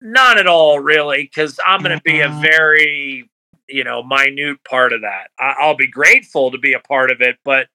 not 0.01 0.39
at 0.39 0.47
all, 0.47 0.81
really, 0.81 1.25
because 1.25 1.59
I'm 1.65 1.83
going 1.83 1.97
to 1.97 2.03
be 2.03 2.21
a 2.21 2.29
mm-hmm. 2.29 2.43
very 2.43 3.31
you 3.73 3.85
know, 3.85 4.03
minute 4.03 4.63
part 4.65 4.93
of 4.93 5.03
that. 5.03 5.29
I, 5.39 5.67
will 5.67 5.77
be 5.77 5.89
grateful 5.89 6.51
to 6.51 6.59
be 6.59 6.75
a 6.75 6.81
part 6.81 7.11
of 7.11 7.21
it, 7.21 7.39
but 7.45 7.69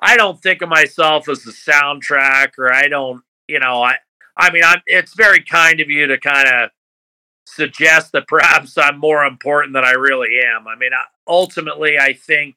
I 0.00 0.16
don't 0.16 0.40
think 0.40 0.62
of 0.62 0.68
myself 0.68 1.28
as 1.28 1.42
the 1.42 1.52
soundtrack, 1.52 2.58
or 2.58 2.72
I 2.72 2.88
don't, 2.88 3.22
you 3.48 3.58
know, 3.58 3.82
I, 3.82 3.96
I 4.36 4.50
mean, 4.50 4.64
I'm. 4.64 4.80
It's 4.86 5.14
very 5.14 5.42
kind 5.42 5.80
of 5.80 5.90
you 5.90 6.06
to 6.06 6.18
kind 6.18 6.48
of 6.48 6.70
suggest 7.54 8.12
that 8.12 8.26
perhaps 8.26 8.78
I'm 8.78 8.98
more 8.98 9.24
important 9.24 9.74
than 9.74 9.84
I 9.84 9.92
really 9.92 10.40
am. 10.44 10.66
I 10.66 10.76
mean, 10.76 10.90
ultimately, 11.26 11.98
I 11.98 12.12
think, 12.12 12.56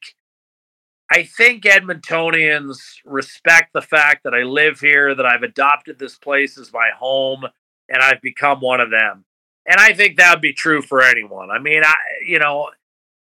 I 1.10 1.22
think 1.22 1.64
Edmontonians 1.64 2.78
respect 3.04 3.72
the 3.72 3.82
fact 3.82 4.24
that 4.24 4.34
I 4.34 4.42
live 4.42 4.80
here, 4.80 5.14
that 5.14 5.26
I've 5.26 5.42
adopted 5.42 5.98
this 5.98 6.16
place 6.16 6.58
as 6.58 6.72
my 6.72 6.90
home, 6.96 7.44
and 7.88 8.02
I've 8.02 8.22
become 8.22 8.60
one 8.60 8.80
of 8.80 8.90
them. 8.90 9.24
And 9.66 9.78
I 9.78 9.92
think 9.92 10.16
that 10.16 10.34
would 10.34 10.42
be 10.42 10.52
true 10.52 10.80
for 10.82 11.02
anyone. 11.02 11.50
I 11.50 11.58
mean, 11.58 11.82
I, 11.84 11.94
you 12.26 12.38
know, 12.38 12.70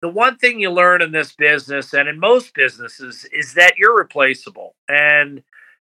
the 0.02 0.08
one 0.08 0.36
thing 0.36 0.60
you 0.60 0.70
learn 0.70 1.00
in 1.00 1.12
this 1.12 1.32
business 1.32 1.94
and 1.94 2.08
in 2.08 2.20
most 2.20 2.52
businesses 2.54 3.26
is 3.32 3.54
that 3.54 3.78
you're 3.78 3.96
replaceable. 3.96 4.74
And, 4.88 5.42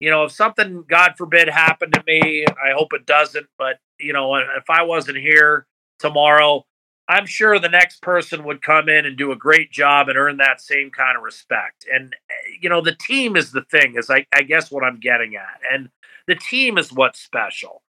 you 0.02 0.10
know, 0.10 0.24
if 0.24 0.32
something, 0.32 0.84
God 0.90 1.14
forbid, 1.16 1.48
happened 1.48 1.94
to 1.94 2.04
me, 2.08 2.44
I 2.44 2.72
hope 2.76 2.92
it 2.94 3.06
doesn't, 3.06 3.46
but, 3.60 3.78
you 4.00 4.14
know, 4.14 4.36
if 4.36 4.68
I 4.68 4.82
wasn't 4.82 5.20
here 5.20 5.68
tomorrow, 6.00 6.66
I'm 7.08 7.28
sure 7.28 7.60
the 7.60 7.70
next 7.70 8.02
person 8.02 8.44
would 8.46 8.64
come 8.64 8.90
in 8.90 9.06
and 9.06 9.16
do 9.16 9.32
a 9.32 9.36
great 9.36 9.72
job 9.72 10.10
and 10.10 10.18
earn 10.18 10.38
that 10.38 10.60
same 10.60 10.90
kind 10.90 11.16
of 11.16 11.24
respect. 11.24 11.86
And, 11.94 12.16
eh, 12.32 12.34
you 12.60 12.68
know, 12.68 12.82
the 12.82 12.96
team 12.96 13.36
is 13.36 13.52
the 13.52 13.62
thing, 13.70 13.94
is 13.96 14.10
I, 14.10 14.26
I 14.34 14.42
guess 14.42 14.72
what 14.72 14.84
I'm 14.84 15.00
getting 15.00 15.36
at. 15.36 15.62
And 15.72 15.90
the 16.26 16.36
team 16.36 16.80
is 16.80 16.92
what's 16.92 17.20
special. 17.20 17.84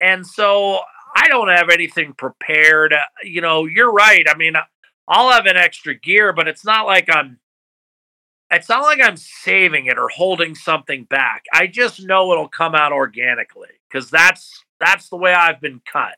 And 0.00 0.24
so 0.24 0.80
I 1.16 1.26
don't 1.26 1.48
have 1.48 1.70
anything 1.70 2.12
prepared. 2.12 2.94
You 3.24 3.40
know, 3.40 3.64
you're 3.64 3.92
right. 3.92 4.26
I 4.28 4.36
mean, 4.36 4.54
I'll 5.08 5.32
have 5.32 5.46
an 5.46 5.56
extra 5.56 5.94
gear, 5.98 6.32
but 6.32 6.46
it's 6.46 6.64
not 6.64 6.86
like 6.86 7.08
I'm 7.10 7.40
it's 8.50 8.68
not 8.68 8.82
like 8.82 9.00
I'm 9.00 9.16
saving 9.16 9.86
it 9.86 9.98
or 9.98 10.08
holding 10.08 10.54
something 10.54 11.04
back. 11.04 11.44
I 11.52 11.66
just 11.66 12.02
know 12.04 12.30
it'll 12.32 12.48
come 12.48 12.74
out 12.74 12.92
organically 12.92 13.70
because 13.90 14.10
that's 14.10 14.64
that's 14.80 15.08
the 15.08 15.16
way 15.16 15.32
I've 15.34 15.60
been 15.60 15.80
cut. 15.90 16.16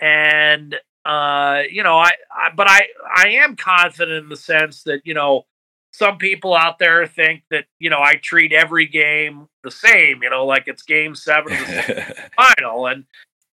And 0.00 0.76
Uh, 1.04 1.62
you 1.70 1.82
know, 1.82 1.96
I, 1.96 2.10
I 2.30 2.50
but 2.54 2.68
I 2.68 2.82
I 3.14 3.28
am 3.30 3.56
confident 3.56 4.24
in 4.24 4.28
the 4.28 4.36
sense 4.36 4.82
that 4.84 5.00
you 5.04 5.14
know 5.14 5.46
some 5.92 6.18
people 6.18 6.54
out 6.54 6.78
there 6.78 7.06
think 7.06 7.42
that 7.50 7.64
you 7.78 7.90
know 7.90 8.00
I 8.00 8.16
treat 8.22 8.52
every 8.52 8.86
game 8.86 9.48
the 9.64 9.70
same, 9.70 10.22
you 10.22 10.30
know, 10.30 10.46
like 10.46 10.64
it's 10.66 10.82
game 10.82 11.14
seven 11.14 11.52
of 11.54 11.66
the 11.66 12.16
final, 12.36 12.86
and 12.86 13.04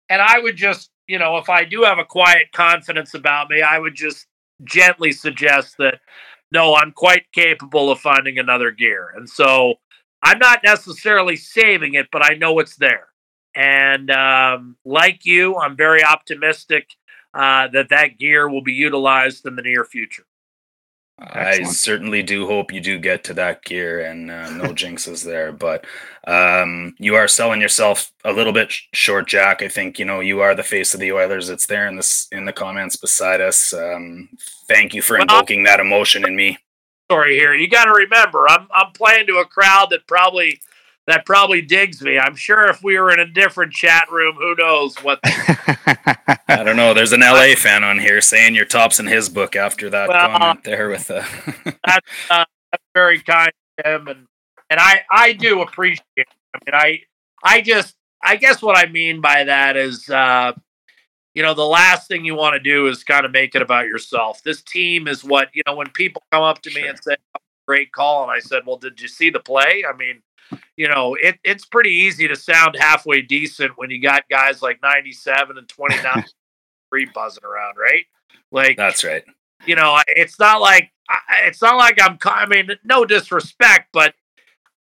and 0.10 0.22
I 0.22 0.39
would 0.39 0.58
just 0.58 0.91
you 1.08 1.20
know 1.20 1.38
if 1.38 1.50
I 1.50 1.63
do 1.65 1.84
have 1.84 2.00
a 2.00 2.06
quiet 2.06 2.52
confidence 2.54 3.13
about 3.13 3.50
me, 3.50 3.62
I 3.62 3.80
would 3.80 3.96
just 3.96 4.28
gently 4.63 5.12
suggest 5.13 5.78
that 5.80 6.00
no, 6.51 6.75
I'm 6.75 6.91
quite 6.91 7.31
capable 7.33 7.91
of 7.91 7.99
finding 7.99 8.39
another 8.39 8.71
gear, 8.71 9.12
and 9.15 9.29
so 9.29 9.75
I'm 10.21 10.39
not 10.39 10.62
necessarily 10.63 11.36
saving 11.36 11.93
it, 11.93 12.07
but 12.12 12.23
I 12.23 12.36
know 12.36 12.60
it's 12.60 12.75
there, 12.75 13.07
and 13.55 14.10
um, 14.12 14.77
like 14.86 15.25
you, 15.25 15.57
I'm 15.57 15.75
very 15.75 16.03
optimistic 16.03 16.89
uh, 17.33 17.67
that 17.69 17.89
that 17.89 18.17
gear 18.17 18.49
will 18.49 18.63
be 18.63 18.73
utilized 18.73 19.45
in 19.45 19.55
the 19.55 19.62
near 19.62 19.83
future. 19.86 20.25
I 21.19 21.63
certainly 21.63 22.21
do 22.21 22.45
hope 22.45 22.71
you 22.71 22.80
do 22.80 22.99
get 22.99 23.23
to 23.25 23.34
that 23.36 23.63
gear 23.63 24.01
and 24.01 24.30
uh, 24.30 24.51
no 24.51 24.63
jinxes 24.73 25.25
there. 25.25 25.51
But 25.51 25.86
um, 26.27 26.95
you 26.99 27.15
are 27.15 27.27
selling 27.27 27.60
yourself 27.60 28.12
a 28.23 28.32
little 28.32 28.53
bit 28.53 28.71
short, 28.93 29.27
Jack. 29.27 29.62
I 29.62 29.67
think 29.67 29.97
you 29.97 30.06
know 30.06 30.19
you 30.19 30.41
are 30.41 30.53
the 30.53 30.63
face 30.63 30.93
of 30.93 30.99
the 30.99 31.12
Oilers. 31.12 31.49
It's 31.49 31.65
there 31.65 31.88
in 31.88 31.95
this 31.95 32.27
in 32.32 32.45
the 32.45 32.53
comments 32.53 32.95
beside 32.95 33.41
us. 33.41 33.73
Um, 33.73 34.30
thank 34.67 34.93
you 34.93 35.01
for 35.01 35.15
well, 35.15 35.23
invoking 35.23 35.63
that 35.63 35.80
emotion 35.80 36.23
in 36.25 36.36
me. 36.36 36.60
Sorry, 37.10 37.36
here 37.36 37.53
you 37.53 37.67
got 37.67 37.86
to 37.86 37.93
remember, 37.93 38.47
I'm 38.47 38.67
I'm 38.73 38.91
playing 38.91 39.27
to 39.27 39.38
a 39.38 39.45
crowd 39.45 39.89
that 39.89 40.08
probably 40.08 40.60
that 41.08 41.26
probably 41.26 41.62
digs 41.62 42.02
me. 42.02 42.20
I'm 42.20 42.36
sure 42.36 42.67
if 42.67 42.84
we 42.84 43.00
were 43.00 43.12
in 43.12 43.20
a 43.20 43.26
different 43.26 43.72
chat 43.72 44.12
room, 44.12 44.36
who 44.36 44.56
knows 44.56 44.98
what. 44.98 45.20
I 45.24 46.63
don't 46.63 46.76
know. 46.76 46.93
There's 46.93 47.13
an 47.13 47.22
LA 47.22 47.56
fan 47.56 47.84
on 47.84 47.98
here 47.98 48.20
saying 48.22 48.56
your 48.56 48.65
tops 48.65 49.00
in 49.00 49.08
his 49.08 49.30
book 49.30 49.56
after 49.56 49.89
that 49.89 50.10
well, 50.10 50.30
comment 50.30 50.63
there 50.63 50.89
with 50.89 51.08
the. 51.08 51.26
that's, 51.86 52.08
uh, 52.30 52.46
that's 52.72 52.84
very 52.93 53.20
kind 53.22 53.52
of 53.80 53.86
him, 53.86 54.08
and 54.10 54.28
and 54.70 54.80
I 54.80 55.02
I 55.10 55.34
do 55.34 55.62
appreciate. 55.62 56.04
It. 56.17 56.28
I 56.54 56.60
mean, 56.65 56.76
I 56.76 57.02
I 57.43 57.62
just 57.62 57.96
I 58.22 58.36
guess 58.36 58.62
what 58.62 58.78
I 58.78 58.89
mean 58.91 59.22
by 59.22 59.46
that 59.46 59.78
is. 59.78 60.10
uh 60.10 60.54
you 61.34 61.43
know, 61.43 61.54
the 61.54 61.62
last 61.62 62.08
thing 62.08 62.26
you 62.26 62.34
want 62.34 62.56
to 62.56 62.60
do 62.60 62.88
is 62.88 63.04
kind 63.04 63.24
of 63.24 63.32
make 63.32 63.54
it 63.54 63.62
about 63.62 63.86
yourself. 63.86 64.41
This 64.41 64.63
team 64.63 65.08
is 65.08 65.24
what, 65.24 65.50
you 65.54 65.62
know, 65.67 65.76
when 65.76 65.88
people 65.91 66.24
come 66.32 66.41
up 66.41 66.63
to 66.63 66.72
me 66.72 66.82
sure. 66.82 66.89
and 66.89 67.00
say, 67.00 67.15
great 67.67 67.91
call, 67.91 68.24
and 68.24 68.32
I 68.32 68.39
said, 68.39 68.63
well, 68.65 68.78
did 68.78 69.00
you 69.00 69.08
see 69.08 69.30
the 69.30 69.39
play? 69.39 69.84
I 69.88 69.96
mean, 69.96 70.24
you 70.75 70.88
know, 70.88 71.15
it, 71.21 71.38
it's 71.43 71.65
pretty 71.65 71.91
easy 71.91 72.27
to 72.27 72.36
sound 72.36 72.75
halfway 72.79 73.21
decent 73.21 73.73
when 73.77 73.89
you 73.89 74.01
got 74.01 74.23
guys 74.29 74.62
like 74.62 74.81
97 74.81 75.57
and 75.57 75.67
29 75.67 76.25
free 76.89 77.07
buzzing 77.13 77.43
around, 77.43 77.75
right? 77.77 78.05
Like 78.51 78.77
that's 78.77 79.03
right. 79.03 79.23
You 79.65 79.75
know, 79.75 79.99
it's 80.07 80.39
not 80.39 80.62
like 80.62 80.91
it's 81.43 81.62
not 81.62 81.77
like 81.77 81.97
I'm. 82.01 82.17
I 82.25 82.45
mean, 82.45 82.69
no 82.83 83.05
disrespect, 83.05 83.89
but 83.91 84.13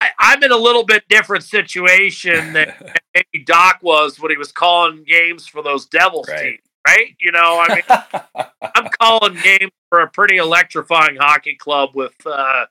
I, 0.01 0.33
am 0.33 0.43
in 0.43 0.51
a 0.51 0.57
little 0.57 0.83
bit 0.83 1.03
different 1.09 1.43
situation 1.43 2.53
than 2.53 2.73
maybe 3.15 3.43
Doc 3.45 3.79
was 3.81 4.19
when 4.19 4.31
he 4.31 4.37
was 4.37 4.51
calling 4.51 5.03
games 5.03 5.47
for 5.47 5.61
those 5.61 5.85
Devils 5.85 6.27
right. 6.27 6.43
teams, 6.43 6.59
right? 6.87 7.15
You 7.19 7.31
know, 7.31 7.65
I 7.67 7.75
mean, 7.75 8.45
I'm 8.75 8.89
calling 8.99 9.35
games 9.41 9.71
for 9.89 10.01
a 10.01 10.09
pretty 10.09 10.37
electrifying 10.37 11.15
hockey 11.15 11.55
club 11.55 11.91
with 11.93 12.15
uh, 12.25 12.65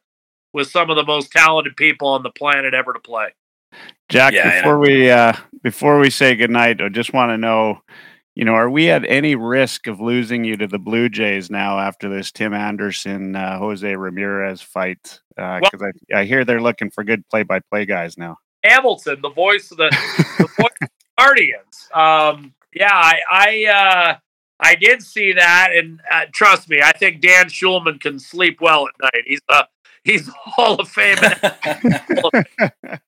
with 0.55 0.71
some 0.71 0.89
of 0.89 0.97
the 0.97 1.05
most 1.05 1.31
talented 1.33 1.77
people 1.77 2.09
on 2.09 2.23
the 2.23 2.31
planet 2.31 2.73
ever 2.73 2.95
to 2.95 3.01
play. 3.01 3.35
Jack, 4.09 4.33
yeah, 4.33 4.61
before 4.61 4.79
we 4.79 5.11
uh, 5.11 5.35
before 5.63 5.99
we 5.99 6.09
say 6.09 6.37
goodnight, 6.37 6.81
I 6.81 6.89
just 6.89 7.13
want 7.13 7.31
to 7.31 7.37
know, 7.37 7.81
you 8.35 8.45
know, 8.45 8.55
are 8.55 8.71
we 8.71 8.89
at 8.91 9.05
any 9.05 9.35
risk 9.35 9.89
of 9.89 10.01
losing 10.01 10.45
you 10.45 10.57
to 10.57 10.69
the 10.69 10.79
Blue 10.79 11.09
Jays 11.09 11.51
now 11.51 11.79
after 11.81 12.09
this 12.09 12.31
Tim 12.31 12.55
Anderson 12.55 13.35
uh, 13.35 13.59
Jose 13.59 13.97
Ramirez 13.97 14.63
fight? 14.63 15.21
Because 15.37 15.63
uh, 15.75 15.79
well, 15.81 15.93
I, 16.15 16.21
I 16.21 16.25
hear 16.25 16.45
they're 16.45 16.63
looking 16.63 16.91
for 16.91 17.03
good 17.03 17.29
play 17.29 17.43
by 17.43 17.59
play 17.59 17.85
guys 17.85 18.17
now. 18.17 18.37
Hamilton, 18.63 19.21
the 19.21 19.31
voice 19.31 19.71
of 19.73 19.79
the, 19.79 19.91
the 20.39 20.49
voice 20.59 20.77
of 20.81 20.89
Guardians. 21.19 21.89
Um, 21.93 22.55
yeah, 22.73 22.93
I 22.93 23.21
I, 23.31 23.65
uh, 23.65 24.17
I 24.61 24.75
did 24.77 25.03
see 25.03 25.33
that, 25.33 25.71
and 25.73 26.01
uh, 26.11 26.27
trust 26.33 26.69
me, 26.69 26.81
I 26.83 26.93
think 26.93 27.21
Dan 27.21 27.47
Shulman 27.47 28.01
can 28.01 28.21
sleep 28.21 28.61
well 28.61 28.87
at 28.87 28.95
night. 29.03 29.25
He's 29.27 29.41
a 29.51 29.65
he's 30.05 30.29
Hall 30.29 30.81
of 30.81 30.89
Fame, 30.89 31.17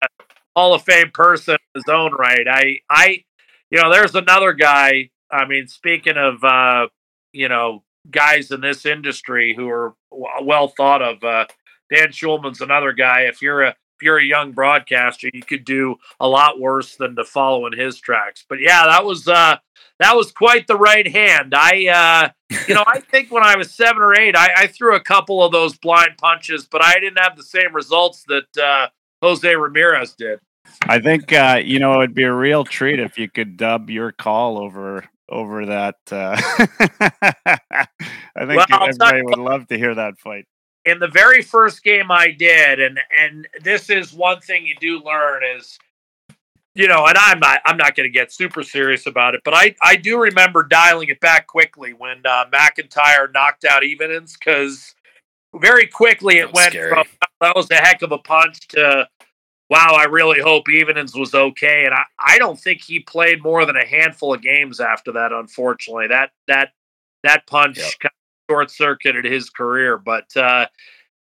Hall 0.57 0.75
of 0.75 0.83
Fame 0.83 1.11
person 1.13 1.55
in 1.55 1.81
his 1.81 1.89
own 1.89 2.13
right. 2.13 2.47
I, 2.49 2.79
I, 2.91 3.25
you 3.71 3.81
know, 3.81 3.93
there's 3.93 4.15
another 4.15 4.53
guy. 4.53 5.11
I 5.31 5.47
mean, 5.47 5.69
speaking 5.69 6.17
of, 6.17 6.43
uh, 6.43 6.89
you 7.33 7.49
know, 7.49 7.85
guys 8.11 8.51
in 8.51 8.61
this 8.61 8.87
industry 8.87 9.55
who 9.57 9.69
are 9.69 9.95
well 10.43 10.69
thought 10.69 11.03
of, 11.03 11.23
uh, 11.23 11.47
Dan 11.93 12.09
Shulman's 12.09 12.61
another 12.61 12.93
guy. 12.93 13.23
If 13.23 13.43
you're 13.43 13.63
a 13.63 13.75
you're 14.03 14.19
a 14.19 14.25
young 14.25 14.53
broadcaster, 14.53 15.31
you 15.33 15.43
could 15.43 15.65
do 15.65 15.97
a 16.21 16.29
lot 16.29 16.61
worse 16.61 16.97
than 16.97 17.17
to 17.17 17.25
follow 17.25 17.67
in 17.67 17.79
his 17.79 17.99
tracks. 17.99 18.45
But 18.49 18.61
yeah, 18.61 18.87
that 18.87 19.05
was 19.05 19.29
uh, 19.29 19.57
that 19.99 20.17
was 20.17 20.33
quite 20.33 20.67
the 20.67 20.77
right 20.77 21.07
hand. 21.07 21.55
I, 21.55 22.33
uh, 22.51 22.57
you 22.69 22.75
know, 22.75 22.85
I 22.87 23.01
think 23.01 23.31
when 23.31 23.43
I 23.43 23.57
was 23.57 23.73
seven 23.73 24.03
or 24.03 24.15
eight, 24.15 24.37
I, 24.37 24.49
I, 24.57 24.67
threw 24.67 24.95
a 24.95 25.01
couple 25.01 25.43
of 25.43 25.53
those 25.53 25.77
blind 25.79 26.19
punches, 26.19 26.67
but 26.67 26.85
I 26.85 26.95
didn't 26.95 27.19
have 27.19 27.37
the 27.37 27.43
same 27.43 27.75
results 27.75 28.25
that 28.29 28.57
uh, 28.63 28.89
Jose 29.23 29.55
Ramirez 29.55 30.15
did. 30.15 30.41
I 30.83 30.99
think 30.99 31.33
uh, 31.33 31.61
you 31.65 31.79
know 31.79 31.95
it 31.95 31.99
would 31.99 32.15
be 32.15 32.25
a 32.25 32.33
real 32.33 32.65
treat 32.65 33.01
if 33.01 33.19
you 33.19 33.31
could 33.31 33.57
dub 33.57 33.89
your 33.89 34.13
call 34.13 34.59
over 34.59 35.05
over 35.29 35.67
that. 35.67 35.97
Uh, 36.11 36.37
I 38.37 38.47
think 38.47 38.69
well, 38.69 38.83
everybody 38.83 39.23
would 39.23 39.39
love 39.39 39.67
to 39.69 39.79
hear 39.79 39.95
that 39.95 40.19
fight. 40.19 40.47
In 40.87 40.99
the 40.99 41.09
very 41.09 41.43
first 41.43 41.83
game 41.83 42.11
I 42.11 42.31
did, 42.31 42.81
and 42.81 42.99
and 43.21 43.47
this 43.63 43.91
is 43.91 44.13
one 44.13 44.41
thing 44.41 44.67
you 44.67 44.75
do 44.81 45.03
learn 45.05 45.43
is 45.57 45.79
you 46.77 46.87
know, 46.89 47.07
and 47.07 47.17
I'm 47.19 47.41
not 47.41 47.61
I'm 47.65 47.79
not 47.79 47.97
going 47.97 48.07
to 48.07 48.13
get 48.13 48.31
super 48.31 48.63
serious 48.63 49.07
about 49.07 49.35
it, 49.35 49.41
but 49.45 49.55
I 49.55 49.75
I 49.83 49.97
do 49.97 50.21
remember 50.21 50.63
dialing 50.63 51.09
it 51.09 51.21
back 51.21 51.47
quickly 51.47 51.95
when 51.95 52.25
uh, 52.27 52.45
MacIntyre 52.53 53.31
knocked 53.33 53.65
out 53.65 53.83
Ivanans 53.83 54.37
because 54.39 54.95
very 55.55 55.87
quickly 55.87 56.37
it 56.37 56.53
went 56.53 56.73
scary. 56.73 56.91
from 56.91 57.07
that 57.41 57.57
was 57.57 57.71
a 57.71 57.77
heck 57.77 58.03
of 58.03 58.13
a 58.13 58.19
punch 58.19 58.69
to 58.69 59.09
wow, 59.71 59.97
I 59.99 60.05
really 60.05 60.41
hope 60.41 60.69
Ivanans 60.69 61.15
was 61.17 61.35
okay, 61.35 61.87
and 61.87 61.95
I 61.95 62.03
I 62.19 62.39
don't 62.39 62.61
think 62.61 62.83
he 62.83 63.01
played 63.01 63.43
more 63.43 63.65
than 63.65 63.77
a 63.77 63.87
handful 63.87 64.35
of 64.35 64.43
games 64.43 64.79
after 64.79 65.13
that. 65.13 65.33
Unfortunately, 65.33 66.09
that 66.09 66.33
that 66.47 66.73
that 67.23 67.47
punch 67.47 67.79
yep. 67.79 67.93
kind 68.01 68.13
of 68.13 68.16
short 68.49 68.71
circuited 68.71 69.25
his 69.25 69.51
career, 69.51 69.99
but. 69.99 70.37
uh 70.37 70.67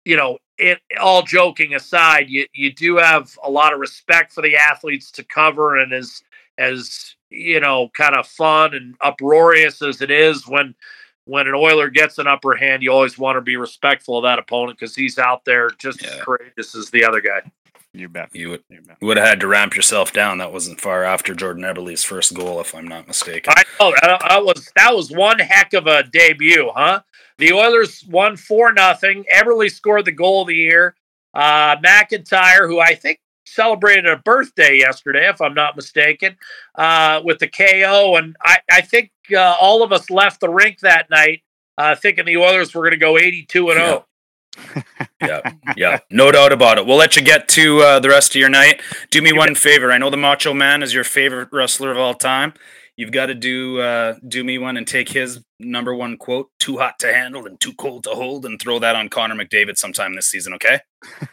you 0.04 0.16
know, 0.16 0.38
it 0.56 0.78
all 0.98 1.22
joking 1.22 1.74
aside, 1.74 2.30
you 2.30 2.46
you 2.54 2.72
do 2.72 2.96
have 2.96 3.36
a 3.44 3.50
lot 3.50 3.74
of 3.74 3.78
respect 3.78 4.32
for 4.32 4.40
the 4.40 4.56
athletes 4.56 5.10
to 5.12 5.22
cover, 5.22 5.76
and 5.76 5.92
as 5.92 6.22
as 6.56 7.14
you 7.30 7.60
know, 7.60 7.90
kind 7.94 8.16
of 8.16 8.26
fun 8.26 8.74
and 8.74 8.94
uproarious 9.02 9.82
as 9.82 10.00
it 10.00 10.10
is 10.10 10.48
when 10.48 10.74
when 11.26 11.46
an 11.46 11.54
Oiler 11.54 11.90
gets 11.90 12.16
an 12.16 12.26
upper 12.26 12.56
hand, 12.56 12.82
you 12.82 12.90
always 12.90 13.18
want 13.18 13.36
to 13.36 13.42
be 13.42 13.56
respectful 13.56 14.16
of 14.16 14.22
that 14.22 14.38
opponent 14.38 14.78
because 14.78 14.96
he's 14.96 15.18
out 15.18 15.44
there 15.44 15.68
just 15.78 16.02
yeah. 16.02 16.08
as 16.08 16.20
courageous 16.22 16.74
as 16.74 16.88
the 16.88 17.04
other 17.04 17.20
guy. 17.20 17.42
You 17.94 18.08
bet. 18.08 18.28
You 18.34 18.50
would, 18.50 18.64
you 18.68 18.80
would 19.00 19.16
have 19.16 19.26
had 19.26 19.40
to 19.40 19.46
ramp 19.46 19.74
yourself 19.74 20.12
down. 20.12 20.38
That 20.38 20.52
wasn't 20.52 20.80
far 20.80 21.04
after 21.04 21.34
Jordan 21.34 21.64
Eberle's 21.64 22.04
first 22.04 22.34
goal, 22.34 22.60
if 22.60 22.74
I'm 22.74 22.86
not 22.86 23.08
mistaken. 23.08 23.54
I 23.56 23.64
know 23.80 23.94
that, 24.02 24.20
that 24.28 24.44
was 24.44 24.70
that 24.76 24.94
was 24.94 25.10
one 25.10 25.38
heck 25.38 25.72
of 25.72 25.86
a 25.86 26.02
debut, 26.02 26.70
huh? 26.74 27.00
The 27.38 27.52
Oilers 27.52 28.04
won 28.08 28.36
four 28.36 28.72
nothing. 28.72 29.24
Eberle 29.34 29.70
scored 29.70 30.04
the 30.04 30.12
goal 30.12 30.42
of 30.42 30.48
the 30.48 30.54
year. 30.54 30.94
Uh, 31.32 31.76
MacIntyre, 31.82 32.66
who 32.66 32.80
I 32.80 32.94
think 32.94 33.20
celebrated 33.46 34.06
a 34.06 34.16
birthday 34.16 34.76
yesterday, 34.78 35.28
if 35.28 35.40
I'm 35.40 35.54
not 35.54 35.76
mistaken, 35.76 36.36
uh, 36.74 37.20
with 37.24 37.38
the 37.38 37.48
KO, 37.48 38.16
and 38.16 38.36
I, 38.42 38.58
I 38.70 38.80
think 38.82 39.12
uh, 39.32 39.56
all 39.60 39.82
of 39.82 39.92
us 39.92 40.10
left 40.10 40.40
the 40.40 40.48
rink 40.48 40.80
that 40.80 41.08
night 41.10 41.42
uh, 41.78 41.94
thinking 41.94 42.24
the 42.24 42.36
Oilers 42.36 42.74
were 42.74 42.82
going 42.82 42.92
to 42.92 42.98
go 42.98 43.16
82 43.16 43.70
and 43.70 43.78
0 43.78 44.04
yeah, 45.22 45.52
yeah, 45.76 45.98
no 46.10 46.30
doubt 46.30 46.52
about 46.52 46.78
it. 46.78 46.86
We'll 46.86 46.96
let 46.96 47.16
you 47.16 47.22
get 47.22 47.48
to 47.50 47.80
uh, 47.80 48.00
the 48.00 48.08
rest 48.08 48.34
of 48.34 48.40
your 48.40 48.48
night. 48.48 48.80
Do 49.10 49.22
me 49.22 49.32
one 49.32 49.54
favor. 49.54 49.90
I 49.92 49.98
know 49.98 50.10
the 50.10 50.16
Macho 50.16 50.54
Man 50.54 50.82
is 50.82 50.94
your 50.94 51.04
favorite 51.04 51.48
wrestler 51.52 51.90
of 51.90 51.98
all 51.98 52.14
time. 52.14 52.54
You've 52.98 53.12
got 53.12 53.26
to 53.26 53.34
do 53.34 53.80
uh, 53.80 54.16
do 54.26 54.42
me 54.42 54.58
one 54.58 54.76
and 54.76 54.84
take 54.84 55.08
his 55.08 55.40
number 55.60 55.94
one 55.94 56.16
quote: 56.16 56.50
"Too 56.58 56.78
hot 56.78 56.98
to 56.98 57.14
handle 57.14 57.46
and 57.46 57.60
too 57.60 57.72
cold 57.74 58.02
to 58.04 58.10
hold," 58.10 58.44
and 58.44 58.60
throw 58.60 58.80
that 58.80 58.96
on 58.96 59.08
Connor 59.08 59.36
McDavid 59.36 59.78
sometime 59.78 60.16
this 60.16 60.28
season. 60.28 60.52
Okay? 60.54 60.80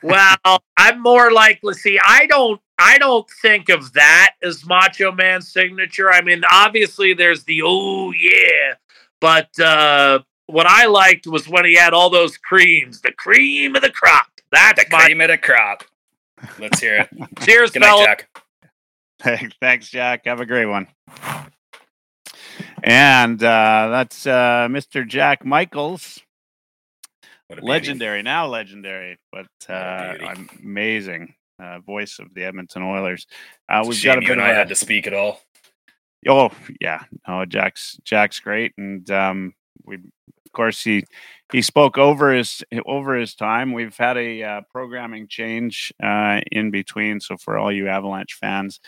well, 0.04 0.38
I'm 0.78 1.02
more 1.02 1.32
likely. 1.32 1.74
See, 1.74 2.00
I 2.06 2.28
don't. 2.28 2.62
I 2.78 3.00
don't 3.00 3.28
think 3.42 3.70
of 3.70 3.94
that 3.94 4.34
as 4.44 4.64
Macho 4.64 5.12
Man's 5.12 5.52
signature. 5.52 6.12
I 6.12 6.22
mean, 6.22 6.44
obviously, 6.52 7.16
there's 7.16 7.46
the 7.46 7.62
oh 7.64 8.12
yeah, 8.12 8.76
but 9.20 9.60
uh, 9.60 10.20
what 10.48 10.66
I 10.68 10.86
liked 10.86 11.28
was 11.28 11.48
when 11.48 11.66
he 11.66 11.76
had 11.76 11.94
all 11.94 12.10
those 12.10 12.38
creams, 12.38 13.02
the 13.02 13.12
cream 13.12 13.76
of 13.76 13.82
the 13.82 13.90
crop. 13.92 14.28
That's 14.52 14.84
the 14.84 14.90
cream 14.90 15.22
of 15.22 15.28
the 15.30 15.38
crop. 15.38 15.84
Let's 16.60 16.80
hear 16.80 16.98
it. 17.12 17.30
Cheers, 17.46 17.72
Good 17.72 17.82
night, 17.82 18.04
Jack. 19.24 19.50
Thanks, 19.60 19.90
Jack. 19.90 20.26
Have 20.26 20.40
a 20.42 20.46
great 20.46 20.66
one. 20.66 20.88
and 22.84 23.42
uh, 23.44 23.88
that's 23.92 24.28
uh, 24.28 24.68
Mr. 24.70 25.08
Jack 25.08 25.46
Michaels, 25.46 26.20
What 27.48 27.60
a 27.60 27.62
beauty. 27.62 27.68
legendary 27.72 28.22
now, 28.24 28.48
legendary, 28.48 29.18
but 29.32 29.48
uh, 29.70 30.16
amazing 30.62 31.34
uh, 31.60 31.80
voice 31.80 32.20
of 32.20 32.34
the 32.34 32.44
Edmonton 32.44 32.84
Oilers. 32.84 33.26
Uh, 33.70 33.84
we've 33.88 33.98
shame 33.98 34.16
got 34.16 34.18
a 34.20 34.22
you 34.22 34.28
bit 34.28 34.38
and 34.38 34.42
I 34.46 34.52
a- 34.52 34.56
had 34.56 34.68
to 34.70 34.76
speak 34.76 35.08
at 35.08 35.14
all. 35.14 35.42
Oh 36.28 36.52
yeah, 36.82 37.04
no, 37.28 37.46
Jack's 37.46 37.98
Jack's 38.04 38.40
great, 38.40 38.74
and 38.78 39.10
um, 39.12 39.54
we 39.84 39.96
of 39.96 40.02
course 40.56 40.84
he 40.84 41.06
he 41.52 41.62
spoke 41.62 41.98
over 41.98 42.34
his 42.34 42.64
over 42.88 43.16
his 43.16 43.36
time. 43.36 43.74
We've 43.74 43.96
had 43.96 44.18
a 44.18 44.44
uh, 44.44 44.62
programming 44.72 45.28
change 45.28 45.94
uh, 46.02 46.42
in 46.52 46.72
between, 46.72 47.20
so 47.20 47.38
for 47.38 47.58
all 47.58 47.72
you 47.72 47.88
Avalanche 47.88 48.34
fans, 48.34 48.80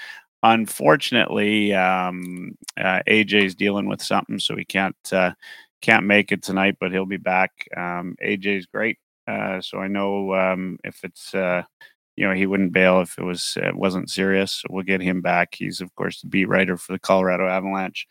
unfortunately, 0.42 1.74
um, 1.76 2.58
uh, 2.78 3.02
AJ's 3.08 3.56
dealing 3.56 3.88
with 3.88 4.02
something, 4.02 4.40
so 4.40 4.56
he 4.56 4.66
can't 4.66 4.96
uh, 5.12 5.34
can't 5.82 6.06
make 6.06 6.32
it 6.32 6.42
tonight, 6.42 6.78
but 6.80 6.92
he'll 6.92 7.06
be 7.06 7.18
back. 7.18 7.52
Um, 7.76 8.16
AJ's 8.24 8.66
great, 8.66 8.98
uh, 9.28 9.62
so 9.62 9.78
I 9.80 9.88
know 9.88 10.34
um, 10.34 10.80
if 10.84 11.04
it's. 11.04 11.36
Uh, 11.36 11.64
you 12.18 12.28
know 12.28 12.34
he 12.34 12.48
wouldn't 12.48 12.74
bail 12.74 13.00
if 13.02 13.20
it 13.20 13.24
was 13.24 13.58
uh, 13.62 13.70
wasn't 13.76 14.10
serious. 14.10 14.64
We'll 14.72 14.84
get 14.84 15.02
him 15.02 15.22
back. 15.22 15.54
He's 15.54 15.82
of 15.82 15.94
course 15.94 16.20
the 16.20 16.28
beat 16.28 16.50
writer 16.50 16.76
for 16.76 16.94
the 16.94 17.00
Colorado 17.00 17.48
Avalanche 17.48 18.08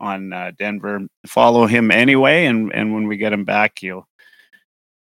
on 0.00 0.32
uh, 0.32 0.52
Denver. 0.58 1.00
Follow 1.26 1.66
him 1.66 1.90
anyway, 1.90 2.46
and 2.46 2.72
and 2.74 2.94
when 2.94 3.06
we 3.06 3.16
get 3.16 3.32
him 3.32 3.44
back, 3.44 3.82
you'll 3.82 4.08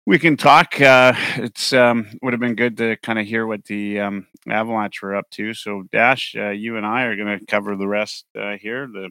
we 0.06 0.18
can 0.18 0.36
talk. 0.36 0.80
Uh, 0.80 1.12
it's 1.36 1.72
um, 1.72 2.08
would 2.22 2.32
have 2.32 2.40
been 2.40 2.54
good 2.54 2.76
to 2.78 2.96
kind 2.96 3.18
of 3.18 3.26
hear 3.26 3.46
what 3.46 3.64
the 3.64 4.00
um, 4.00 4.26
Avalanche 4.48 5.02
were 5.02 5.14
up 5.14 5.28
to. 5.30 5.54
So 5.54 5.84
Dash, 5.92 6.34
uh, 6.36 6.50
you 6.50 6.76
and 6.76 6.86
I 6.86 7.04
are 7.04 7.16
going 7.16 7.38
to 7.38 7.46
cover 7.46 7.76
the 7.76 7.88
rest 7.88 8.26
uh, 8.38 8.56
here. 8.56 8.86
The 8.86 9.10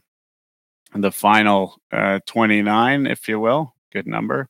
the 0.93 1.11
final 1.11 1.75
uh, 1.91 2.19
twenty 2.25 2.61
nine, 2.61 3.07
if 3.07 3.27
you 3.27 3.39
will, 3.39 3.73
good 3.91 4.07
number 4.07 4.49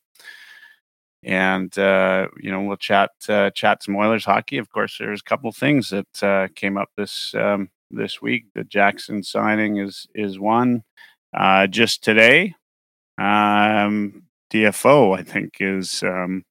and 1.22 1.76
uh, 1.78 2.28
you 2.38 2.50
know 2.50 2.62
we'll 2.62 2.76
chat 2.76 3.10
uh, 3.28 3.50
chat 3.50 3.82
some 3.82 3.96
Oilers 3.96 4.24
hockey. 4.24 4.58
Of 4.58 4.70
course, 4.70 4.96
there's 4.98 5.20
a 5.20 5.28
couple 5.28 5.52
things 5.52 5.90
that 5.90 6.22
uh, 6.22 6.48
came 6.54 6.76
up 6.76 6.90
this 6.96 7.34
um, 7.34 7.70
this 7.90 8.22
week. 8.22 8.46
The 8.54 8.64
Jackson 8.64 9.22
signing 9.22 9.78
is 9.78 10.06
is 10.14 10.38
one. 10.38 10.82
Uh, 11.32 11.66
just 11.66 12.02
today, 12.02 12.54
um, 13.18 14.22
DFO 14.52 15.16
I 15.16 15.22
think 15.22 15.56
is 15.60 16.02
um, 16.02 16.44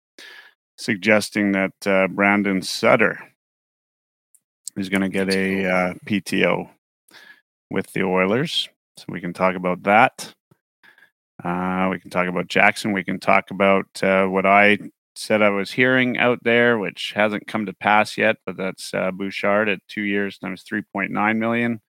suggesting 0.78 1.52
that 1.52 1.74
uh, 1.86 2.08
Brandon 2.08 2.62
Sutter 2.62 3.20
is 4.78 4.90
going 4.90 5.02
to 5.02 5.10
get 5.10 5.34
a 5.34 5.66
uh, 5.66 5.94
PTO 6.06 6.70
with 7.70 7.92
the 7.94 8.04
Oilers, 8.04 8.70
so 8.98 9.06
we 9.10 9.20
can 9.20 9.34
talk 9.34 9.56
about 9.56 9.84
that. 9.84 10.34
Uh, 11.44 11.88
we 11.92 12.00
can 12.00 12.10
talk 12.10 12.28
about 12.28 12.48
Jackson. 12.48 12.92
We 12.92 13.04
can 13.04 13.20
talk 13.20 13.52
about 13.52 13.88
uh, 14.04 14.26
what 14.28 14.46
I 14.46 14.78
said 15.16 15.42
I 15.42 15.50
was 15.50 15.72
hearing 15.72 16.18
out 16.18 16.40
there, 16.44 16.78
which 16.78 17.14
hasn't 17.16 17.48
come 17.48 17.66
to 17.66 17.74
pass 17.74 18.18
yet, 18.18 18.38
but 18.46 18.58
that's 18.58 18.94
uh, 18.94 19.12
Bouchard 19.12 19.68
at 19.70 19.80
two 19.88 20.02
years 20.02 20.38
times 20.38 20.64
3.9 20.64 21.38
million. 21.38 21.82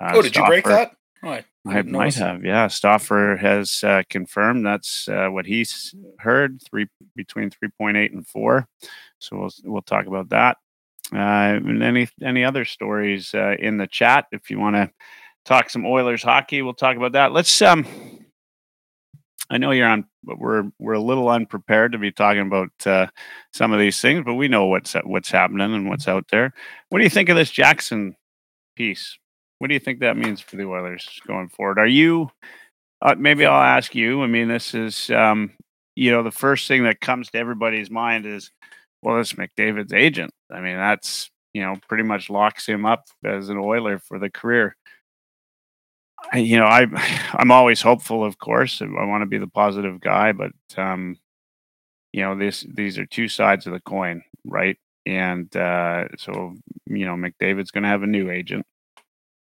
Uh, 0.00 0.12
oh, 0.14 0.22
did 0.22 0.36
you 0.36 0.44
break 0.46 0.64
that? 0.64 0.92
Oh, 1.22 1.30
I, 1.30 1.44
I 1.66 1.82
might 1.82 2.14
have, 2.14 2.44
yeah. 2.44 2.68
Stauffer 2.68 3.36
has 3.36 3.84
uh, 3.84 4.02
confirmed 4.08 4.64
that's 4.64 5.08
uh, 5.08 5.28
what 5.28 5.46
he's 5.46 5.94
heard 6.18 6.62
three 6.62 6.86
between 7.14 7.50
3.8 7.50 8.12
and 8.12 8.26
4. 8.26 8.66
So 9.18 9.36
we'll 9.36 9.50
we'll 9.64 9.82
talk 9.82 10.06
about 10.06 10.30
that. 10.30 10.56
Uh, 11.12 11.18
and 11.18 11.82
any 11.82 12.08
any 12.22 12.44
other 12.44 12.64
stories 12.64 13.34
uh, 13.34 13.56
in 13.58 13.76
the 13.76 13.86
chat 13.86 14.26
if 14.32 14.48
you 14.48 14.58
want 14.58 14.76
to 14.76 14.90
talk 15.44 15.68
some 15.68 15.84
Oilers 15.84 16.22
hockey, 16.22 16.62
we'll 16.62 16.72
talk 16.72 16.96
about 16.96 17.12
that. 17.12 17.32
Let's 17.32 17.60
um 17.60 17.86
I 19.50 19.58
know 19.58 19.72
you're 19.72 19.88
on 19.88 20.06
but 20.22 20.38
we're 20.38 20.70
we're 20.78 20.94
a 20.94 21.00
little 21.00 21.28
unprepared 21.28 21.92
to 21.92 21.98
be 21.98 22.12
talking 22.12 22.42
about 22.42 22.70
uh, 22.86 23.06
some 23.52 23.72
of 23.72 23.80
these 23.80 24.00
things, 24.00 24.22
but 24.24 24.34
we 24.34 24.48
know 24.48 24.66
what's 24.66 24.94
what's 25.04 25.30
happening 25.30 25.74
and 25.74 25.88
what's 25.88 26.08
out 26.08 26.26
there. 26.30 26.52
What 26.88 26.98
do 26.98 27.04
you 27.04 27.10
think 27.10 27.28
of 27.28 27.36
this 27.36 27.50
Jackson 27.50 28.16
piece? 28.76 29.18
What 29.60 29.68
do 29.68 29.74
you 29.74 29.80
think 29.80 30.00
that 30.00 30.16
means 30.16 30.40
for 30.40 30.56
the 30.56 30.64
Oilers 30.64 31.20
going 31.26 31.48
forward? 31.50 31.78
Are 31.78 31.86
you 31.86 32.30
uh, 33.02 33.14
maybe 33.18 33.46
I'll 33.46 33.62
ask 33.62 33.94
you. 33.94 34.22
I 34.22 34.26
mean, 34.26 34.48
this 34.48 34.74
is 34.74 35.10
um, 35.10 35.52
you 35.96 36.10
know 36.10 36.22
the 36.22 36.30
first 36.30 36.68
thing 36.68 36.84
that 36.84 37.00
comes 37.00 37.30
to 37.30 37.38
everybody's 37.38 37.90
mind 37.90 38.26
is 38.26 38.50
well, 39.02 39.18
it's 39.18 39.34
McDavid's 39.34 39.92
agent. 39.92 40.32
I 40.50 40.60
mean, 40.60 40.76
that's 40.76 41.30
you 41.54 41.62
know 41.62 41.76
pretty 41.88 42.04
much 42.04 42.30
locks 42.30 42.66
him 42.66 42.84
up 42.84 43.04
as 43.24 43.48
an 43.48 43.58
Oiler 43.58 43.98
for 43.98 44.18
the 44.18 44.30
career. 44.30 44.76
You 46.34 46.58
know, 46.58 46.66
I 46.66 46.86
I'm 47.34 47.50
always 47.50 47.80
hopeful, 47.80 48.24
of 48.24 48.38
course. 48.38 48.82
I 48.82 49.04
want 49.04 49.22
to 49.22 49.26
be 49.26 49.38
the 49.38 49.46
positive 49.46 50.00
guy, 50.00 50.32
but 50.32 50.52
um, 50.76 51.16
you 52.12 52.22
know, 52.22 52.36
this 52.36 52.66
these 52.68 52.98
are 52.98 53.06
two 53.06 53.28
sides 53.28 53.66
of 53.66 53.72
the 53.72 53.80
coin, 53.80 54.22
right? 54.44 54.76
And 55.06 55.54
uh, 55.56 56.08
so 56.18 56.54
you 56.86 57.06
know, 57.06 57.14
McDavid's 57.14 57.70
going 57.70 57.84
to 57.84 57.88
have 57.88 58.02
a 58.02 58.06
new 58.06 58.30
agent. 58.30 58.66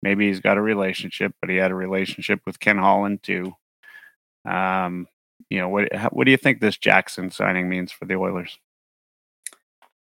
Maybe 0.05 0.27
he's 0.27 0.39
got 0.39 0.57
a 0.57 0.61
relationship, 0.61 1.33
but 1.41 1.49
he 1.49 1.55
had 1.55 1.71
a 1.71 1.75
relationship 1.75 2.39
with 2.45 2.59
Ken 2.59 2.77
Holland 2.77 3.23
too. 3.23 3.55
Um, 4.47 5.07
you 5.49 5.57
know, 5.57 5.67
what 5.67 5.89
what 6.13 6.25
do 6.25 6.31
you 6.31 6.37
think 6.37 6.61
this 6.61 6.77
Jackson 6.77 7.31
signing 7.31 7.67
means 7.67 7.91
for 7.91 8.05
the 8.05 8.13
Oilers? 8.13 8.59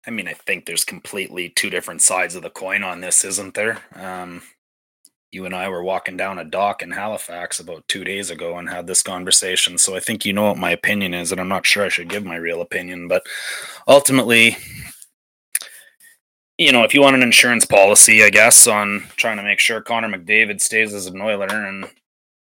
I 0.08 0.12
mean, 0.12 0.30
I 0.30 0.34
think 0.36 0.66
there's 0.66 0.86
completely 0.86 1.50
two 1.50 1.70
different 1.70 2.02
sides 2.02 2.36
of 2.36 2.44
the 2.44 2.50
coin 2.50 2.82
on 2.82 3.02
this, 3.02 3.26
isn't 3.26 3.56
there? 3.56 3.80
Um, 3.94 4.42
you 5.34 5.46
and 5.46 5.54
I 5.54 5.68
were 5.68 5.84
walking 5.84 6.16
down 6.16 6.40
a 6.40 6.46
dock 6.46 6.82
in 6.82 6.92
Halifax 6.92 7.60
about 7.60 7.86
two 7.90 8.06
days 8.06 8.30
ago 8.30 8.58
and 8.58 8.70
had 8.70 8.88
this 8.88 9.04
conversation. 9.04 9.78
So 9.78 9.98
I 9.98 10.00
think 10.00 10.24
you 10.24 10.32
know 10.32 10.44
what 10.44 10.58
my 10.58 10.72
opinion 10.72 11.14
is, 11.14 11.34
and 11.34 11.42
I'm 11.42 11.50
not 11.50 11.66
sure 11.66 11.84
I 11.84 11.90
should 11.90 12.08
give 12.08 12.24
my 12.24 12.38
real 12.38 12.62
opinion, 12.62 13.10
but 13.10 13.28
ultimately, 13.86 14.56
you 16.60 16.74
know, 16.74 16.84
if 16.84 16.94
you 16.94 17.02
want 17.02 17.16
an 17.16 17.24
insurance 17.24 17.66
policy, 17.66 18.22
I 18.22 18.30
guess, 18.30 18.68
on 18.68 19.06
trying 19.16 19.38
to 19.38 19.44
make 19.44 19.60
sure 19.60 19.80
Connor 19.80 20.10
McDavid 20.10 20.60
stays 20.60 20.94
as 20.94 21.06
an 21.06 21.22
Oiler, 21.22 21.48
and 21.48 21.86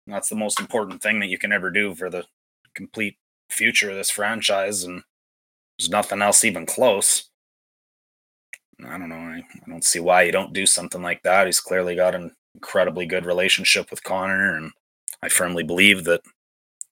that's 0.08 0.30
the 0.30 0.36
most 0.36 0.60
important 0.60 1.04
thing 1.04 1.20
that 1.20 1.28
you 1.28 1.38
can 1.38 1.52
ever 1.52 1.70
do 1.70 1.94
for 1.94 2.10
the 2.10 2.26
complete 2.74 3.18
future 3.52 3.92
of 3.92 3.96
this 3.96 4.10
franchise, 4.10 4.84
and 4.84 5.04
there's 5.78 5.92
nothing 5.92 6.24
else 6.24 6.44
even 6.44 6.66
close. 6.66 7.30
I 8.84 8.98
don't 8.98 9.10
know. 9.10 9.16
I, 9.16 9.44
I 9.44 9.70
don't 9.70 9.84
see 9.84 10.00
why 10.00 10.24
you 10.24 10.32
don't 10.32 10.54
do 10.54 10.66
something 10.66 11.04
like 11.04 11.22
that. 11.22 11.46
He's 11.46 11.62
clearly 11.62 11.96
got 11.96 12.16
an 12.16 12.32
incredibly 12.56 13.06
good 13.06 13.28
relationship 13.28 13.92
with 13.92 14.04
Connor, 14.04 14.56
and 14.56 14.72
I 15.22 15.30
firmly 15.30 15.62
believe 15.62 16.06
that 16.06 16.22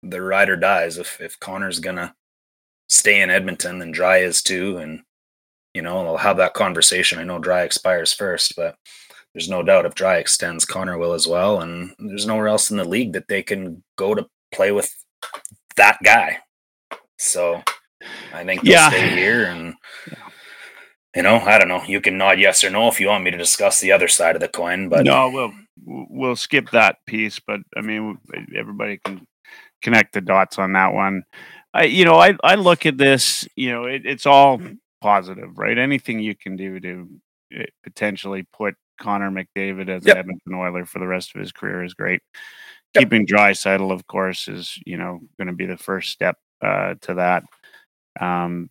the 0.03 0.21
ride 0.21 0.49
or 0.49 0.55
dies. 0.55 0.99
If 0.99 1.19
if 1.19 1.39
Connor's 1.39 1.79
gonna 1.79 2.13
stay 2.89 3.21
in 3.21 3.31
Edmonton, 3.31 3.79
then 3.79 3.91
Dry 3.91 4.19
is 4.19 4.43
too, 4.43 4.77
and 4.77 5.01
you 5.77 5.83
know 5.83 6.03
they'll 6.03 6.17
have 6.17 6.37
that 6.37 6.53
conversation. 6.55 7.19
I 7.19 7.23
know 7.23 7.39
Dry 7.39 7.61
expires 7.61 8.11
first, 8.13 8.55
but 8.57 8.75
there's 9.33 9.49
no 9.49 9.61
doubt 9.63 9.85
if 9.85 9.93
Dry 9.95 10.17
extends, 10.17 10.65
Connor 10.65 10.97
will 10.97 11.13
as 11.13 11.27
well, 11.27 11.61
and 11.61 11.93
there's 11.99 12.25
nowhere 12.27 12.47
else 12.47 12.71
in 12.71 12.77
the 12.77 12.83
league 12.95 13.13
that 13.13 13.27
they 13.29 13.43
can 13.43 13.83
go 13.95 14.15
to 14.15 14.25
play 14.51 14.71
with 14.71 14.89
that 15.75 15.99
guy. 16.03 16.39
So 17.19 17.61
I 18.33 18.43
think 18.43 18.63
they'll 18.63 18.73
Yeah. 18.73 18.89
stay 18.89 19.09
here 19.09 19.45
and 19.45 19.75
you 21.15 21.23
know, 21.23 21.37
I 21.37 21.57
don't 21.57 21.67
know. 21.67 21.83
You 21.83 22.01
can 22.01 22.17
nod 22.17 22.39
yes 22.39 22.63
or 22.63 22.69
no 22.69 22.87
if 22.89 22.99
you 22.99 23.07
want 23.07 23.23
me 23.23 23.31
to 23.31 23.37
discuss 23.37 23.79
the 23.79 23.91
other 23.91 24.07
side 24.07 24.35
of 24.35 24.41
the 24.41 24.47
coin, 24.47 24.89
but 24.89 25.05
no, 25.05 25.29
we'll 25.31 25.53
we'll 26.09 26.35
skip 26.35 26.71
that 26.71 26.97
piece. 27.07 27.39
But 27.39 27.61
I 27.75 27.81
mean, 27.81 28.17
everybody 28.55 28.99
can 29.03 29.25
connect 29.81 30.13
the 30.13 30.21
dots 30.21 30.59
on 30.59 30.73
that 30.73 30.93
one. 30.93 31.23
I, 31.73 31.83
you 31.85 32.05
know, 32.05 32.15
I 32.19 32.35
I 32.43 32.55
look 32.55 32.85
at 32.85 32.97
this. 32.97 33.47
You 33.55 33.71
know, 33.71 33.85
it, 33.85 34.03
it's 34.05 34.25
all 34.25 34.59
positive, 35.01 35.57
right? 35.57 35.77
Anything 35.77 36.19
you 36.19 36.35
can 36.35 36.55
do 36.55 36.79
to 36.79 37.09
eh, 37.53 37.65
potentially 37.83 38.45
put 38.53 38.75
Connor 38.99 39.31
McDavid 39.31 39.89
as 39.89 40.05
Yep. 40.05 40.15
an 40.15 40.19
Edmonton 40.19 40.53
Oiler 40.55 40.85
for 40.85 40.99
the 40.99 41.07
rest 41.07 41.35
of 41.35 41.41
his 41.41 41.51
career 41.51 41.83
is 41.83 41.93
great. 41.93 42.21
Yep. 42.95 43.03
Keeping 43.03 43.27
Draisaitl, 43.27 43.91
of 43.91 44.07
course, 44.07 44.47
is 44.47 44.79
you 44.85 44.97
know 44.97 45.19
going 45.37 45.47
to 45.47 45.53
be 45.53 45.65
the 45.65 45.77
first 45.77 46.09
step 46.11 46.37
uh, 46.61 46.95
to 47.01 47.15
that. 47.15 47.43
Um, 48.19 48.69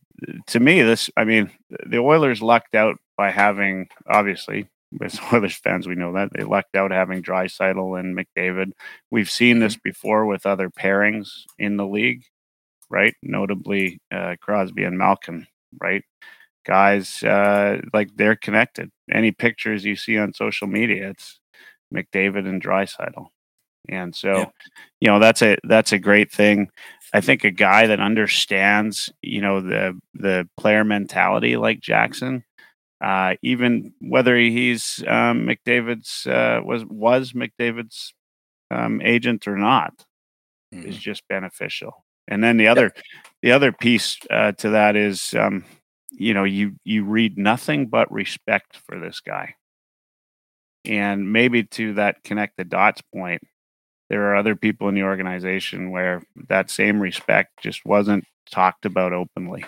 to 0.48 0.60
me, 0.60 0.82
this, 0.82 1.10
I 1.16 1.24
mean, 1.24 1.50
the 1.86 1.98
Oilers 1.98 2.42
lucked 2.42 2.74
out 2.74 2.96
by 3.16 3.30
having, 3.30 3.88
obviously, 4.06 4.68
as 5.02 5.20
Oilers 5.32 5.56
fans, 5.56 5.86
we 5.86 5.94
know 5.94 6.12
that 6.14 6.30
they 6.32 6.42
lucked 6.42 6.74
out 6.74 6.90
having 6.90 7.22
Draisaitl 7.22 8.00
and 8.00 8.16
McDavid. 8.16 8.72
We've 9.10 9.30
seen 9.30 9.58
this 9.58 9.76
before 9.76 10.26
with 10.26 10.46
other 10.46 10.70
pairings 10.70 11.28
in 11.58 11.76
the 11.76 11.86
league, 11.86 12.24
right? 12.90 13.14
Notably, 13.22 14.00
uh, 14.12 14.36
Crosby 14.40 14.84
and 14.84 14.98
Malkin, 14.98 15.46
right? 15.80 16.02
Guys, 16.66 17.22
uh, 17.22 17.80
like 17.92 18.10
they're 18.16 18.36
connected. 18.36 18.90
Any 19.12 19.32
pictures 19.32 19.84
you 19.84 19.96
see 19.96 20.18
on 20.18 20.32
social 20.34 20.66
media, 20.66 21.10
it's 21.10 21.40
McDavid 21.94 22.46
and 22.48 22.62
Draisaitl. 22.62 23.26
And 23.88 24.14
so, 24.14 24.40
Yeah. 24.40 24.46
you 25.00 25.08
know, 25.08 25.18
that's 25.18 25.42
a 25.42 25.56
that's 25.64 25.92
a 25.92 25.98
great 25.98 26.32
thing. 26.32 26.68
I 27.12 27.20
think 27.20 27.44
a 27.44 27.50
guy 27.50 27.86
that 27.86 28.00
understands, 28.00 29.10
you 29.22 29.40
know, 29.40 29.60
the 29.60 29.98
the 30.14 30.48
player 30.56 30.84
mentality 30.84 31.56
like 31.56 31.80
Jackson, 31.80 32.44
uh, 33.02 33.34
even 33.42 33.92
whether 34.00 34.36
he's 34.36 35.02
um, 35.06 35.46
McDavid's 35.46 36.26
uh, 36.26 36.60
was 36.64 36.84
was 36.86 37.32
McDavid's 37.32 38.14
um, 38.70 39.00
agent 39.02 39.46
or 39.48 39.56
not 39.56 40.04
Mhm. 40.72 40.88
is 40.88 40.98
just 40.98 41.26
beneficial. 41.28 42.05
And 42.28 42.42
then 42.42 42.56
the 42.56 42.68
other 42.68 42.92
the 43.42 43.52
other 43.52 43.72
piece 43.72 44.18
uh, 44.30 44.52
to 44.52 44.70
that 44.70 44.96
is 44.96 45.34
um, 45.34 45.64
you 46.10 46.34
know 46.34 46.44
you 46.44 46.74
you 46.84 47.04
read 47.04 47.38
nothing 47.38 47.86
but 47.86 48.10
respect 48.12 48.76
for 48.86 48.98
this 48.98 49.20
guy. 49.20 49.54
And 50.84 51.32
maybe 51.32 51.64
to 51.64 51.94
that 51.94 52.22
connect 52.22 52.56
the 52.56 52.64
dots 52.64 53.02
point, 53.12 53.42
there 54.08 54.30
are 54.30 54.36
other 54.36 54.54
people 54.54 54.88
in 54.88 54.94
the 54.94 55.02
organization 55.02 55.90
where 55.90 56.22
that 56.48 56.70
same 56.70 57.00
respect 57.00 57.60
just 57.60 57.84
wasn't 57.84 58.24
talked 58.50 58.86
about 58.86 59.12
openly, 59.12 59.64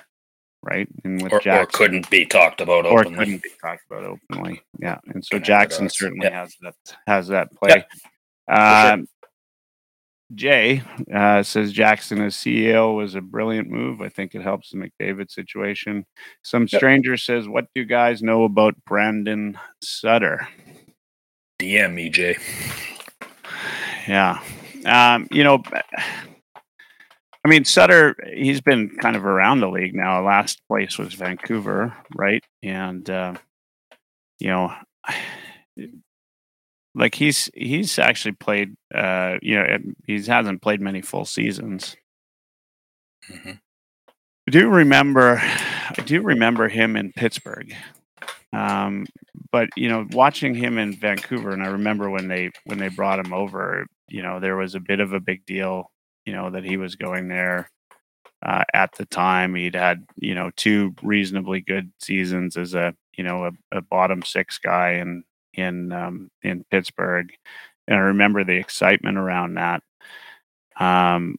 right? 0.62 0.88
And 1.04 1.20
with 1.20 1.32
Or, 1.32 1.38
or 1.38 1.40
Jackson, 1.40 1.76
couldn't 1.76 2.10
be 2.10 2.24
talked 2.24 2.60
about 2.60 2.86
or 2.86 3.00
openly. 3.00 3.18
couldn't 3.18 3.42
be 3.42 3.50
talked 3.60 3.82
about 3.90 4.04
openly. 4.04 4.62
Yeah, 4.78 4.98
and 5.12 5.24
so 5.24 5.40
Jackson 5.40 5.88
certainly 5.90 6.26
Yep. 6.26 6.32
has 6.32 6.56
that 6.62 6.74
has 7.08 7.28
that 7.28 7.48
play. 7.56 7.84
Um, 8.48 9.08
Jay 10.34 10.82
uh, 11.14 11.42
says 11.42 11.72
Jackson 11.72 12.20
as 12.20 12.34
CEO 12.36 12.94
was 12.96 13.14
a 13.14 13.20
brilliant 13.20 13.68
move. 13.70 14.00
I 14.02 14.08
think 14.10 14.34
it 14.34 14.42
helps 14.42 14.70
the 14.70 14.76
McDavid 14.76 15.30
situation. 15.30 16.04
Some 16.42 16.62
Yep. 16.70 16.78
stranger 16.80 17.16
says, 17.16 17.48
"What 17.48 17.64
do 17.74 17.80
you 17.80 17.86
guys 17.86 18.22
know 18.22 18.44
about 18.44 18.74
Brandon 18.84 19.58
Sutter?" 19.82 20.46
DM 21.58 21.94
me, 21.94 22.10
Jay. 22.10 22.36
Yeah. 24.06 24.38
Um, 24.84 25.28
you 25.30 25.44
know, 25.44 25.62
I 27.44 27.48
mean, 27.48 27.64
Sutter, 27.64 28.14
he's 28.34 28.60
been 28.60 28.90
kind 29.00 29.16
of 29.16 29.24
around 29.24 29.60
the 29.60 29.68
league 29.70 29.94
now. 29.94 30.24
Last 30.24 30.60
place 30.68 30.98
was 30.98 31.14
Vancouver, 31.14 31.96
right? 32.14 32.44
And, 32.62 33.08
uh, 33.08 33.34
you 34.38 34.48
know, 34.48 34.74
like 36.98 37.14
he's 37.14 37.50
he's 37.54 37.98
actually 37.98 38.32
played, 38.32 38.76
uh, 38.94 39.36
you 39.42 39.56
know, 39.56 39.78
he 40.06 40.22
hasn't 40.22 40.62
played 40.62 40.80
many 40.80 41.00
full 41.00 41.24
seasons. 41.24 41.96
Mhm. 43.30 43.60
I 44.48 44.50
do 44.50 44.68
remember, 44.68 45.38
I 45.42 46.02
do 46.06 46.22
remember 46.22 46.68
him 46.68 46.96
in 46.96 47.12
Pittsburgh. 47.12 47.74
Um, 48.52 49.06
but 49.52 49.68
you 49.76 49.88
know, 49.88 50.06
watching 50.12 50.54
him 50.54 50.78
in 50.78 50.94
Vancouver, 50.94 51.52
and 51.52 51.62
I 51.62 51.68
remember 51.68 52.10
when 52.10 52.28
they 52.28 52.50
when 52.64 52.78
they 52.78 52.88
brought 52.88 53.18
him 53.24 53.32
over, 53.32 53.86
you 54.08 54.22
know, 54.22 54.40
there 54.40 54.56
was 54.56 54.74
a 54.74 54.80
bit 54.80 55.00
of 55.00 55.12
a 55.12 55.20
big 55.20 55.44
deal, 55.46 55.90
you 56.26 56.32
know, 56.32 56.50
that 56.50 56.64
he 56.64 56.76
was 56.76 56.96
going 56.96 57.28
there. 57.28 57.70
Uh, 58.44 58.64
at 58.72 58.92
the 58.96 59.04
time, 59.06 59.54
he'd 59.54 59.74
had 59.74 60.04
you 60.16 60.34
know 60.34 60.50
two 60.56 60.94
reasonably 61.02 61.60
good 61.60 61.92
seasons 62.00 62.56
as 62.56 62.74
a 62.74 62.94
you 63.16 63.24
know 63.24 63.46
a, 63.46 63.78
a 63.78 63.82
bottom 63.82 64.22
six 64.22 64.58
guy 64.58 64.92
in 64.92 65.24
in 65.58 65.92
um, 65.92 66.30
in 66.42 66.64
Pittsburgh, 66.70 67.32
and 67.86 67.96
I 67.96 68.00
remember 68.00 68.44
the 68.44 68.56
excitement 68.56 69.18
around 69.18 69.54
that. 69.54 69.82
Um, 70.78 71.36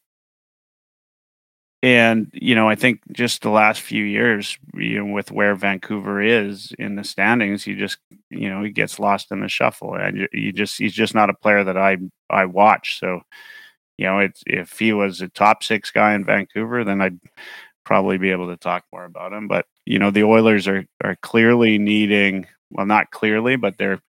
and 1.82 2.30
you 2.34 2.56
know, 2.56 2.68
I 2.68 2.76
think 2.76 3.02
just 3.14 3.42
the 3.42 3.50
last 3.50 3.82
few 3.82 4.04
years, 4.04 4.58
you 4.74 5.00
know, 5.00 5.14
with 5.14 5.32
where 5.32 5.56
Vancouver 5.56 6.22
is 6.22 6.74
in 6.78 6.96
the 6.96 7.06
standings, 7.06 7.66
you 7.66 7.76
just 7.78 8.00
you 8.30 8.50
know 8.50 8.64
he 8.64 8.70
gets 8.72 9.00
lost 9.00 9.32
in 9.32 9.40
the 9.42 9.48
shuffle, 9.48 9.96
and 9.96 10.18
you, 10.18 10.28
you 10.34 10.52
just 10.52 10.78
he's 10.78 10.94
just 10.94 11.16
not 11.16 11.30
a 11.30 11.34
player 11.34 11.64
that 11.64 11.78
I 11.78 11.98
I 12.30 12.46
watch. 12.46 13.00
So, 13.00 13.22
you 13.98 14.06
know, 14.08 14.20
it's 14.20 14.44
if 14.46 14.78
he 14.80 14.92
was 14.94 15.22
a 15.22 15.30
top 15.30 15.64
six 15.64 15.90
guy 15.92 16.14
in 16.16 16.26
Vancouver, 16.26 16.84
then 16.84 17.02
I'd 17.02 17.20
probably 17.86 18.18
be 18.18 18.32
able 18.32 18.48
to 18.50 18.58
talk 18.58 18.84
more 18.94 19.06
about 19.06 19.34
him. 19.34 19.48
But 19.48 19.66
you 19.86 20.00
know, 20.00 20.12
the 20.12 20.24
Oilers 20.26 20.68
are 20.68 20.86
are 21.04 21.16
clearly 21.22 21.78
needing 21.78 22.48
well, 22.72 22.86
not 22.86 23.12
clearly, 23.12 23.56
but 23.56 23.78
they're 23.78 24.02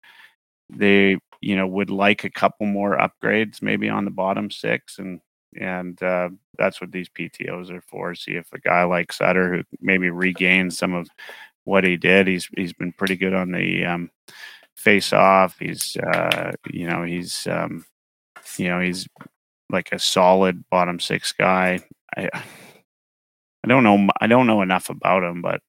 they 0.69 1.17
you 1.41 1.55
know 1.55 1.67
would 1.67 1.89
like 1.89 2.23
a 2.23 2.29
couple 2.29 2.65
more 2.65 2.97
upgrades, 2.97 3.61
maybe 3.61 3.89
on 3.89 4.05
the 4.05 4.11
bottom 4.11 4.49
six, 4.51 4.99
and 4.99 5.21
and 5.59 6.01
uh, 6.01 6.29
that's 6.57 6.79
what 6.79 6.91
these 6.91 7.09
PTOs 7.09 7.71
are 7.71 7.81
for. 7.81 8.15
See 8.15 8.33
if 8.33 8.51
a 8.53 8.59
guy 8.59 8.83
like 8.83 9.11
Sutter, 9.11 9.53
who 9.53 9.63
maybe 9.81 10.09
regains 10.09 10.77
some 10.77 10.93
of 10.93 11.07
what 11.65 11.83
he 11.83 11.97
did, 11.97 12.27
he's 12.27 12.47
he's 12.55 12.73
been 12.73 12.93
pretty 12.93 13.15
good 13.15 13.33
on 13.33 13.51
the 13.51 13.85
um, 13.85 14.11
face 14.75 15.13
off. 15.13 15.57
He's 15.59 15.97
uh, 15.97 16.53
you 16.71 16.87
know 16.87 17.03
he's 17.03 17.47
um, 17.47 17.85
you 18.57 18.67
know 18.67 18.79
he's 18.79 19.07
like 19.69 19.91
a 19.91 19.99
solid 19.99 20.63
bottom 20.69 20.99
six 20.99 21.31
guy. 21.33 21.79
I 22.15 22.29
I 23.63 23.67
don't 23.67 23.83
know 23.83 24.07
I 24.19 24.27
don't 24.27 24.47
know 24.47 24.61
enough 24.61 24.89
about 24.89 25.23
him, 25.23 25.41
but 25.41 25.61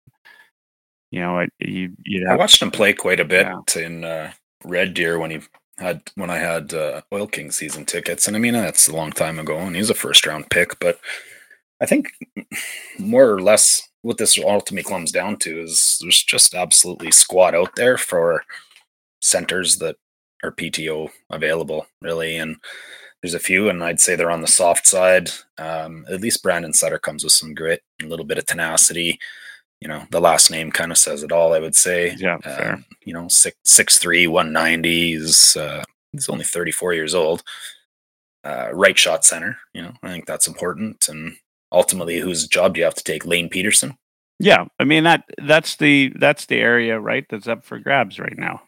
you 1.12 1.20
know 1.20 1.38
it, 1.40 1.52
you 1.60 1.92
you 2.04 2.28
I 2.28 2.34
watched 2.36 2.60
him 2.60 2.72
play 2.72 2.92
quite 2.94 3.20
a 3.20 3.24
bit 3.24 3.46
Yeah. 3.46 3.84
in 3.86 4.04
uh, 4.04 4.32
Red 4.64 4.94
Deer 4.94 5.18
when 5.20 5.30
he 5.30 5.40
had 5.78 6.02
when 6.16 6.30
I 6.30 6.38
had 6.38 6.74
uh, 6.74 7.02
Oil 7.12 7.28
King 7.28 7.52
season 7.52 7.84
tickets, 7.84 8.26
and 8.26 8.36
I 8.36 8.40
mean 8.40 8.54
that's 8.54 8.88
a 8.88 8.96
long 8.96 9.12
time 9.12 9.38
ago, 9.38 9.58
and 9.58 9.76
he's 9.76 9.90
a 9.90 9.94
first 9.94 10.26
round 10.26 10.50
pick. 10.50 10.80
But 10.80 10.98
I 11.80 11.86
think 11.86 12.08
more 12.98 13.30
or 13.30 13.40
less 13.40 13.88
what 14.02 14.18
this 14.18 14.36
ultimately 14.38 14.88
comes 14.90 15.12
down 15.12 15.36
to 15.38 15.62
is 15.62 15.98
there's 16.00 16.24
just 16.24 16.54
absolutely 16.54 17.12
squat 17.12 17.54
out 17.54 17.76
there 17.76 17.96
for 17.98 18.42
centers 19.20 19.78
that 19.78 19.96
are 20.42 20.50
PTO 20.52 21.10
available, 21.30 21.86
really, 22.00 22.36
and 22.36 22.56
there's 23.22 23.34
a 23.34 23.38
few, 23.38 23.68
and 23.68 23.84
I'd 23.84 24.00
say 24.00 24.16
they're 24.16 24.30
on 24.32 24.40
the 24.40 24.48
soft 24.48 24.86
side. 24.86 25.30
Um, 25.58 26.04
at 26.10 26.20
least 26.20 26.42
Brandon 26.42 26.72
Sutter 26.72 26.98
comes 26.98 27.22
with 27.22 27.32
some 27.32 27.54
grit, 27.54 27.82
a 28.02 28.06
little 28.06 28.24
bit 28.26 28.38
of 28.38 28.46
tenacity. 28.46 29.18
You 29.82 29.88
know, 29.88 30.04
the 30.12 30.20
last 30.20 30.48
name 30.48 30.70
kind 30.70 30.92
of 30.92 30.98
says 30.98 31.24
it 31.24 31.32
all. 31.32 31.52
I 31.52 31.58
would 31.58 31.74
say. 31.74 32.14
Yeah, 32.16 32.38
fair. 32.38 32.74
Um, 32.74 32.84
you 33.04 33.12
know, 33.12 33.26
six 33.26 33.56
six 33.64 33.98
three, 33.98 34.28
one 34.28 34.52
ninety. 34.52 35.14
He's 35.14 35.56
uh, 35.56 35.82
he's 36.12 36.28
only 36.28 36.44
thirty 36.44 36.70
four 36.70 36.94
years 36.94 37.16
old. 37.16 37.42
Uh, 38.44 38.68
right 38.72 38.96
shot 38.96 39.24
center. 39.24 39.58
You 39.74 39.82
know, 39.82 39.92
I 40.04 40.08
think 40.08 40.26
that's 40.26 40.46
important. 40.46 41.08
And 41.08 41.34
ultimately, 41.72 42.20
whose 42.20 42.46
job 42.46 42.74
do 42.74 42.78
you 42.78 42.84
have 42.84 42.94
to 42.94 43.02
take? 43.02 43.26
Lane 43.26 43.48
Pederson. 43.50 43.96
Yeah, 44.38 44.66
I 44.78 44.84
mean 44.84 45.02
that 45.02 45.24
that's 45.38 45.76
the 45.76 46.12
that's 46.16 46.46
the 46.46 46.58
area 46.58 47.00
right 47.00 47.26
that's 47.28 47.48
up 47.48 47.64
for 47.64 47.80
grabs 47.80 48.20
right 48.20 48.38
now. 48.38 48.62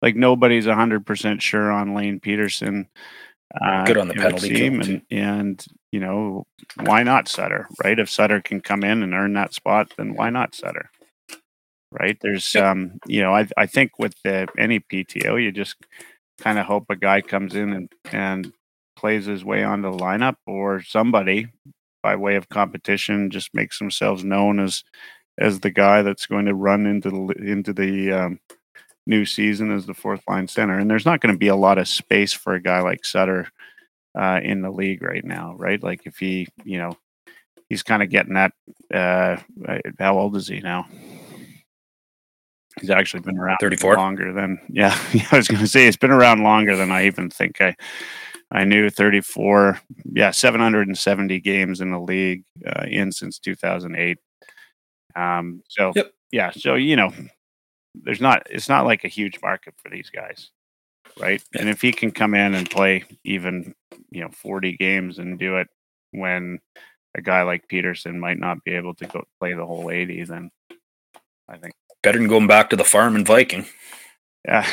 Like 0.00 0.16
nobody's 0.16 0.64
hundred 0.64 1.04
percent 1.04 1.42
sure 1.42 1.70
on 1.70 1.94
Lane 1.94 2.20
Pederson. 2.20 2.86
Uh, 3.60 3.84
Good 3.84 3.98
on 3.98 4.08
the 4.08 4.14
penalty 4.14 4.48
kill, 4.48 4.58
too. 4.58 4.80
and 4.80 5.02
and 5.10 5.64
you 5.92 6.00
know 6.00 6.44
why 6.82 7.02
not 7.02 7.28
Sutter, 7.28 7.68
right? 7.84 7.98
If 7.98 8.10
Sutter 8.10 8.40
can 8.40 8.60
come 8.60 8.82
in 8.82 9.02
and 9.02 9.14
earn 9.14 9.34
that 9.34 9.54
spot, 9.54 9.92
then 9.96 10.14
why 10.14 10.30
not 10.30 10.54
Sutter? 10.54 10.90
Right? 11.92 12.18
There's 12.20 12.56
um, 12.56 12.98
you 13.06 13.22
know, 13.22 13.34
I 13.34 13.46
I 13.56 13.66
think 13.66 13.92
with 13.98 14.14
the 14.24 14.48
any 14.58 14.80
PTO, 14.80 15.42
you 15.42 15.52
just 15.52 15.76
kind 16.40 16.58
of 16.58 16.66
hope 16.66 16.86
a 16.90 16.96
guy 16.96 17.20
comes 17.20 17.54
in 17.54 17.72
and 17.72 17.92
and 18.10 18.52
plays 18.96 19.26
his 19.26 19.44
way 19.44 19.62
onto 19.62 19.90
the 19.90 19.96
lineup, 19.96 20.36
or 20.46 20.82
somebody 20.82 21.48
by 22.02 22.16
way 22.16 22.36
of 22.36 22.48
competition 22.48 23.30
just 23.30 23.54
makes 23.54 23.78
themselves 23.78 24.24
known 24.24 24.58
as 24.58 24.82
as 25.38 25.60
the 25.60 25.70
guy 25.70 26.02
that's 26.02 26.26
going 26.26 26.46
to 26.46 26.54
run 26.54 26.86
into 26.86 27.10
the 27.10 27.34
into 27.40 27.72
the 27.72 28.12
um, 28.12 28.40
new 29.06 29.24
season 29.24 29.70
as 29.70 29.86
the 29.86 29.94
fourth 29.94 30.22
line 30.28 30.48
center. 30.48 30.78
And 30.78 30.90
there's 30.90 31.06
not 31.06 31.20
going 31.20 31.34
to 31.34 31.38
be 31.38 31.48
a 31.48 31.56
lot 31.56 31.78
of 31.78 31.88
space 31.88 32.32
for 32.32 32.54
a 32.54 32.62
guy 32.62 32.80
like 32.80 33.04
Sutter 33.04 33.48
uh, 34.18 34.40
in 34.42 34.62
the 34.62 34.70
league 34.70 35.02
right 35.02 35.24
now, 35.24 35.54
right? 35.56 35.82
Like 35.82 36.06
if 36.06 36.16
he, 36.18 36.48
you 36.64 36.78
know, 36.78 36.96
he's 37.68 37.82
kind 37.82 38.02
of 38.02 38.10
getting 38.10 38.34
that. 38.34 38.52
Uh, 38.92 39.36
uh, 39.66 39.78
how 39.98 40.18
old 40.18 40.36
is 40.36 40.48
he 40.48 40.60
now? 40.60 40.86
He's 42.80 42.90
actually 42.90 43.20
been 43.20 43.38
around 43.38 43.58
34. 43.60 43.94
longer 43.96 44.32
than 44.32 44.58
yeah. 44.68 44.96
I 45.30 45.36
was 45.36 45.48
going 45.48 45.60
to 45.60 45.68
say 45.68 45.86
it's 45.86 45.96
been 45.96 46.10
around 46.10 46.42
longer 46.42 46.76
than 46.76 46.90
I 46.90 47.06
even 47.06 47.30
think 47.30 47.60
I 47.60 47.74
I 48.50 48.64
knew. 48.64 48.88
34, 48.90 49.80
yeah, 50.12 50.30
770 50.30 51.40
games 51.40 51.80
in 51.80 51.90
the 51.90 51.98
league 51.98 52.44
uh, 52.66 52.84
in 52.86 53.10
since 53.10 53.38
2008. 53.38 54.18
Um, 55.16 55.62
so 55.68 55.92
Yep. 55.94 56.12
yeah, 56.32 56.50
so 56.50 56.74
you 56.74 56.96
know, 56.96 57.12
there's 57.94 58.20
not 58.20 58.46
it's 58.50 58.68
not 58.68 58.84
like 58.86 59.04
a 59.04 59.08
huge 59.08 59.38
market 59.42 59.74
for 59.82 59.90
these 59.90 60.10
guys, 60.10 60.50
right? 61.18 61.42
And 61.58 61.68
if 61.68 61.80
he 61.80 61.92
can 61.92 62.10
come 62.12 62.34
in 62.34 62.54
and 62.54 62.70
play 62.70 63.04
even 63.24 63.74
you 64.10 64.22
know 64.22 64.30
40 64.30 64.76
games 64.76 65.18
and 65.18 65.38
do 65.38 65.56
it 65.58 65.68
when 66.12 66.58
a 67.16 67.22
guy 67.22 67.42
like 67.42 67.68
Pederson 67.68 68.18
might 68.18 68.38
not 68.38 68.62
be 68.64 68.72
able 68.72 68.94
to 68.96 69.06
go 69.06 69.24
play 69.40 69.54
the 69.54 69.66
whole 69.66 69.90
80, 69.90 70.24
then 70.24 70.50
I 71.48 71.56
think 71.58 71.74
Better 72.02 72.18
than 72.18 72.28
going 72.28 72.46
back 72.46 72.70
to 72.70 72.76
the 72.76 72.84
farm 72.84 73.16
and 73.16 73.26
Viking. 73.26 73.66
yeah, 74.44 74.66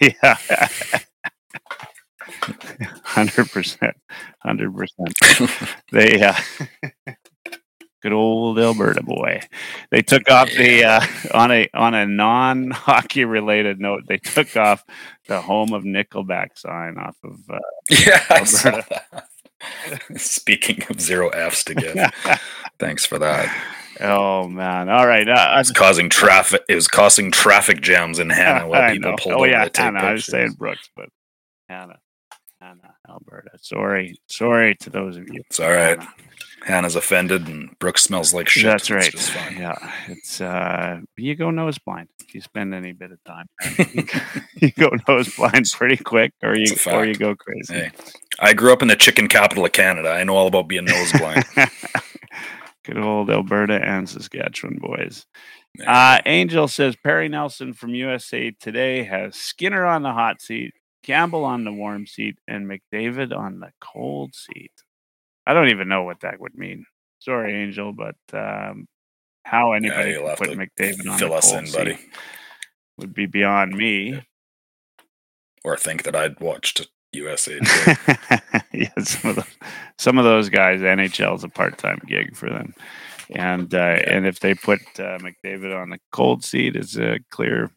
yeah. 0.00 0.36
Hundred 3.02 3.50
percent, 3.50 3.96
hundred 4.40 4.74
percent. 4.76 5.50
They, 5.92 6.20
uh, 6.22 6.34
good 8.02 8.12
old 8.12 8.58
Alberta 8.58 9.02
boy. 9.02 9.40
They 9.90 10.02
took 10.02 10.30
off 10.30 10.50
the 10.50 10.84
uh, 10.84 11.00
on 11.34 11.50
a 11.52 11.68
on 11.74 11.94
a 11.94 12.06
non 12.06 12.70
hockey 12.70 13.24
related 13.24 13.80
note. 13.80 14.04
They 14.08 14.18
took 14.18 14.56
off 14.56 14.84
the 15.26 15.40
home 15.40 15.72
of 15.72 15.84
Nickelback 15.84 16.58
sign 16.58 16.96
off 16.98 17.16
of. 17.24 17.38
Uh, 17.50 17.58
yeah, 17.90 18.22
Alberta. 18.30 19.02
Speaking 20.16 20.82
of 20.88 21.00
zero 21.00 21.30
Fs 21.30 21.64
to 21.64 21.74
give, 21.74 21.96
thanks 22.78 23.04
for 23.04 23.18
that. 23.18 23.52
oh 24.00 24.46
man! 24.48 24.88
All 24.88 25.06
right. 25.06 25.28
Uh, 25.28 25.56
It's 25.58 25.72
causing 25.72 26.08
traffic. 26.08 26.62
It 26.68 26.74
was 26.76 26.86
causing 26.86 27.30
traffic 27.32 27.80
jams 27.80 28.18
in 28.20 28.30
Hanna 28.30 28.68
while 28.68 28.82
I 28.82 28.92
people 28.92 29.10
know. 29.10 29.16
pulled 29.18 29.34
Oh 29.34 29.38
over 29.38 29.48
yeah, 29.48 29.64
to 29.64 29.70
take 29.70 29.84
Hanna. 29.84 29.98
I 30.00 30.12
was 30.12 30.24
saying 30.26 30.52
Brooks, 30.52 30.88
but 30.94 31.08
Hanna. 31.68 31.98
Hanna, 32.60 32.94
Alberta. 33.08 33.50
Sorry, 33.60 34.18
sorry 34.28 34.74
to 34.76 34.90
those 34.90 35.16
of 35.16 35.28
you. 35.28 35.42
It's 35.48 35.60
all 35.60 35.70
right. 35.70 35.98
Hanna. 35.98 36.12
Hanna's 36.68 36.96
offended, 36.96 37.48
and 37.48 37.76
Brooke 37.78 37.96
smells 37.96 38.34
like 38.34 38.46
shit. 38.48 38.64
That's 38.64 38.90
right. 38.90 39.12
fine. 39.12 39.56
Yeah, 39.56 39.92
it's 40.06 40.40
uh, 40.40 41.00
you 41.16 41.34
go 41.34 41.50
nose 41.50 41.78
blind 41.78 42.08
if 42.20 42.34
you 42.34 42.42
spend 42.42 42.74
any 42.74 42.92
bit 42.92 43.10
of 43.10 43.24
time. 43.24 43.46
you 44.56 44.70
go 44.72 44.90
nose 45.08 45.34
blind 45.34 45.66
pretty 45.72 45.96
quick, 45.96 46.34
or 46.42 46.54
you 46.54 46.74
or 46.86 47.06
you 47.06 47.14
go 47.14 47.34
crazy. 47.34 47.72
Hey, 47.72 47.90
I 48.38 48.52
grew 48.52 48.72
up 48.72 48.82
in 48.82 48.88
the 48.88 48.96
chicken 48.96 49.28
capital 49.28 49.64
of 49.64 49.72
Canada. 49.72 50.10
I 50.10 50.24
know 50.24 50.36
all 50.36 50.46
about 50.46 50.68
being 50.68 50.84
nose 50.84 51.12
blind. 51.12 51.44
Good 52.84 52.98
old 52.98 53.30
Alberta 53.30 53.82
and 53.82 54.08
Saskatchewan 54.08 54.78
boys. 54.78 55.26
Uh, 55.86 56.20
Angel 56.26 56.68
says 56.68 56.96
Perry 56.96 57.28
Nelson 57.28 57.72
from 57.72 57.94
USA 57.94 58.50
Today 58.50 59.04
has 59.04 59.36
Skinner 59.36 59.86
on 59.86 60.02
the 60.02 60.12
hot 60.12 60.42
seat, 60.42 60.74
Campbell 61.02 61.44
on 61.44 61.64
the 61.64 61.72
warm 61.72 62.06
seat, 62.06 62.36
and 62.46 62.70
McDavid 62.70 63.34
on 63.34 63.60
the 63.60 63.70
cold 63.80 64.34
seat. 64.34 64.72
I 65.48 65.54
don't 65.54 65.70
even 65.70 65.88
know 65.88 66.02
what 66.02 66.20
that 66.20 66.38
would 66.38 66.54
mean. 66.54 66.84
Sorry, 67.20 67.54
Angel, 67.54 67.92
but 67.94 68.16
um, 68.34 68.86
how 69.44 69.72
anybody 69.72 70.12
have 70.12 70.36
put 70.36 70.50
McDavid 70.50 71.10
on 71.10 71.18
Fill 71.18 71.30
the 71.30 71.34
us 71.36 71.52
in, 71.52 71.72
buddy. 71.72 71.98
would 72.98 73.14
be 73.14 73.24
beyond 73.24 73.74
me. 73.74 74.22
Or 75.64 75.78
think 75.78 76.02
that 76.02 76.14
I'd 76.14 76.38
watched 76.38 76.86
USA 77.14 77.58
yeah, 78.72 78.90
some 79.02 79.30
of 79.30 79.36
those, 79.36 79.56
some 79.96 80.18
of 80.18 80.24
those 80.24 80.50
guys, 80.50 80.80
NHL 80.82 81.36
is 81.36 81.44
a 81.44 81.48
part-time 81.48 82.00
gig 82.06 82.36
for 82.36 82.50
them, 82.50 82.74
and 83.30 83.74
uh, 83.74 83.98
and 84.06 84.26
if 84.26 84.40
they 84.40 84.54
put 84.54 84.80
uh, 84.98 85.16
McDavid 85.18 85.74
on 85.74 85.88
the 85.88 85.98
cold 86.12 86.44
seat, 86.44 86.76
it's 86.76 86.96
a 86.98 87.18
clear. 87.30 87.70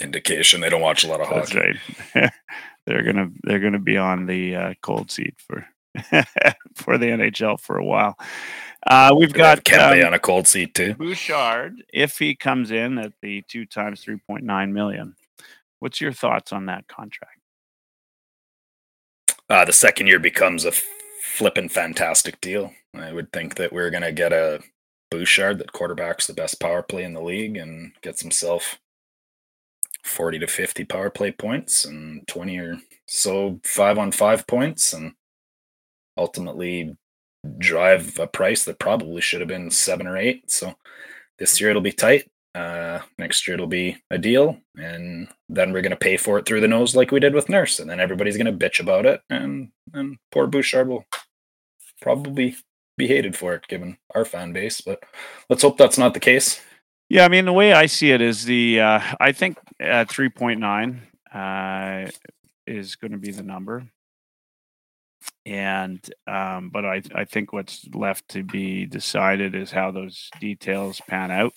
Indication 0.00 0.60
they 0.60 0.68
don't 0.68 0.82
watch 0.82 1.04
a 1.04 1.08
lot 1.08 1.20
of 1.20 1.30
That's 1.34 1.52
hockey. 1.52 1.78
right. 2.14 2.32
they're 2.86 3.04
gonna 3.04 3.30
they're 3.44 3.60
gonna 3.60 3.78
be 3.78 3.96
on 3.96 4.26
the 4.26 4.56
uh, 4.56 4.74
cold 4.82 5.10
seat 5.10 5.34
for 5.38 5.64
for 6.74 6.98
the 6.98 7.06
NHL 7.06 7.58
for 7.58 7.76
a 7.76 7.84
while. 7.84 8.16
Uh, 8.86 9.14
we've 9.16 9.32
got 9.32 9.64
Kempe 9.64 10.00
um, 10.00 10.08
on 10.08 10.14
a 10.14 10.18
cold 10.18 10.46
seat 10.46 10.74
too. 10.74 10.94
Bouchard 10.94 11.82
if 11.92 12.18
he 12.18 12.34
comes 12.34 12.70
in 12.70 12.98
at 12.98 13.12
the 13.20 13.42
two 13.48 13.66
times 13.66 14.00
three 14.00 14.18
point 14.26 14.44
nine 14.44 14.72
million. 14.72 15.14
What's 15.80 16.00
your 16.00 16.12
thoughts 16.12 16.52
on 16.52 16.66
that 16.66 16.86
contract? 16.88 17.38
Uh, 19.48 19.64
the 19.64 19.72
second 19.72 20.06
year 20.06 20.18
becomes 20.18 20.64
a 20.64 20.72
flippin' 21.22 21.68
fantastic 21.68 22.40
deal. 22.40 22.72
I 22.94 23.12
would 23.12 23.32
think 23.32 23.56
that 23.56 23.72
we're 23.72 23.90
gonna 23.90 24.12
get 24.12 24.32
a 24.32 24.60
Bouchard 25.10 25.58
that 25.58 25.72
quarterbacks 25.72 26.26
the 26.26 26.32
best 26.32 26.60
power 26.60 26.82
play 26.82 27.02
in 27.02 27.14
the 27.14 27.20
league 27.20 27.56
and 27.56 27.92
gets 28.00 28.22
himself 28.22 28.78
forty 30.04 30.38
to 30.38 30.46
fifty 30.46 30.84
power 30.84 31.10
play 31.10 31.32
points 31.32 31.84
and 31.84 32.26
twenty 32.28 32.58
or 32.58 32.78
so 33.06 33.60
five 33.64 33.98
on 33.98 34.12
five 34.12 34.46
points 34.46 34.92
and 34.92 35.12
ultimately 36.16 36.96
drive 37.58 38.18
a 38.18 38.26
price 38.26 38.64
that 38.64 38.78
probably 38.78 39.20
should 39.20 39.40
have 39.40 39.48
been 39.48 39.70
seven 39.70 40.06
or 40.06 40.16
eight. 40.16 40.50
So 40.50 40.74
this 41.38 41.60
year 41.60 41.70
it'll 41.70 41.82
be 41.82 41.92
tight. 41.92 42.30
Uh, 42.54 43.00
next 43.16 43.46
year 43.46 43.54
it'll 43.54 43.68
be 43.68 43.96
a 44.10 44.18
deal, 44.18 44.58
and 44.76 45.28
then 45.48 45.72
we're 45.72 45.82
gonna 45.82 45.96
pay 45.96 46.16
for 46.16 46.38
it 46.38 46.46
through 46.46 46.60
the 46.60 46.68
nose 46.68 46.96
like 46.96 47.12
we 47.12 47.20
did 47.20 47.32
with 47.32 47.48
Nurse, 47.48 47.78
and 47.78 47.88
then 47.88 48.00
everybody's 48.00 48.36
gonna 48.36 48.52
bitch 48.52 48.80
about 48.80 49.06
it, 49.06 49.22
and 49.30 49.70
and 49.94 50.18
poor 50.32 50.48
Bouchard 50.48 50.88
will 50.88 51.04
probably 52.02 52.56
be 52.98 53.06
hated 53.06 53.36
for 53.36 53.54
it 53.54 53.68
given 53.68 53.96
our 54.14 54.24
fan 54.24 54.52
base. 54.52 54.80
But 54.80 55.02
let's 55.48 55.62
hope 55.62 55.78
that's 55.78 55.98
not 55.98 56.12
the 56.12 56.20
case. 56.20 56.60
Yeah, 57.08 57.24
I 57.24 57.28
mean 57.28 57.44
the 57.44 57.52
way 57.52 57.72
I 57.72 57.86
see 57.86 58.10
it 58.10 58.20
is 58.20 58.44
the 58.44 58.80
uh, 58.80 59.00
I 59.20 59.32
think 59.32 59.58
uh, 59.82 60.04
three 60.08 60.28
point 60.28 60.60
nine 60.60 61.02
uh, 61.32 62.08
is 62.66 62.96
going 62.96 63.12
to 63.12 63.18
be 63.18 63.30
the 63.32 63.42
number, 63.42 63.84
and 65.46 66.00
um, 66.26 66.70
but 66.70 66.84
I 66.84 67.02
I 67.14 67.24
think 67.24 67.52
what's 67.52 67.86
left 67.94 68.28
to 68.28 68.42
be 68.42 68.86
decided 68.86 69.54
is 69.54 69.70
how 69.70 69.90
those 69.90 70.30
details 70.40 71.00
pan 71.08 71.30
out. 71.30 71.52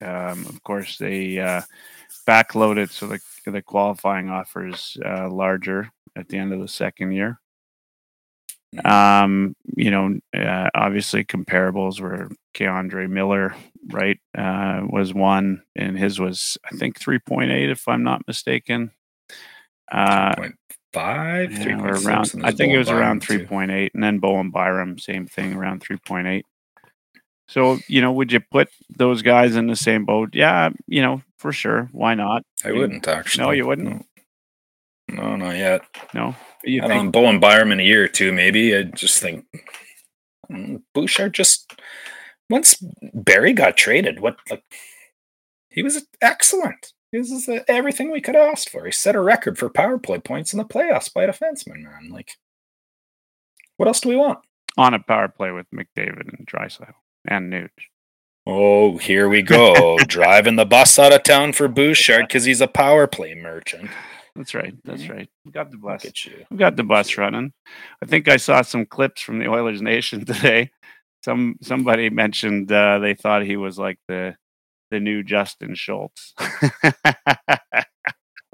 Um, 0.00 0.46
of 0.46 0.62
course, 0.62 0.98
they 0.98 1.38
uh, 1.38 1.62
backload 2.26 2.78
it 2.78 2.90
so 2.90 3.06
the 3.06 3.20
the 3.46 3.62
qualifying 3.62 4.28
offers 4.28 4.96
uh, 5.04 5.30
larger 5.30 5.90
at 6.16 6.28
the 6.28 6.38
end 6.38 6.52
of 6.52 6.60
the 6.60 6.68
second 6.68 7.12
year. 7.12 7.40
Um, 8.84 9.54
you 9.76 9.90
know, 9.90 10.18
uh, 10.34 10.68
obviously 10.74 11.24
comparables 11.24 12.00
were 12.00 12.30
K'Andre 12.54 13.08
Miller, 13.08 13.54
right? 13.90 14.18
Uh, 14.36 14.82
was 14.88 15.14
one, 15.14 15.62
and 15.76 15.96
his 15.96 16.18
was 16.18 16.58
I 16.70 16.76
think 16.76 16.98
three 16.98 17.18
point 17.18 17.50
eight, 17.50 17.70
if 17.70 17.86
I'm 17.88 18.02
not 18.02 18.26
mistaken. 18.26 18.90
Uh, 19.90 20.48
five, 20.96 21.52
yeah, 21.52 21.62
three 21.62 21.74
point 21.74 22.06
around, 22.06 22.24
six, 22.24 22.42
I 22.42 22.52
think 22.52 22.72
it 22.72 22.78
was 22.78 22.88
around 22.88 23.18
Byram, 23.18 23.20
three 23.20 23.38
too. 23.38 23.46
point 23.46 23.70
eight, 23.70 23.92
and 23.94 24.02
then 24.02 24.18
Bowen 24.18 24.50
Byram, 24.50 24.98
same 24.98 25.26
thing, 25.26 25.52
around 25.52 25.80
three 25.80 25.98
point 25.98 26.26
eight. 26.26 26.46
So 27.48 27.78
you 27.86 28.00
know, 28.00 28.12
would 28.12 28.32
you 28.32 28.40
put 28.40 28.68
those 28.88 29.20
guys 29.20 29.56
in 29.56 29.66
the 29.66 29.76
same 29.76 30.06
boat? 30.06 30.30
Yeah, 30.32 30.70
you 30.86 31.02
know, 31.02 31.22
for 31.38 31.52
sure. 31.52 31.90
Why 31.92 32.14
not? 32.14 32.44
I 32.64 32.72
wouldn't 32.72 33.06
actually. 33.06 33.44
No, 33.44 33.50
you 33.50 33.66
wouldn't. 33.66 34.06
No, 35.08 35.22
no 35.22 35.36
not 35.36 35.56
yet. 35.56 35.82
No, 36.14 36.34
you 36.64 36.82
I 36.82 36.88
think 36.88 36.94
don't 36.94 37.04
know, 37.06 37.12
Bowen 37.12 37.40
Byram 37.40 37.72
in 37.72 37.80
a 37.80 37.84
year 37.84 38.04
or 38.04 38.08
two, 38.08 38.32
maybe. 38.32 38.74
I 38.74 38.84
just 38.84 39.20
think 39.20 39.44
mm, 40.50 40.82
Bouchard 40.94 41.34
just 41.34 41.72
once 42.48 42.82
Barry 43.12 43.52
got 43.52 43.76
traded, 43.76 44.20
what 44.20 44.36
like 44.50 44.64
he 45.68 45.82
was 45.82 46.06
excellent. 46.22 46.94
This 47.18 47.30
is 47.30 47.48
uh, 47.48 47.64
everything 47.68 48.10
we 48.10 48.20
could 48.20 48.34
have 48.34 48.48
asked 48.48 48.70
for. 48.70 48.84
He 48.84 48.92
set 48.92 49.14
a 49.14 49.20
record 49.20 49.58
for 49.58 49.68
power 49.68 49.98
play 49.98 50.18
points 50.18 50.52
in 50.52 50.58
the 50.58 50.64
playoffs 50.64 51.12
by 51.12 51.24
a 51.24 51.32
defenseman, 51.32 51.82
man. 51.82 52.10
Like, 52.10 52.32
what 53.76 53.86
else 53.86 54.00
do 54.00 54.08
we 54.08 54.16
want? 54.16 54.40
on 54.76 54.94
a 54.94 54.98
power 54.98 55.28
play 55.28 55.50
with 55.50 55.66
McDavid 55.70 56.28
and 56.36 56.46
Draisaitl 56.46 56.92
and 57.26 57.52
Nuge? 57.52 57.70
Oh, 58.46 58.96
here 58.98 59.28
we 59.28 59.42
go, 59.42 59.98
driving 60.06 60.56
the 60.56 60.66
bus 60.66 60.98
out 60.98 61.12
of 61.12 61.22
town 61.24 61.52
for 61.52 61.66
Bouchard 61.66 62.28
because 62.28 62.44
he's 62.44 62.60
a 62.60 62.68
power 62.68 63.06
play 63.06 63.34
merchant. 63.34 63.90
That's 64.36 64.54
right. 64.54 64.74
That's 64.84 65.08
right. 65.08 65.28
We 65.44 65.50
got 65.50 65.70
the 65.70 65.78
bus. 65.78 66.04
at 66.04 66.24
you. 66.26 66.44
We 66.50 66.58
got 66.58 66.76
the 66.76 66.84
bus 66.84 67.16
running. 67.16 67.52
I 68.02 68.06
think 68.06 68.28
I 68.28 68.36
saw 68.36 68.60
some 68.60 68.84
clips 68.84 69.22
from 69.22 69.38
the 69.38 69.48
Oilers 69.48 69.80
Nation 69.80 70.24
today. 70.26 70.70
Some 71.24 71.56
somebody 71.62 72.10
mentioned 72.10 72.70
uh, 72.70 72.98
they 72.98 73.14
thought 73.14 73.42
he 73.42 73.56
was 73.56 73.78
like 73.78 73.98
the 74.08 74.36
the 74.90 75.00
new 75.00 75.22
Justin 75.22 75.74
Schultz. 75.74 76.34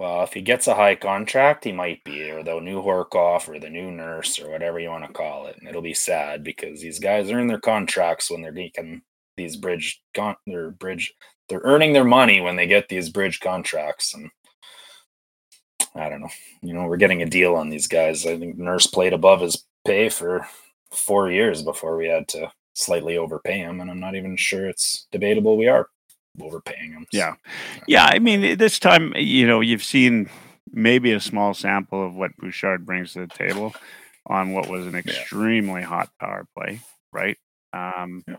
Well, 0.03 0.25
if 0.25 0.33
he 0.33 0.41
gets 0.41 0.67
a 0.67 0.75
high 0.75 0.97
contract, 0.97 1.63
he 1.63 1.71
might 1.71 2.03
be, 2.03 2.29
or 2.29 2.43
the 2.43 2.59
new 2.59 2.83
Horcoff, 2.83 3.49
or 3.49 3.61
the 3.61 3.71
new 3.71 3.93
nurse, 3.93 4.41
or 4.41 4.51
whatever 4.51 4.81
you 4.81 4.89
want 4.89 5.07
to 5.07 5.13
call 5.13 5.47
it. 5.47 5.57
And 5.61 5.69
it'll 5.69 5.81
be 5.81 5.95
sad 5.95 6.43
because 6.43 6.81
these 6.81 6.99
guys 6.99 7.31
earn 7.31 7.47
their 7.47 7.61
contracts 7.61 8.29
when 8.29 8.43
they're 8.43 8.51
getting 8.51 9.03
these 9.37 9.57
bridge 9.57 10.03
con- 10.13 10.35
their 10.45 10.73
bridge. 10.73 11.15
They're 11.49 11.61
earning 11.63 11.93
their 11.93 12.03
money 12.05 12.41
when 12.41 12.57
they 12.57 12.67
get 12.67 12.89
these 12.89 13.11
bridge 13.11 13.39
contracts, 13.39 14.13
and 14.13 14.29
I 15.95 16.09
don't 16.09 16.23
know. 16.23 16.31
You 16.63 16.75
know, 16.75 16.87
we're 16.87 16.97
getting 16.97 17.23
a 17.23 17.27
deal 17.27 17.55
on 17.55 17.69
these 17.69 17.87
guys. 17.87 18.27
I 18.27 18.37
think 18.37 18.59
Nurse 18.59 18.89
played 18.89 19.13
above 19.13 19.41
his 19.41 19.65
pay 19.87 20.09
for 20.09 20.49
four 20.91 21.31
years 21.31 21.63
before 21.63 21.97
we 21.97 22.09
had 22.09 22.27
to 22.31 22.51
slightly 22.75 23.19
overpay 23.19 23.59
him, 23.59 23.81
and 23.81 23.89
I'm 23.89 24.01
not 24.01 24.17
even 24.17 24.37
sure 24.37 24.69
it's 24.69 25.07
debatable 25.13 25.57
we 25.57 25.69
are 25.69 25.87
overpaying 26.41 26.93
him. 26.93 27.07
Yeah. 27.13 27.35
yeah, 27.87 28.07
I 28.11 28.19
mean 28.19 28.59
this 28.59 28.79
time 28.79 29.13
you 29.17 29.47
know 29.47 29.61
you've 29.61 29.85
seen 29.85 30.31
maybe 30.71 31.13
a 31.13 31.21
small 31.21 31.55
sample 31.55 32.07
of 32.07 32.15
what 32.15 32.37
Bouchard 32.39 32.87
brings 32.87 33.13
to 33.13 33.21
the 33.21 33.27
table 33.27 33.75
on 34.27 34.53
what 34.53 34.69
was 34.69 34.87
an 34.87 34.95
extremely 34.95 35.83
hot 35.83 36.09
power 36.21 36.47
play, 36.57 36.81
right? 37.13 37.37
Um, 37.73 38.25
Yeah. 38.27 38.37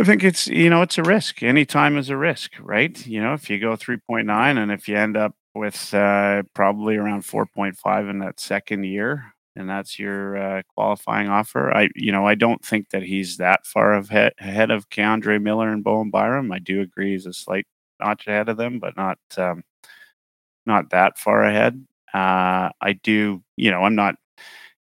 I 0.00 0.04
think 0.04 0.22
it's 0.22 0.46
you 0.46 0.70
know 0.70 0.82
it's 0.82 0.96
a 0.98 1.02
risk. 1.02 1.42
Any 1.42 1.64
time 1.64 1.98
is 1.98 2.08
a 2.08 2.16
risk, 2.16 2.52
right? 2.60 3.04
You 3.06 3.20
know, 3.20 3.34
if 3.34 3.50
you 3.50 3.58
go 3.58 3.74
three 3.74 3.96
point 3.96 4.26
nine 4.28 4.56
and 4.56 4.70
if 4.70 4.86
you 4.86 4.96
end 4.96 5.16
up 5.16 5.34
with 5.54 5.92
uh, 5.92 6.44
probably 6.54 6.96
around 6.96 7.22
four 7.24 7.46
point 7.46 7.76
five 7.76 8.08
in 8.08 8.20
that 8.20 8.38
second 8.38 8.84
year, 8.84 9.34
and 9.58 9.68
that's 9.68 9.98
your 9.98 10.36
uh, 10.36 10.62
qualifying 10.74 11.28
offer. 11.28 11.74
I 11.76 11.88
you 11.96 12.12
know 12.12 12.26
I 12.26 12.34
don't 12.36 12.64
think 12.64 12.90
that 12.90 13.02
he's 13.02 13.36
that 13.38 13.66
far 13.66 13.92
ahead 13.94 14.32
ahead 14.40 14.70
of 14.70 14.88
K'Andre 14.90 15.40
Miller 15.42 15.70
and 15.72 15.84
Bowen 15.84 16.10
Byram. 16.10 16.52
I 16.52 16.58
do 16.60 16.80
agree 16.80 17.12
he's 17.12 17.26
a 17.26 17.32
slight 17.32 17.66
notch 18.00 18.26
ahead 18.28 18.48
of 18.48 18.56
them, 18.56 18.78
but 18.78 18.96
not 18.96 19.18
um, 19.36 19.62
not 20.66 20.90
that 20.90 21.18
far 21.18 21.42
ahead. 21.44 21.84
Uh, 22.14 22.70
I 22.80 22.94
do, 23.02 23.42
you 23.56 23.70
know, 23.70 23.82
I'm 23.82 23.94
not, 23.94 24.16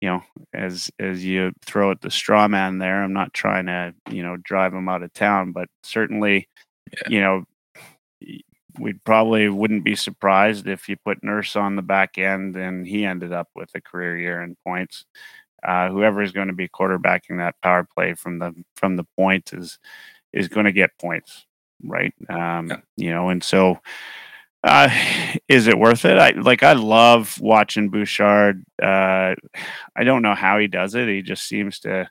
you 0.02 0.10
know, 0.10 0.24
as 0.54 0.90
as 1.00 1.26
you 1.26 1.52
throw 1.66 1.92
at 1.92 2.02
the 2.02 2.12
straw 2.12 2.48
man 2.48 2.78
there, 2.80 3.04
I'm 3.04 3.14
not 3.14 3.34
trying 3.34 3.66
to, 3.68 3.94
you 4.12 4.24
know, 4.24 4.38
drive 4.38 4.74
him 4.74 4.88
out 4.90 5.04
of 5.04 5.14
town, 5.14 5.52
but 5.52 5.68
certainly, 5.84 6.48
Yeah. 6.94 7.10
you 7.10 7.22
know, 7.22 7.46
we 8.78 8.94
probably 8.94 9.50
wouldn't 9.50 9.84
be 9.84 9.96
surprised 9.96 10.68
if 10.68 10.88
you 10.90 10.98
put 10.98 11.24
Nurse 11.24 11.56
on 11.56 11.76
the 11.76 11.82
back 11.82 12.18
end 12.18 12.56
and 12.56 12.86
he 12.88 13.06
ended 13.06 13.34
up 13.34 13.50
with 13.56 13.70
a 13.76 13.82
career 13.82 14.18
year 14.18 14.42
in 14.42 14.56
points. 14.66 15.06
Uh, 15.64 15.90
whoever 15.90 16.22
is 16.22 16.32
going 16.32 16.48
to 16.48 16.54
be 16.54 16.70
quarterbacking 16.70 17.38
that 17.38 17.56
power 17.62 17.84
play 17.96 18.14
from 18.14 18.40
the 18.40 18.54
from 18.76 18.96
the 18.96 19.06
point 19.18 19.52
is 19.54 19.80
is 20.34 20.48
going 20.48 20.66
to 20.66 20.72
get 20.72 20.98
points, 21.00 21.46
right? 21.84 22.14
Um, 22.30 22.68
Yeah. 22.70 22.78
You 22.98 23.12
know, 23.12 23.30
and 23.30 23.44
so 23.44 23.80
Uh, 24.64 24.90
is 25.48 25.68
it 25.68 25.78
worth 25.80 26.06
it? 26.06 26.18
I 26.18 26.32
like. 26.32 26.64
I 26.64 26.74
love 26.74 27.40
watching 27.42 27.90
Bouchard. 27.90 28.64
Uh, 28.82 29.36
I 29.96 30.04
don't 30.04 30.22
know 30.22 30.36
how 30.36 30.60
he 30.60 30.68
does 30.68 30.96
it. 30.96 31.08
He 31.08 31.22
just 31.22 31.48
seems 31.48 31.80
to 31.82 32.10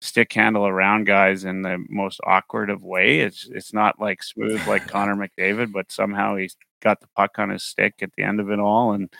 stick 0.00 0.32
handle 0.32 0.66
around 0.66 1.04
guys 1.06 1.44
in 1.44 1.62
the 1.62 1.84
most 1.88 2.20
awkward 2.24 2.70
of 2.70 2.82
way. 2.82 3.20
It's 3.20 3.48
it's 3.52 3.72
not 3.72 4.00
like 4.00 4.22
smooth 4.22 4.66
like 4.66 4.86
Connor 4.88 5.16
McDavid, 5.16 5.72
but 5.72 5.92
somehow 5.92 6.36
he's 6.36 6.56
got 6.82 7.00
the 7.00 7.08
puck 7.16 7.38
on 7.38 7.50
his 7.50 7.62
stick 7.62 7.94
at 8.02 8.12
the 8.16 8.22
end 8.22 8.40
of 8.40 8.50
it 8.50 8.58
all, 8.60 8.92
and 8.92 9.12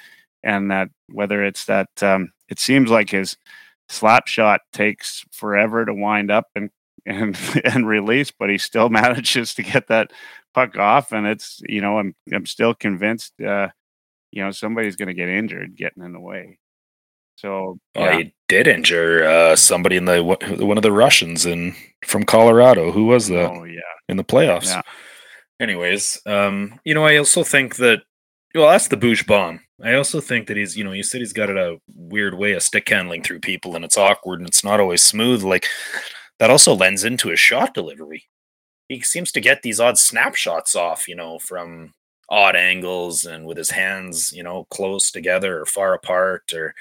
and 0.43 0.71
that 0.71 0.89
whether 1.09 1.45
it's 1.45 1.67
that 1.67 2.03
um, 2.03 2.33
it 2.49 2.59
seems 2.59 2.91
like 2.91 3.11
his 3.11 3.37
slap 3.89 4.27
shot 4.29 4.63
takes 4.73 5.25
forever 5.33 5.85
to 5.85 5.95
wind 5.95 6.31
up 6.31 6.47
and 6.55 6.71
and 7.07 7.39
and 7.65 7.87
release, 7.89 8.31
but 8.31 8.51
he 8.51 8.59
still 8.59 8.89
manages 8.91 9.55
to 9.55 9.63
get 9.63 9.89
that 9.89 10.13
puck 10.55 10.79
off, 10.79 11.13
and 11.13 11.27
it's 11.27 11.61
you 11.69 11.81
know 11.81 11.99
I'm 11.99 12.15
I'm 12.33 12.47
still 12.47 12.75
convinced 12.75 13.41
uh, 13.41 13.69
you 14.33 14.43
know 14.45 14.51
somebody's 14.53 14.97
going 14.97 15.09
to 15.09 15.15
get 15.15 15.29
injured 15.29 15.77
getting 15.77 16.05
in 16.05 16.13
the 16.13 16.21
way. 16.21 16.60
So 17.41 17.79
yeah. 17.95 18.19
he 18.19 18.35
did 18.49 18.67
injure 18.67 19.25
uh, 19.25 19.57
somebody 19.57 19.97
in 19.97 20.05
the 20.05 20.23
one 20.23 20.77
of 20.77 20.83
the 20.83 20.93
Russians 20.93 21.47
in 21.47 21.75
from 22.05 22.25
Colorado. 22.25 22.93
Who 22.93 23.07
was 23.07 23.29
that? 23.29 23.51
Oh 23.51 23.65
yeah, 23.65 23.81
in 24.09 24.17
the 24.17 24.25
playoffs. 24.25 24.67
Yeah. 24.67 24.83
Anyways, 25.59 26.21
um, 26.27 26.79
you 26.85 26.95
know, 26.95 27.05
I 27.05 27.17
also 27.17 27.45
think 27.45 27.77
that 27.77 28.03
well, 28.55 28.69
that's 28.69 28.89
the 28.89 28.97
Boosh 28.97 29.27
bomb. 29.27 29.61
I 29.83 29.95
also 29.95 30.21
think 30.21 30.47
that 30.49 30.57
he's, 30.57 30.77
you 30.77 30.85
know, 30.85 30.93
you 30.93 31.03
said 31.03 31.21
he's 31.21 31.33
got 31.33 31.49
a 31.49 31.79
weird 31.95 32.35
way 32.35 32.53
of 32.53 32.63
stick 32.63 32.89
handling 32.89 33.23
through 33.23 33.41
people, 33.41 33.77
and 33.77 33.85
it's 33.85 33.97
awkward 33.97 34.41
and 34.41 34.49
it's 34.49 34.65
not 34.65 34.81
always 34.81 35.03
smooth. 35.03 35.43
Like 35.43 35.67
that 36.39 36.51
also 36.51 36.75
lends 36.75 37.05
into 37.05 37.29
his 37.29 37.41
shot 37.41 37.73
delivery 37.73 38.25
he 38.91 39.01
seems 39.03 39.31
to 39.33 39.41
get 39.41 39.63
these 39.63 39.79
odd 39.79 39.97
snapshots 39.97 40.75
off, 40.75 41.07
you 41.07 41.15
know, 41.15 41.39
from 41.39 41.95
odd 42.29 42.57
angles 42.57 43.25
and 43.25 43.47
with 43.47 43.57
his 43.57 43.71
hands, 43.71 44.33
you 44.33 44.43
know, 44.43 44.67
close 44.71 45.13
together 45.13 45.61
or 45.61 45.65
far 45.65 45.95
apart 45.95 46.53
or 46.53 46.75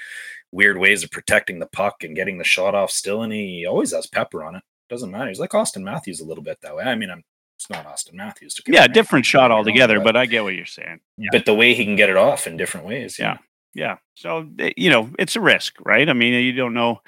weird 0.52 0.78
ways 0.78 1.04
of 1.04 1.10
protecting 1.10 1.58
the 1.58 1.66
puck 1.66 2.02
and 2.02 2.16
getting 2.16 2.38
the 2.38 2.44
shot 2.44 2.74
off 2.74 2.90
still. 2.90 3.22
And 3.22 3.32
he 3.32 3.66
always 3.68 3.92
has 3.92 4.06
pepper 4.06 4.42
on 4.42 4.56
it. 4.56 4.62
Doesn't 4.88 5.10
matter. 5.10 5.28
He's 5.28 5.40
like 5.40 5.50
Auston 5.50 5.82
Matthews 5.82 6.20
a 6.20 6.24
little 6.24 6.42
bit 6.42 6.58
that 6.62 6.74
way. 6.74 6.84
I 6.84 6.96
mean, 6.96 7.10
I'm 7.10 7.22
it's 7.60 7.68
not 7.68 7.86
Auston 7.86 8.14
Matthews. 8.14 8.54
To 8.54 8.62
yeah, 8.72 8.86
different 8.86 9.26
shot 9.26 9.50
altogether, 9.50 9.98
but, 9.98 10.04
but, 10.04 10.16
I 10.16 10.24
get 10.24 10.44
what 10.44 10.54
you're 10.54 10.64
saying. 10.64 11.00
Yeah. 11.18 11.28
But 11.30 11.44
the 11.44 11.54
way 11.54 11.74
he 11.74 11.84
can 11.84 11.94
get 11.94 12.08
it 12.08 12.16
off 12.16 12.46
in 12.46 12.56
different 12.56 12.86
ways. 12.86 13.18
Yeah. 13.18 13.36
yeah. 13.74 13.96
So, 14.14 14.48
eh, 14.58 14.72
you 14.78 14.88
know, 14.88 15.10
it's 15.18 15.36
a 15.36 15.42
risk, 15.42 15.74
right? 15.84 16.08
I 16.08 16.14
mean, 16.14 16.32
you 16.32 16.52
don't 16.52 16.72
know 16.72 17.02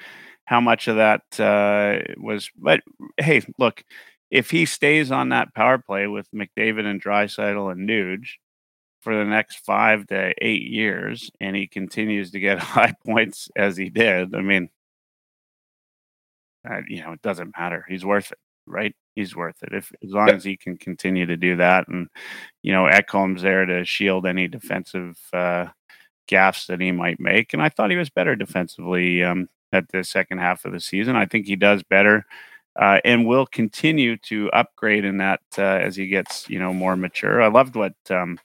how 0.45 0.61
much 0.61 0.87
of 0.87 0.97
that 0.97 1.23
uh, 1.39 2.03
was, 2.17 2.51
but 2.55 2.81
hey, 3.17 3.41
look, 3.57 3.83
if 4.29 4.51
he 4.51 4.65
stays 4.65 5.11
on 5.11 5.29
that 5.29 5.55
power 5.55 5.79
play 5.79 6.05
with 6.05 6.29
McDavid 6.31 6.85
and 6.85 7.01
Draisaitl 7.01 7.71
and 7.71 7.89
Nuge 7.89 8.35
for 9.03 9.15
the 9.15 9.25
next 9.25 9.57
five 9.65 10.07
to 10.07 10.33
eight 10.41 10.63
years, 10.63 11.29
and 11.39 11.55
he 11.55 11.67
continues 11.67 12.31
to 12.31 12.39
get 12.39 12.59
high 12.59 12.93
points 13.05 13.49
as 13.55 13.77
he 13.77 13.89
did, 13.89 14.33
I 14.35 14.41
mean, 14.41 14.69
uh, 16.69 16.81
you 16.87 17.01
know, 17.01 17.11
it 17.11 17.21
doesn't 17.21 17.53
matter. 17.57 17.85
He's 17.89 18.05
worth 18.05 18.31
it, 18.31 18.37
right? 18.65 18.95
He's 19.15 19.35
worth 19.35 19.61
it 19.61 19.73
if 19.73 19.91
as 20.03 20.11
long 20.11 20.27
yep. 20.27 20.37
as 20.37 20.43
he 20.43 20.57
can 20.57 20.77
continue 20.77 21.25
to 21.25 21.37
do 21.37 21.57
that, 21.57 21.87
and 21.87 22.07
you 22.61 22.71
know, 22.71 22.85
Ekholm's 22.85 23.41
there 23.41 23.65
to 23.65 23.85
shield 23.85 24.25
any 24.25 24.47
defensive 24.47 25.19
uh, 25.33 25.67
gaffes 26.29 26.67
that 26.67 26.79
he 26.79 26.91
might 26.91 27.19
make. 27.19 27.53
And 27.53 27.61
I 27.61 27.69
thought 27.69 27.91
he 27.91 27.97
was 27.97 28.09
better 28.09 28.35
defensively 28.35 29.23
um, 29.23 29.49
at 29.71 29.89
the 29.89 30.03
second 30.03 30.39
half 30.39 30.65
of 30.65 30.71
the 30.71 30.79
season. 30.79 31.15
I 31.15 31.25
think 31.25 31.45
he 31.45 31.55
does 31.55 31.83
better 31.83 32.25
uh, 32.79 32.99
and 33.05 33.25
will 33.25 33.45
continue 33.45 34.17
to 34.17 34.49
upgrade 34.51 35.05
in 35.05 35.17
that 35.17 35.41
uh, 35.57 35.61
as 35.61 35.95
he 35.95 36.07
gets 36.07 36.49
you 36.49 36.59
know 36.59 36.73
more 36.73 36.95
mature. 36.95 37.41
I 37.41 37.47
loved 37.47 37.75
what 37.75 37.93
um, 38.09 38.39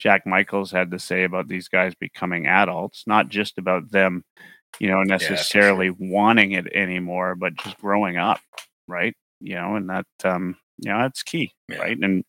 Jack 0.00 0.26
Michaels 0.26 0.72
had 0.72 0.90
to 0.90 0.98
say 0.98 1.24
about 1.24 1.46
these 1.46 1.68
guys 1.68 1.94
becoming 1.94 2.46
adults, 2.46 3.04
not 3.06 3.28
just 3.28 3.58
about 3.58 3.90
them, 3.90 4.24
you 4.78 4.88
know, 4.88 5.02
necessarily 5.02 5.86
yeah, 5.86 5.92
sure. 5.92 6.08
wanting 6.10 6.52
it 6.52 6.66
anymore, 6.72 7.34
but 7.34 7.54
just 7.56 7.78
growing 7.78 8.16
up, 8.16 8.40
right? 8.88 9.14
You 9.40 9.56
know, 9.56 9.76
and 9.76 9.90
that 9.90 10.06
um, 10.24 10.56
you 10.78 10.90
know 10.90 11.02
that's 11.02 11.22
key, 11.22 11.52
yeah. 11.68 11.78
right? 11.78 11.96
And 11.96 12.04
and, 12.04 12.24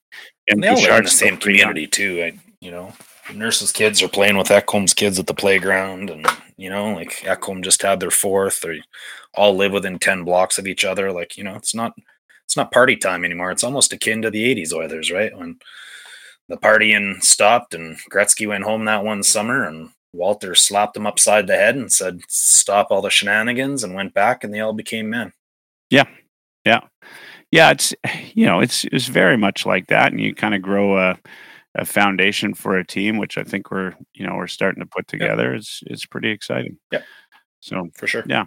and 0.49 0.63
they 0.63 0.67
all 0.67 0.75
live 0.75 0.97
in 0.97 1.03
the 1.05 1.09
same 1.09 1.37
community 1.37 1.87
too. 1.87 2.21
I 2.23 2.39
you 2.59 2.71
know, 2.71 2.93
nurses' 3.33 3.71
kids 3.71 4.03
are 4.03 4.07
playing 4.07 4.37
with 4.37 4.49
Ekholm's 4.49 4.93
kids 4.93 5.17
at 5.17 5.27
the 5.27 5.33
playground, 5.33 6.09
and 6.09 6.25
you 6.57 6.69
know, 6.69 6.93
like 6.93 7.11
Ekholm 7.21 7.63
just 7.63 7.81
had 7.81 7.99
their 7.99 8.11
fourth, 8.11 8.63
or 8.63 8.75
all 9.33 9.55
live 9.55 9.71
within 9.71 9.97
ten 9.97 10.23
blocks 10.23 10.57
of 10.57 10.67
each 10.67 10.85
other. 10.85 11.11
Like 11.11 11.37
you 11.37 11.43
know, 11.43 11.55
it's 11.55 11.73
not 11.73 11.93
it's 12.45 12.57
not 12.57 12.71
party 12.71 12.95
time 12.95 13.25
anymore. 13.25 13.51
It's 13.51 13.63
almost 13.63 13.93
akin 13.93 14.21
to 14.21 14.29
the 14.29 14.55
'80s 14.55 14.73
Oilers, 14.73 15.11
right? 15.11 15.35
When 15.35 15.57
the 16.49 16.57
partying 16.57 17.23
stopped 17.23 17.73
and 17.73 17.97
Gretzky 18.09 18.47
went 18.47 18.63
home 18.63 18.85
that 18.85 19.03
one 19.03 19.23
summer, 19.23 19.63
and 19.63 19.89
Walter 20.13 20.55
slapped 20.55 20.97
him 20.97 21.07
upside 21.07 21.47
the 21.47 21.55
head 21.55 21.75
and 21.75 21.91
said, 21.91 22.21
"Stop 22.27 22.87
all 22.89 23.01
the 23.01 23.09
shenanigans," 23.09 23.83
and 23.83 23.95
went 23.95 24.13
back, 24.13 24.43
and 24.43 24.53
they 24.53 24.59
all 24.59 24.73
became 24.73 25.09
men. 25.09 25.33
Yeah, 25.89 26.07
yeah, 26.65 26.81
yeah. 27.51 27.71
It's 27.71 27.93
you 28.33 28.45
know, 28.45 28.59
it's 28.59 28.85
it's 28.85 29.07
very 29.07 29.37
much 29.37 29.65
like 29.65 29.87
that, 29.87 30.11
and 30.11 30.19
you 30.19 30.35
kind 30.35 30.55
of 30.55 30.61
grow 30.61 30.97
a 30.97 31.17
a 31.75 31.85
foundation 31.85 32.53
for 32.53 32.77
a 32.77 32.85
team, 32.85 33.17
which 33.17 33.37
I 33.37 33.43
think 33.43 33.71
we're 33.71 33.93
you 34.13 34.27
know 34.27 34.35
we're 34.35 34.47
starting 34.47 34.81
to 34.81 34.89
put 34.89 35.07
together. 35.07 35.53
It's 35.53 35.81
it's 35.87 36.05
pretty 36.05 36.29
exciting. 36.29 36.77
Yeah. 36.91 37.03
So 37.61 37.89
for 37.93 38.07
sure. 38.07 38.23
Yeah. 38.27 38.45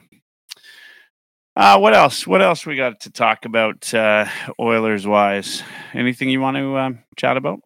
Uh, 1.57 1.79
what 1.79 1.95
else? 1.95 2.27
What 2.27 2.43
else 2.43 2.67
we 2.67 2.75
got 2.75 3.01
to 3.01 3.11
talk 3.11 3.45
about 3.45 3.95
uh, 3.95 4.27
Oilers 4.59 5.07
wise? 5.07 5.63
Anything 5.93 6.29
you 6.29 6.41
want 6.41 6.57
to 6.57 6.77
um, 6.77 6.99
chat 7.17 7.37
about? 7.37 7.61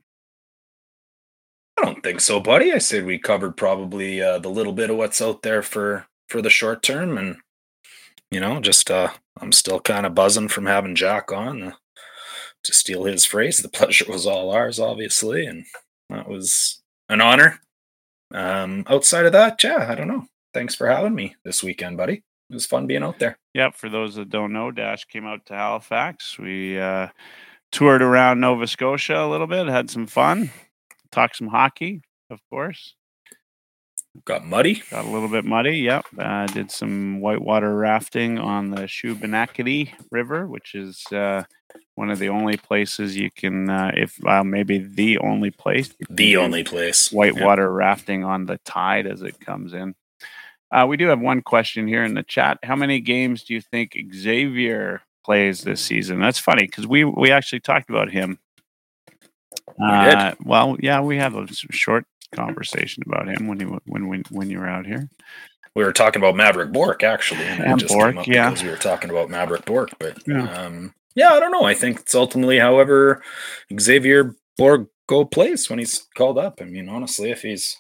I 1.79 1.85
don't 1.85 2.03
think 2.03 2.21
so, 2.21 2.41
buddy. 2.41 2.73
I 2.73 2.79
said 2.79 3.05
we 3.05 3.19
covered 3.19 3.57
probably 3.57 4.21
uh, 4.21 4.39
the 4.39 4.51
little 4.51 4.73
bit 4.73 4.91
of 4.91 4.97
what's 4.97 5.23
out 5.23 5.43
there 5.43 5.63
for 5.63 6.07
for 6.29 6.43
the 6.43 6.51
short 6.51 6.83
term, 6.83 7.17
and 7.17 7.37
you 8.31 8.41
know, 8.41 8.61
just 8.61 8.91
uh, 8.91 9.11
I'm 9.41 9.53
still 9.53 9.81
kind 9.81 10.05
of 10.05 10.15
buzzing 10.15 10.49
from 10.49 10.67
having 10.67 10.95
Jack 10.95 11.33
on 11.33 11.75
to 12.65 12.75
steal 12.75 13.05
his 13.05 13.25
phrase, 13.25 13.59
the 13.59 13.69
pleasure 13.69 14.05
was 14.09 14.27
all 14.27 14.51
ours, 14.51 14.79
obviously, 14.79 15.47
and 15.47 15.65
that 16.11 16.29
was 16.29 16.83
an 17.09 17.21
honor. 17.21 17.61
Um, 18.33 18.85
outside 18.89 19.27
of 19.27 19.33
that, 19.33 19.63
yeah, 19.65 19.87
I 19.89 19.95
don't 19.95 20.09
know. 20.09 20.27
Thanks 20.55 20.75
for 20.75 20.87
having 20.87 21.15
me 21.15 21.37
this 21.45 21.63
weekend, 21.63 21.97
buddy. 21.97 22.23
It 22.51 22.55
was 22.55 22.67
fun 22.67 22.87
being 22.87 23.03
out 23.03 23.19
there. 23.19 23.39
Yep. 23.55 23.75
For 23.75 23.89
those 23.89 24.15
that 24.15 24.31
don't 24.31 24.53
know, 24.53 24.71
Dash 24.71 25.05
came 25.05 25.27
out 25.27 25.45
to 25.47 25.55
Halifax. 25.55 26.39
We 26.39 26.79
uh, 26.79 27.09
toured 27.71 28.01
around 28.01 28.41
Nova 28.41 28.67
Scotia 28.67 29.19
a 29.19 29.29
little 29.29 29.47
bit, 29.47 29.67
had 29.67 29.91
some 29.91 30.07
fun, 30.07 30.51
talked 31.13 31.37
some 31.37 31.49
hockey, 31.49 32.03
of 32.31 32.41
course. 32.51 32.95
Got 34.25 34.45
muddy. 34.45 34.83
Got 34.91 35.05
a 35.05 35.09
little 35.09 35.29
bit 35.29 35.45
muddy. 35.45 35.79
Yep. 35.79 36.07
Uh, 36.19 36.47
did 36.47 36.71
some 36.71 37.21
whitewater 37.21 37.75
rafting 37.75 38.39
on 38.39 38.71
the 38.71 38.83
Shubenacadie 38.83 39.93
River, 40.11 40.47
which 40.47 40.75
is 40.75 41.05
uh, 41.13 41.45
one 41.95 42.11
of 42.11 42.19
the 42.19 42.29
only 42.29 42.57
places 42.57 43.17
you 43.17 43.31
can, 43.31 43.71
uh, 43.71 43.93
if 43.95 44.19
maybe 44.45 44.79
the 44.79 45.19
only 45.19 45.51
place, 45.51 45.95
the 46.11 46.37
only 46.37 46.65
place, 46.65 47.13
whitewater 47.13 47.63
yeah. 47.63 47.69
rafting 47.69 48.25
on 48.25 48.47
the 48.47 48.59
tide 48.65 49.07
as 49.07 49.23
it 49.23 49.39
comes 49.41 49.73
in. 49.73 49.95
Uh, 50.71 50.87
we 50.87 50.97
do 50.97 51.07
have 51.07 51.21
one 51.21 51.43
question 51.43 51.87
here 51.87 52.05
in 52.05 52.15
the 52.15 52.23
chat. 52.23 52.59
How 52.63 52.77
many 52.77 53.01
games 53.01 53.45
do 53.45 53.55
you 53.55 53.61
think 53.61 53.97
Xavier 54.15 55.03
plays 55.25 55.63
this 55.63 55.81
season? 55.81 56.21
That's 56.21 56.39
funny 56.39 56.67
because 56.67 56.87
we 56.87 57.05
we 57.05 57.31
actually 57.31 57.61
talked 57.61 57.89
about 57.89 58.11
him. 58.11 58.39
We 59.79 59.87
uh, 59.87 60.35
well, 60.45 60.77
yeah, 60.81 61.01
we 61.01 61.17
had 61.17 61.35
a 61.35 61.47
short 61.71 62.05
conversation 62.35 63.03
about 63.07 63.29
him 63.29 63.47
when 63.47 63.61
he 63.61 63.67
when 63.67 64.09
when 64.09 64.23
when 64.31 64.51
you 64.51 64.59
were 64.59 64.69
out 64.69 64.87
here. 64.87 65.09
We 65.75 65.85
were 65.85 65.93
talking 65.93 66.21
about 66.21 66.35
Mavrik 66.35 66.73
Bourque 66.73 67.05
actually, 67.05 67.45
and, 67.45 67.63
and 67.63 67.79
just 67.79 67.95
Bourque, 67.95 68.27
yeah, 68.27 68.51
because 68.51 68.65
we 68.65 68.71
were 68.71 68.77
talking 68.77 69.11
about 69.11 69.29
Mavrik 69.29 69.65
Bourque. 69.65 69.93
But 69.99 70.19
yeah. 70.27 70.51
Um, 70.51 70.95
yeah, 71.15 71.31
I 71.31 71.41
don't 71.41 71.53
know. 71.53 71.65
I 71.65 71.75
think 71.75 72.01
it's 72.01 72.15
ultimately 72.15 72.59
however 72.59 73.23
Xavier 73.81 74.37
Bourgault 74.59 75.31
plays 75.33 75.69
when 75.69 75.79
he's 75.79 76.07
called 76.17 76.39
up. 76.39 76.61
I 76.61 76.65
mean, 76.65 76.89
honestly, 76.89 77.31
if 77.31 77.43
he's 77.43 77.77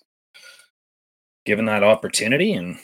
given 1.44 1.64
that 1.66 1.84
opportunity 1.84 2.52
and 2.52 2.78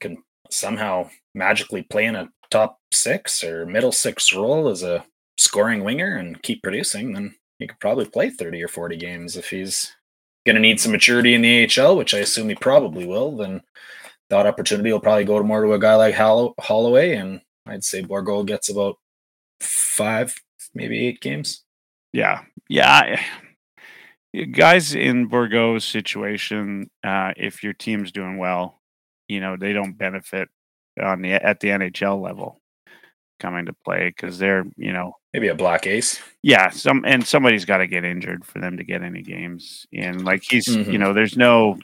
can 0.00 0.22
somehow 0.50 1.08
magically 1.34 1.82
play 1.82 2.04
in 2.04 2.16
a 2.16 2.30
top 2.50 2.78
six 2.92 3.42
or 3.44 3.64
middle 3.64 3.92
six 3.92 4.32
role 4.32 4.68
as 4.68 4.82
a 4.82 5.04
scoring 5.38 5.84
winger 5.84 6.16
and 6.16 6.42
keep 6.42 6.62
producing, 6.62 7.12
then 7.12 7.34
he 7.62 7.66
could 7.68 7.80
probably 7.80 8.04
play 8.04 8.30
30 8.30 8.62
or 8.62 8.68
40 8.68 8.96
games 8.96 9.36
if 9.36 9.50
he's 9.50 9.94
going 10.44 10.56
to 10.56 10.60
need 10.60 10.80
some 10.80 10.92
maturity 10.92 11.34
in 11.34 11.42
the 11.42 11.68
AHL, 11.80 11.96
which 11.96 12.14
I 12.14 12.18
assume 12.18 12.48
he 12.48 12.54
probably 12.54 13.06
will, 13.06 13.36
then 13.36 13.62
that 14.30 14.46
opportunity 14.46 14.92
will 14.92 15.00
probably 15.00 15.24
go 15.24 15.38
to 15.38 15.44
more 15.44 15.62
to 15.62 15.72
a 15.72 15.78
guy 15.78 15.94
like 15.94 16.14
Holloway. 16.14 17.14
And 17.14 17.40
I'd 17.66 17.84
say 17.84 18.02
Bourgault 18.02 18.46
gets 18.46 18.68
about 18.68 18.96
five, 19.60 20.34
maybe 20.74 21.06
eight 21.06 21.20
games. 21.20 21.64
Yeah. 22.12 22.42
Yeah. 22.68 23.20
Guys 24.52 24.94
in 24.94 25.28
Bourgault's 25.28 25.84
situation, 25.84 26.90
uh, 27.04 27.32
if 27.36 27.62
your 27.62 27.74
team's 27.74 28.12
doing 28.12 28.38
well, 28.38 28.80
you 29.28 29.40
know, 29.40 29.56
they 29.56 29.72
don't 29.72 29.98
benefit 29.98 30.48
on 31.00 31.22
the 31.22 31.32
at 31.32 31.60
the 31.60 31.68
NHL 31.68 32.20
level 32.20 32.61
coming 33.42 33.66
to 33.66 33.72
play 33.84 34.08
because 34.08 34.38
they're 34.38 34.64
you 34.76 34.92
know 34.92 35.16
maybe 35.34 35.48
a 35.48 35.54
black 35.54 35.86
ace. 35.86 36.20
Yeah, 36.42 36.70
some 36.70 37.04
and 37.06 37.26
somebody's 37.26 37.64
got 37.66 37.78
to 37.78 37.86
get 37.88 38.04
injured 38.04 38.44
for 38.44 38.60
them 38.60 38.76
to 38.78 38.84
get 38.84 39.02
any 39.02 39.22
games 39.22 39.86
And 39.92 40.24
Like 40.24 40.42
he's 40.48 40.66
Mhm. 40.66 40.90
you 40.92 40.98
know 40.98 41.12
there's 41.12 41.36
no 41.36 41.78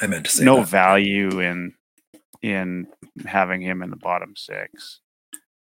I 0.00 0.06
meant 0.08 0.24
to 0.26 0.32
say 0.32 0.44
no 0.44 0.56
that. 0.56 0.68
value 0.68 1.38
in 1.40 1.74
in 2.42 2.86
having 3.26 3.60
him 3.62 3.82
in 3.82 3.90
the 3.90 3.96
bottom 3.96 4.34
six. 4.36 5.00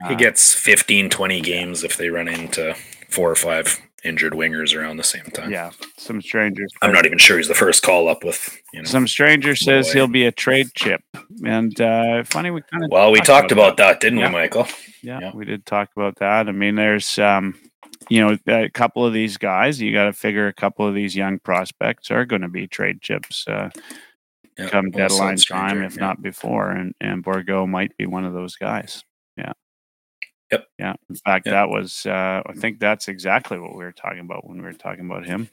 He 0.08 0.14
Uh, 0.14 0.18
gets 0.18 0.52
15, 0.54 1.08
20 1.10 1.40
games 1.40 1.82
if 1.84 1.96
they 1.96 2.08
run 2.10 2.28
into 2.28 2.74
four 3.08 3.30
or 3.30 3.34
five 3.36 3.80
injured 4.04 4.32
wingers 4.34 4.76
around 4.78 4.96
the 4.98 5.04
same 5.04 5.24
time. 5.24 5.50
yeah, 5.50 5.70
some 5.96 6.20
strangers. 6.22 6.70
I'm 6.82 6.92
not 6.92 7.06
even 7.06 7.18
sure 7.18 7.38
he's 7.38 7.48
the 7.48 7.54
first 7.54 7.82
call 7.82 8.08
up 8.08 8.24
with, 8.24 8.56
you 8.72 8.82
know. 8.82 8.88
Some 8.88 9.06
stranger 9.08 9.56
says 9.56 9.86
way. 9.88 9.92
he'll 9.94 10.08
be 10.08 10.26
a 10.26 10.32
trade 10.32 10.68
chip, 10.74 11.02
and 11.44 11.78
uh, 11.80 12.22
funny 12.24 12.50
we 12.50 12.62
kind 12.62 12.84
of 12.84 12.90
well, 12.90 13.10
we 13.10 13.20
talked 13.20 13.52
about 13.52 13.76
that, 13.78 14.00
didn't 14.00 14.18
Yeah. 14.18 14.28
we, 14.28 14.32
Michael? 14.32 14.66
Yeah, 15.02 15.20
Yeah. 15.20 15.30
we 15.34 15.44
did 15.44 15.64
talk 15.66 15.90
about 15.96 16.16
that. 16.16 16.48
I 16.48 16.52
mean, 16.52 16.74
there's 16.74 17.18
um, 17.18 17.54
you 18.08 18.20
know, 18.20 18.38
a 18.46 18.68
couple 18.70 19.04
of 19.04 19.12
these 19.12 19.36
guys. 19.36 19.80
You 19.80 19.92
got 19.92 20.04
to 20.04 20.12
figure 20.12 20.46
a 20.46 20.52
couple 20.52 20.86
of 20.86 20.94
these 20.94 21.16
young 21.16 21.38
prospects 21.40 22.10
are 22.10 22.24
going 22.24 22.42
to 22.42 22.48
be 22.48 22.66
trade 22.68 23.00
chips 23.02 23.48
uh, 23.48 23.70
Yeah, 24.58 24.68
come 24.68 24.90
deadline 24.90 25.38
stranger, 25.38 25.74
time, 25.74 25.82
if 25.82 25.96
not 25.96 26.22
before. 26.22 26.70
And 26.70 26.94
and 27.00 27.24
Bourgault 27.24 27.68
might 27.68 27.96
be 27.96 28.06
one 28.06 28.24
of 28.24 28.32
those 28.34 28.54
guys. 28.56 29.02
Yep. 30.52 30.66
Yeah. 30.78 30.94
In 31.08 31.16
fact, 31.16 31.46
Yep. 31.46 31.52
that 31.52 31.68
was. 31.68 32.06
Uh, 32.06 32.42
I 32.46 32.52
think 32.54 32.78
that's 32.78 33.08
exactly 33.08 33.58
what 33.58 33.72
we 33.76 33.84
were 33.84 33.92
talking 33.92 34.20
about 34.20 34.46
when 34.48 34.58
we 34.58 34.64
were 34.64 34.72
talking 34.72 35.04
about 35.04 35.26
him. 35.26 35.48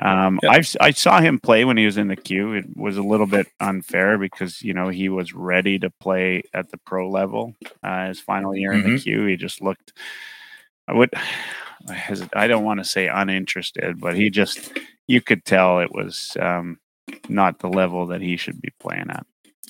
Um, 0.00 0.40
Yep. 0.42 0.52
I've, 0.52 0.76
I 0.80 0.90
saw 0.92 1.20
him 1.20 1.38
play 1.38 1.64
when 1.64 1.76
he 1.76 1.84
was 1.84 1.98
in 1.98 2.08
the 2.08 2.16
queue. 2.16 2.54
It 2.54 2.64
was 2.76 2.96
a 2.96 3.02
little 3.02 3.26
bit 3.26 3.46
unfair 3.60 4.18
because 4.18 4.62
you 4.62 4.72
know 4.74 4.88
he 4.88 5.08
was 5.08 5.34
ready 5.34 5.78
to 5.78 5.90
play 6.00 6.42
at 6.54 6.70
the 6.70 6.78
pro 6.78 7.08
level. 7.08 7.54
Uh, 7.82 8.08
his 8.08 8.18
final 8.20 8.56
year 8.56 8.72
in 8.72 8.82
the 8.82 8.88
Mhm. 8.96 9.02
queue, 9.02 9.26
he 9.26 9.36
just 9.36 9.60
looked. 9.60 9.92
I 10.88 10.94
would. 10.94 11.10
I 11.88 12.16
I 12.34 12.46
don't 12.46 12.64
want 12.64 12.80
to 12.80 12.84
say 12.84 13.08
uninterested, 13.08 14.00
but 14.00 14.16
he 14.16 14.30
just 14.30 14.72
you 15.06 15.20
could 15.20 15.44
tell 15.44 15.80
it 15.80 15.92
was 15.92 16.36
um, 16.40 16.78
not 17.28 17.58
the 17.58 17.68
level 17.68 18.06
that 18.06 18.22
he 18.22 18.36
should 18.36 18.60
be 18.62 18.70
playing 18.80 19.10
at. 19.10 19.26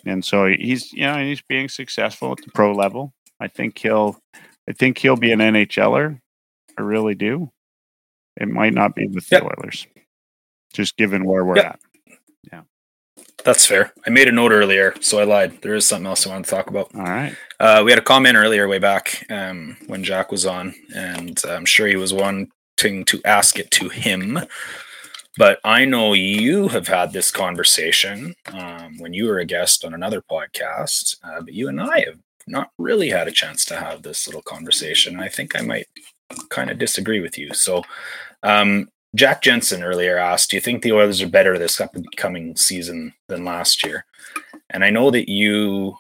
And 0.07 0.25
so 0.25 0.47
he's 0.47 0.93
you 0.93 1.03
know 1.03 1.17
he's 1.23 1.43
being 1.43 1.69
successful 1.69 2.33
at 2.33 2.39
the 2.45 2.51
pro 2.53 2.73
level. 2.73 3.13
I 3.43 3.49
think 3.49 3.79
he'll 3.79 4.19
I 4.69 4.73
think 4.73 4.99
he'll 4.99 5.17
be 5.17 5.33
an 5.33 5.41
NHLer. 5.41 6.21
I 6.79 6.83
really 6.83 7.15
do. 7.17 7.51
It 8.41 8.49
might 8.49 8.73
not 8.73 8.95
be 8.95 9.09
with 9.09 9.27
Yep. 9.31 9.43
the 9.43 9.47
Oilers, 9.47 9.87
just 10.73 10.97
given 10.97 11.25
where 11.25 11.45
we're 11.45 11.57
Yep. 11.57 11.67
at. 11.67 11.81
Yeah. 12.53 12.61
That's 13.45 13.67
fair. 13.67 13.93
I 14.07 14.11
made 14.11 14.29
a 14.29 14.33
note 14.33 14.53
earlier, 14.53 14.95
so 15.01 15.19
I 15.19 15.25
lied. 15.25 15.61
There 15.63 15.75
is 15.75 15.87
something 15.87 16.07
else 16.07 16.27
I 16.27 16.31
want 16.31 16.45
to 16.45 16.51
talk 16.51 16.69
about. 16.69 16.95
All 16.95 17.03
right. 17.03 17.37
Uh, 17.59 17.83
we 17.85 17.91
had 17.91 17.99
a 17.99 18.03
comment 18.05 18.37
earlier 18.37 18.69
way 18.69 18.79
back 18.79 19.27
um, 19.31 19.77
when 19.89 20.05
Jack 20.05 20.31
was 20.31 20.47
on, 20.47 20.75
and 20.95 21.41
I'm 21.49 21.65
sure 21.65 21.89
he 21.89 21.97
was 21.97 22.15
wanting 22.15 22.51
to 22.79 23.21
ask 23.25 23.59
it 23.59 23.71
to 23.73 23.89
him. 23.89 24.39
But 25.37 25.59
I 25.65 25.85
know 25.85 26.13
you 26.13 26.69
have 26.69 26.87
had 26.89 27.13
this 27.13 27.31
conversation 27.31 28.35
um, 28.53 28.99
when 28.99 29.13
you 29.15 29.27
were 29.27 29.39
a 29.39 29.45
guest 29.45 29.85
on 29.85 29.93
another 29.95 30.23
podcast, 30.23 31.17
uh, 31.25 31.41
but 31.41 31.53
you 31.55 31.69
and 31.69 31.81
I 31.81 32.01
have 32.07 32.19
not 32.47 32.71
really 32.79 33.09
had 33.09 33.29
a 33.29 33.33
chance 33.33 33.65
to 33.67 33.77
have 33.77 34.03
this 34.03 34.27
little 34.27 34.43
conversation. 34.43 35.21
I 35.21 35.29
think 35.29 35.59
I 35.59 35.63
might 35.63 35.87
kind 36.49 36.71
of 36.71 36.79
disagree 36.79 37.21
with 37.21 37.39
you. 37.39 37.53
So, 37.55 37.83
um, 38.43 38.89
Jack 39.15 39.43
Jensen 39.43 39.83
earlier 39.83 40.17
asked, 40.17 40.51
"Do 40.51 40.57
you 40.57 40.61
think 40.61 40.83
the 40.83 40.93
Oilers 40.93 41.21
are 41.21 41.29
better 41.29 41.59
this 41.59 41.81
upcoming 41.81 42.57
season 42.57 43.13
than 43.29 43.45
last 43.45 43.85
year?" 43.85 44.07
And 44.71 44.85
I 44.85 44.91
know 44.91 45.11
that 45.11 45.31
you 45.31 45.97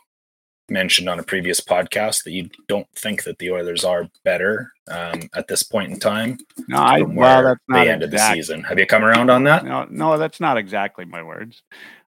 mentioned 0.68 1.08
on 1.08 1.18
a 1.18 1.22
previous 1.22 1.60
podcast 1.60 2.24
that 2.24 2.32
you 2.32 2.48
don't 2.68 2.88
think 2.96 3.24
that 3.24 3.38
the 3.38 3.50
Oilers 3.50 3.84
are 3.84 4.08
better 4.24 4.72
um, 4.88 5.28
at 5.34 5.46
this 5.46 5.62
point 5.62 5.92
in 5.92 6.00
time. 6.00 6.38
No, 6.68 6.78
I 6.78 7.02
well, 7.02 7.42
that's 7.42 7.60
not 7.68 7.84
they 7.84 7.90
ended 7.90 8.12
exact- 8.12 8.34
the 8.34 8.42
season. 8.42 8.62
Have 8.64 8.78
you 8.78 8.86
come 8.86 9.04
around 9.04 9.30
on 9.30 9.44
that? 9.44 9.64
No, 9.64 9.86
no, 9.90 10.18
that's 10.18 10.40
not 10.40 10.56
exactly 10.56 11.04
my 11.04 11.22
words. 11.22 11.62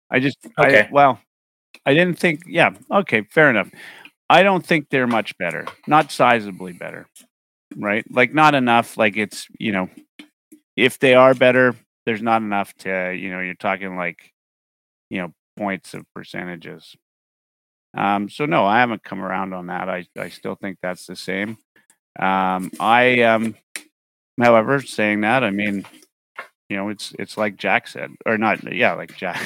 I 0.10 0.20
just 0.20 0.38
Okay. 0.58 0.84
I, 0.84 0.90
well, 0.92 1.20
I 1.86 1.94
didn't 1.94 2.18
think. 2.20 2.44
Yeah, 2.48 2.72
okay, 2.92 3.24
fair 3.24 3.50
enough. 3.50 3.70
I 4.30 4.44
don't 4.44 4.66
think 4.66 4.90
they're 4.90 5.08
much 5.08 5.38
better. 5.38 5.66
Not 5.88 6.10
sizably 6.10 6.78
better, 6.78 7.08
right? 7.76 8.06
Like 8.12 8.34
not 8.34 8.56
enough. 8.56 8.98
Like 8.98 9.18
it's 9.18 9.48
you 9.60 9.72
know, 9.72 9.90
if 10.76 11.00
they 11.00 11.14
are 11.16 11.34
better, 11.34 11.76
there's 12.06 12.22
not 12.22 12.42
enough 12.42 12.74
to 12.80 13.14
you 13.14 13.30
know. 13.32 13.40
You're 13.40 13.54
talking 13.56 13.96
like, 13.96 14.32
you 15.10 15.22
know, 15.22 15.34
points 15.58 15.94
of 15.94 16.06
percentages. 16.16 16.96
Um, 17.96 18.28
so 18.30 18.46
no, 18.46 18.66
I 18.66 18.80
haven't 18.80 19.04
come 19.04 19.22
around 19.24 19.54
on 19.54 19.68
that. 19.68 19.88
I 19.90 20.06
I 20.18 20.30
still 20.30 20.56
think 20.56 20.78
that's 20.82 21.06
the 21.06 21.16
same. 21.16 21.58
Um, 22.20 22.72
I 22.80 23.22
um, 23.24 23.56
however, 24.40 24.82
saying 24.82 25.22
that, 25.22 25.44
I 25.44 25.52
mean, 25.52 25.86
you 26.70 26.78
know, 26.78 26.90
it's 26.90 27.14
it's 27.20 27.38
like 27.38 27.56
Jack 27.58 27.88
said, 27.88 28.10
or 28.26 28.38
not, 28.38 28.74
yeah, 28.74 28.94
like 28.94 29.16
Jack, 29.16 29.40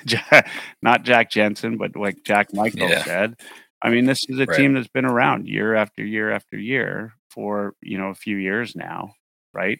Jack 0.04 0.48
not 0.82 1.04
Jack 1.04 1.30
Jensen, 1.30 1.76
but 1.76 1.94
like 1.94 2.24
Jack 2.24 2.52
Michael 2.52 2.88
Yeah. 2.88 3.04
said. 3.04 3.36
I 3.82 3.90
mean, 3.90 4.06
this 4.06 4.24
is 4.28 4.38
a 4.38 4.46
Right. 4.46 4.56
team 4.56 4.74
that's 4.74 4.88
been 4.88 5.04
around 5.04 5.48
year 5.48 5.74
after 5.74 6.04
year 6.04 6.30
after 6.30 6.56
year 6.58 7.14
for 7.30 7.74
you 7.82 7.98
know 7.98 8.08
a 8.08 8.14
few 8.14 8.36
years 8.36 8.76
now, 8.76 9.14
right? 9.52 9.78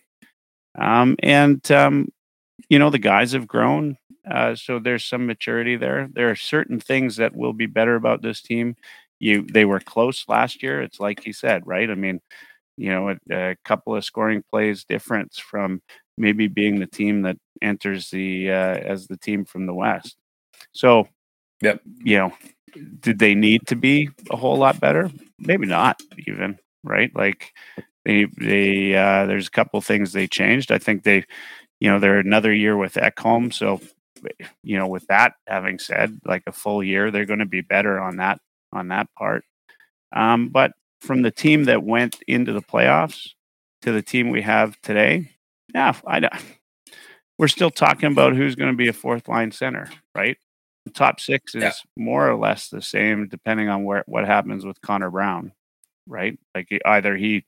Um, 0.79 1.17
and 1.23 1.69
um, 1.73 2.09
you 2.69 2.79
know 2.79 2.91
the 2.91 2.99
guys 2.99 3.33
have 3.33 3.47
grown, 3.47 3.97
uh, 4.31 4.55
so 4.55 4.79
there's 4.79 5.05
some 5.05 5.27
maturity 5.27 5.77
there. 5.77 6.09
There 6.13 6.31
are 6.31 6.37
certain 6.37 6.81
things 6.81 7.17
that 7.17 7.35
will 7.37 7.53
be 7.53 7.67
better 7.67 7.97
about 7.97 8.23
this 8.23 8.43
team. 8.43 8.77
You 9.21 9.43
they 9.43 9.65
were 9.65 9.81
close 9.81 10.25
last 10.29 10.63
year. 10.63 10.83
It's 10.83 11.01
like 11.01 11.27
you 11.27 11.33
said, 11.33 11.67
right? 11.67 11.91
I 11.91 11.95
mean, 11.95 12.21
you 12.77 12.91
know, 12.91 13.11
a, 13.11 13.17
a 13.53 13.57
couple 13.65 13.95
of 13.97 14.05
scoring 14.05 14.43
plays 14.51 14.85
difference 14.85 15.39
from 15.39 15.83
maybe 16.19 16.49
being 16.49 16.81
the 16.81 16.87
team 16.87 17.23
that 17.23 17.37
enters 17.63 18.11
the 18.11 18.51
uh, 18.51 18.77
as 18.77 19.07
the 19.07 19.17
team 19.17 19.45
from 19.45 19.67
the 19.67 19.75
West. 19.75 20.17
So, 20.73 21.09
Yep. 21.63 21.83
you 22.05 22.19
know, 22.19 22.33
did 23.01 23.19
they 23.19 23.35
need 23.35 23.67
to 23.69 23.77
be 23.77 24.11
a 24.31 24.37
whole 24.37 24.57
lot 24.57 24.81
better? 24.81 25.11
Maybe 25.39 25.67
not 25.67 26.01
even, 26.27 26.59
right? 26.85 27.11
Like 27.15 27.53
they 28.05 28.27
they 28.39 28.95
uh, 28.95 29.27
there's 29.27 29.49
a 29.49 29.53
couple 29.53 29.81
things 29.81 30.13
they 30.13 30.27
changed. 30.27 30.73
I 30.73 30.79
think 30.79 31.03
they, 31.05 31.25
you 31.81 31.91
know, 31.91 31.99
they're 31.99 32.19
another 32.19 32.53
year 32.53 32.77
with 32.77 32.95
Ekholm, 32.95 33.53
so 33.53 33.81
you 34.63 34.79
know, 34.79 34.87
with 34.87 35.07
that 35.09 35.35
having 35.47 35.79
said, 35.79 36.19
like 36.25 36.43
a 36.47 36.53
full 36.53 36.83
year, 36.83 37.11
they're 37.11 37.27
going 37.27 37.41
to 37.41 37.47
be 37.47 37.61
better 37.61 37.99
on 38.01 38.17
that 38.17 38.39
on 38.73 38.89
that 38.89 39.09
part. 39.19 39.45
Um, 40.15 40.51
but 40.51 40.73
from 41.01 41.23
the 41.23 41.31
team 41.31 41.65
that 41.65 41.83
went 41.83 42.19
into 42.29 42.53
the 42.53 42.63
playoffs 42.63 43.31
to 43.83 43.93
the 43.93 44.03
team 44.03 44.31
we 44.31 44.43
have 44.43 44.81
today, 44.83 45.31
yeah, 45.75 45.95
I 46.07 46.21
don't- 46.21 46.33
we're 47.39 47.49
still 47.49 47.71
talking 47.71 48.13
about 48.13 48.37
who's 48.37 48.55
going 48.55 48.71
to 48.71 48.77
be 48.77 48.89
a 48.89 48.93
fourth 48.93 49.29
line 49.29 49.53
center, 49.53 49.91
right? 50.15 50.37
The 50.85 50.93
top 50.93 51.21
six 51.21 51.55
is 51.55 51.63
Yeah. 51.63 51.73
more 51.97 52.29
or 52.29 52.37
less 52.37 52.69
the 52.69 52.83
same, 52.83 53.29
depending 53.29 53.69
on 53.69 53.85
where 53.85 54.05
what 54.07 54.27
happens 54.27 54.65
with 54.65 54.81
Connor 54.81 55.11
Brown, 55.11 55.53
right? 56.07 56.39
Like 56.55 56.69
either 56.85 57.17
he 57.17 57.45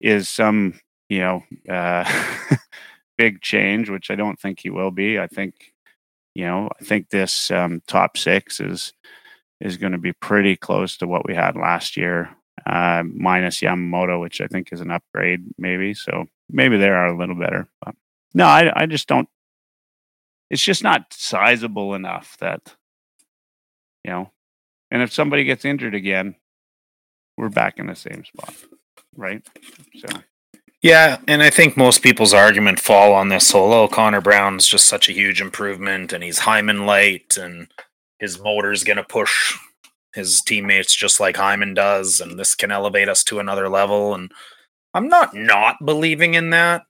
is 0.00 0.28
some, 0.28 0.78
you 1.08 1.20
know, 1.20 1.44
uh, 1.68 2.04
big 3.18 3.40
change, 3.40 3.88
which 3.90 4.10
I 4.10 4.16
don't 4.16 4.38
think 4.38 4.60
he 4.60 4.70
will 4.70 4.90
be. 4.90 5.18
I 5.18 5.26
think, 5.28 5.72
you 6.34 6.44
know, 6.44 6.68
I 6.80 6.84
think 6.84 7.08
this 7.10 7.50
um, 7.50 7.80
top 7.86 8.16
six 8.18 8.60
is 8.60 8.92
is 9.60 9.76
going 9.78 9.92
to 9.92 9.98
be 9.98 10.12
pretty 10.12 10.56
close 10.56 10.96
to 10.98 11.06
what 11.06 11.26
we 11.26 11.34
had 11.34 11.56
last 11.56 11.96
year, 11.96 12.28
uh, 12.66 13.02
minus 13.06 13.60
Yamamoto, 13.60 14.20
which 14.20 14.40
I 14.40 14.46
think 14.48 14.72
is 14.72 14.80
an 14.80 14.90
upgrade, 14.90 15.42
maybe. 15.56 15.94
So 15.94 16.26
maybe 16.50 16.76
they 16.76 16.88
are 16.90 17.06
a 17.06 17.16
little 17.16 17.36
better. 17.36 17.66
But 17.80 17.94
no, 18.34 18.44
I, 18.46 18.82
I 18.82 18.86
just 18.86 19.06
don't. 19.08 19.28
It's 20.54 20.62
just 20.62 20.84
not 20.84 21.12
sizable 21.12 21.96
enough 21.96 22.36
that, 22.38 22.76
you 24.04 24.12
know, 24.12 24.30
and 24.92 25.02
if 25.02 25.12
somebody 25.12 25.42
gets 25.42 25.64
injured 25.64 25.96
again, 25.96 26.36
we're 27.36 27.48
back 27.48 27.80
in 27.80 27.88
the 27.88 27.96
same 27.96 28.24
spot, 28.24 28.54
right? 29.16 29.44
So 29.96 30.06
Yeah, 30.80 31.18
and 31.26 31.42
I 31.42 31.50
think 31.50 31.76
most 31.76 32.04
people's 32.04 32.32
argument 32.32 32.78
fall 32.78 33.14
on 33.14 33.30
this 33.30 33.50
whole 33.50 33.72
oh 33.72 33.88
Connor 33.88 34.20
Brown's 34.20 34.68
just 34.68 34.86
such 34.86 35.08
a 35.08 35.12
huge 35.12 35.40
improvement 35.40 36.12
and 36.12 36.22
he's 36.22 36.38
Hyman 36.38 36.86
light 36.86 37.36
and 37.36 37.66
his 38.20 38.40
motor's 38.40 38.84
gonna 38.84 39.02
push 39.02 39.58
his 40.14 40.40
teammates 40.40 40.94
just 40.94 41.18
like 41.18 41.36
Hyman 41.36 41.74
does, 41.74 42.20
and 42.20 42.38
this 42.38 42.54
can 42.54 42.70
elevate 42.70 43.08
us 43.08 43.24
to 43.24 43.40
another 43.40 43.68
level. 43.68 44.14
And 44.14 44.30
I'm 44.94 45.08
not 45.08 45.34
not 45.34 45.84
believing 45.84 46.34
in 46.34 46.50
that, 46.50 46.86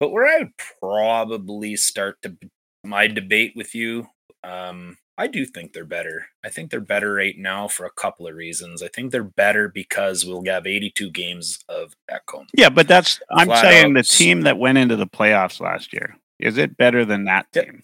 but 0.00 0.10
where 0.10 0.26
I 0.26 0.38
would 0.38 0.56
probably 0.80 1.76
start 1.76 2.20
to 2.22 2.36
my 2.84 3.06
debate 3.06 3.52
with 3.54 3.74
you, 3.74 4.08
um, 4.44 4.96
I 5.16 5.26
do 5.26 5.44
think 5.44 5.72
they're 5.72 5.84
better. 5.84 6.26
I 6.44 6.48
think 6.48 6.70
they're 6.70 6.80
better 6.80 7.12
right 7.12 7.34
now 7.36 7.66
for 7.66 7.84
a 7.84 7.90
couple 7.90 8.28
of 8.28 8.36
reasons. 8.36 8.82
I 8.82 8.88
think 8.88 9.10
they're 9.10 9.24
better 9.24 9.68
because 9.68 10.24
we'll 10.24 10.44
have 10.46 10.66
82 10.66 11.10
games 11.10 11.58
of 11.68 11.94
Ekholm. 12.10 12.46
yeah, 12.54 12.68
but 12.68 12.86
that's 12.86 13.20
I'm 13.30 13.48
Flat 13.48 13.62
saying 13.62 13.94
the 13.94 14.04
team 14.04 14.42
that 14.42 14.58
went 14.58 14.78
into 14.78 14.94
the 14.94 15.08
playoffs 15.08 15.60
last 15.60 15.92
year 15.92 16.16
is 16.38 16.56
it 16.56 16.76
better 16.76 17.04
than 17.04 17.24
that 17.24 17.52
team? 17.52 17.82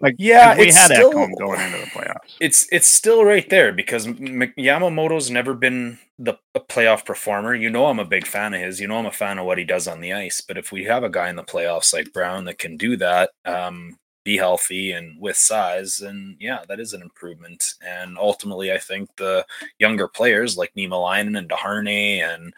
Like, 0.00 0.14
Yeah, 0.18 0.56
we 0.56 0.68
it's 0.68 0.76
had 0.76 0.86
still- 0.92 1.12
Ekholm 1.12 1.36
going 1.38 1.60
into 1.60 1.78
the 1.78 1.86
playoffs. 1.86 2.36
It's 2.40 2.66
it's 2.72 2.88
still 2.88 3.24
right 3.24 3.48
there 3.50 3.72
because 3.72 4.06
Yamamoto's 4.06 5.30
never 5.30 5.54
been 5.54 5.98
the 6.18 6.34
a 6.54 6.60
playoff 6.60 7.04
performer. 7.04 7.54
You 7.54 7.70
know, 7.70 7.86
I'm 7.86 7.98
a 7.98 8.04
big 8.04 8.26
fan 8.26 8.54
of 8.54 8.60
his. 8.60 8.80
You 8.80 8.88
know, 8.88 8.96
I'm 8.96 9.06
a 9.06 9.12
fan 9.12 9.38
of 9.38 9.46
what 9.46 9.58
he 9.58 9.64
does 9.64 9.86
on 9.88 10.00
the 10.00 10.12
ice. 10.12 10.40
But 10.40 10.58
if 10.58 10.72
we 10.72 10.84
have 10.84 11.04
a 11.04 11.10
guy 11.10 11.28
in 11.28 11.36
the 11.36 11.42
playoffs 11.44 11.92
like 11.92 12.12
Brown 12.12 12.44
that 12.46 12.58
can 12.58 12.76
do 12.76 12.96
that, 12.96 13.30
um, 13.44 13.98
be 14.24 14.36
healthy 14.36 14.92
and 14.92 15.20
with 15.20 15.36
size, 15.36 16.00
and 16.00 16.36
yeah, 16.40 16.60
that 16.68 16.80
is 16.80 16.92
an 16.92 17.02
improvement. 17.02 17.74
And 17.86 18.18
ultimately, 18.18 18.72
I 18.72 18.78
think 18.78 19.08
the 19.16 19.46
younger 19.78 20.08
players 20.08 20.56
like 20.58 20.72
Niemelainen 20.76 21.36
and 21.38 21.48
Desharnais 21.48 22.22
and 22.22 22.52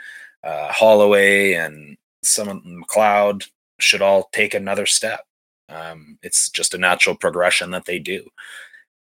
uh, 0.44 0.72
Holloway 0.72 1.54
and 1.54 1.96
some 2.24 2.48
of 2.48 2.58
McLeod 2.64 3.48
should 3.80 4.02
all 4.02 4.28
take 4.32 4.54
another 4.54 4.86
step. 4.86 5.24
Um, 5.72 6.18
it's 6.22 6.50
just 6.50 6.74
a 6.74 6.78
natural 6.78 7.16
progression 7.16 7.70
that 7.70 7.86
they 7.86 7.98
do. 7.98 8.28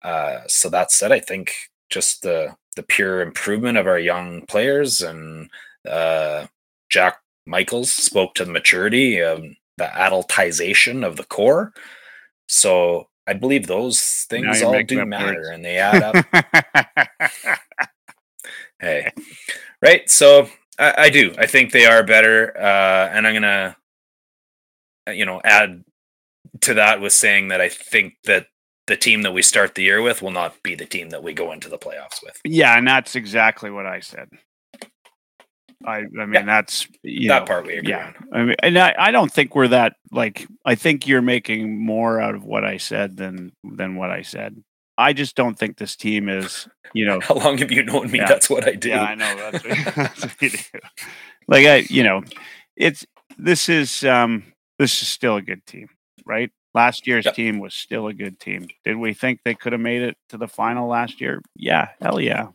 Uh, 0.03 0.41
so 0.47 0.69
that 0.69 0.91
said, 0.91 1.11
I 1.11 1.19
think 1.19 1.53
just 1.89 2.21
the 2.21 2.55
the 2.75 2.83
pure 2.83 3.21
improvement 3.21 3.77
of 3.77 3.87
our 3.87 3.99
young 3.99 4.41
players 4.47 5.01
and 5.01 5.49
uh, 5.89 6.45
Jack 6.89 7.19
Michaels 7.45 7.91
spoke 7.91 8.33
to 8.35 8.45
the 8.45 8.51
maturity, 8.51 9.21
um, 9.21 9.55
the 9.77 9.85
adultization 9.85 11.05
of 11.05 11.15
the 11.15 11.23
core. 11.23 11.73
So 12.47 13.07
I 13.27 13.33
believe 13.33 13.67
those 13.67 14.25
things 14.29 14.61
all 14.61 14.81
do 14.83 15.05
matter 15.05 15.35
words. 15.37 15.49
and 15.49 15.65
they 15.65 15.77
add 15.77 16.03
up. 16.03 16.25
hey, 18.79 19.11
right? 19.81 20.09
So 20.09 20.49
I, 20.77 20.93
I 20.97 21.09
do. 21.09 21.33
I 21.37 21.45
think 21.45 21.71
they 21.71 21.85
are 21.85 22.03
better, 22.03 22.55
uh, 22.57 23.09
and 23.11 23.25
I'm 23.25 23.33
gonna, 23.33 23.77
uh, 25.07 25.11
you 25.11 25.25
know, 25.25 25.41
add 25.43 25.83
to 26.61 26.73
that 26.75 27.01
with 27.01 27.13
saying 27.13 27.47
that 27.49 27.61
I 27.61 27.69
think 27.69 28.13
that 28.25 28.47
the 28.87 28.95
team 28.97 29.23
that 29.23 29.31
we 29.33 29.41
start 29.41 29.75
the 29.75 29.83
year 29.83 30.01
with 30.01 30.21
will 30.21 30.31
not 30.31 30.61
be 30.63 30.75
the 30.75 30.85
team 30.85 31.09
that 31.09 31.23
we 31.23 31.33
go 31.33 31.51
into 31.51 31.69
the 31.69 31.77
playoffs 31.77 32.21
with. 32.23 32.39
yeah, 32.45 32.77
and 32.77 32.87
that's 32.87 33.15
exactly 33.15 33.71
what 33.71 33.85
I 33.85 33.99
said. 33.99 34.29
I, 35.85 35.97
I 35.97 36.01
mean, 36.03 36.33
Yeah. 36.33 36.45
that's 36.45 36.87
you 37.03 37.27
that 37.29 37.39
know, 37.41 37.45
part 37.45 37.65
we 37.65 37.77
agree 37.77 37.89
yeah. 37.91 38.13
on. 38.31 38.39
I 38.39 38.43
mean, 38.43 38.55
and 38.63 38.77
I, 38.77 38.95
I 38.97 39.11
don't 39.11 39.31
think 39.31 39.55
we're 39.55 39.67
that 39.69 39.93
like. 40.11 40.47
I 40.65 40.75
think 40.75 41.05
you're 41.07 41.21
making 41.21 41.83
more 41.83 42.19
out 42.21 42.33
of 42.35 42.43
what 42.43 42.63
I 42.63 42.77
said 42.77 43.17
than 43.17 43.51
than 43.63 43.95
what 43.95 44.09
I 44.09 44.21
said. 44.21 44.63
I 44.97 45.13
just 45.13 45.35
don't 45.35 45.59
think 45.59 45.77
this 45.77 45.95
team 45.95 46.29
is, 46.29 46.67
you 46.93 47.05
know, 47.05 47.19
How 47.23 47.35
long 47.35 47.57
have 47.57 47.71
you 47.71 47.83
known 47.83 48.09
me? 48.09 48.19
Yeah. 48.19 48.27
That's 48.29 48.49
what 48.49 48.67
I 48.67 48.73
do. 48.75 48.89
Yeah, 48.89 49.01
I 49.03 49.15
know. 49.15 49.35
That's 49.51 49.63
what, 49.65 49.95
that's 49.95 50.21
what 50.23 50.41
you 50.41 50.49
do. 50.51 50.57
Like 51.47 51.65
I, 51.65 51.75
you 51.89 52.03
know, 52.03 52.23
it's 52.77 53.05
this 53.37 53.67
is 53.69 54.03
um 54.05 54.43
this 54.79 55.01
is 55.01 55.07
still 55.07 55.35
a 55.35 55.41
good 55.41 55.65
team, 55.67 55.89
right? 56.25 56.51
Last 56.73 57.07
year's 57.07 57.25
Yep. 57.25 57.35
team 57.35 57.59
was 57.59 57.73
still 57.73 58.07
a 58.07 58.13
good 58.13 58.39
team. 58.39 58.67
Did 58.83 58.97
we 58.97 59.13
think 59.13 59.39
they 59.45 59.55
could 59.55 59.71
have 59.73 59.81
made 59.81 60.01
it 60.01 60.17
to 60.29 60.37
the 60.37 60.47
final 60.47 60.87
last 60.87 61.21
year? 61.21 61.41
Yeah, 61.55 61.89
hell 62.01 62.19
yeah. 62.19 62.49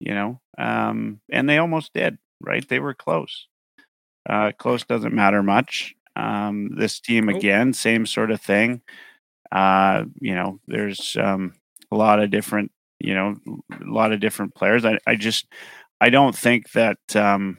You 0.00 0.14
know, 0.14 0.40
um, 0.58 1.20
and 1.30 1.48
they 1.48 1.58
almost 1.58 1.92
did, 1.92 2.18
right? 2.40 2.66
They 2.68 2.78
were 2.80 2.94
close. 2.94 3.46
Uh, 4.28 4.52
close 4.58 4.84
doesn't 4.84 5.14
matter 5.14 5.42
much. 5.42 5.94
Um, 6.16 6.70
this 6.76 7.00
team 7.00 7.28
again, 7.28 7.72
same 7.72 8.06
sort 8.06 8.30
of 8.30 8.40
thing. 8.40 8.82
Uh, 9.50 10.04
you 10.20 10.34
know, 10.34 10.60
there's 10.66 11.16
um, 11.20 11.54
a 11.90 11.96
lot 11.96 12.20
of 12.20 12.30
different, 12.30 12.70
you 13.00 13.14
know, 13.14 13.36
a 13.72 13.84
lot 13.84 14.12
of 14.12 14.20
different 14.20 14.54
players. 14.54 14.84
I, 14.84 14.98
I 15.06 15.14
just, 15.16 15.46
I 16.00 16.10
don't 16.10 16.36
think 16.36 16.72
that 16.72 16.98
um, 17.16 17.58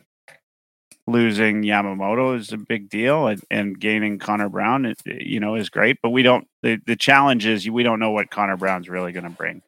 losing 1.09 1.63
Yamamoto 1.63 2.37
is 2.37 2.51
a 2.51 2.57
big 2.57 2.89
deal, 2.89 3.27
and, 3.27 3.41
and 3.49 3.79
gaining 3.79 4.19
Connor 4.19 4.49
Brown, 4.49 4.85
it, 4.85 5.01
you 5.05 5.39
know, 5.39 5.55
is 5.55 5.69
great. 5.69 5.97
But 6.01 6.09
we 6.09 6.23
don't. 6.23 6.47
The 6.63 6.79
the 6.85 6.95
challenge 6.95 7.45
is 7.45 7.69
we 7.69 7.83
don't 7.83 7.99
know 7.99 8.11
what 8.11 8.31
Connor 8.31 8.57
Brown's 8.57 8.89
really 8.89 9.11
going 9.11 9.23
to 9.23 9.29
bring. 9.29 9.61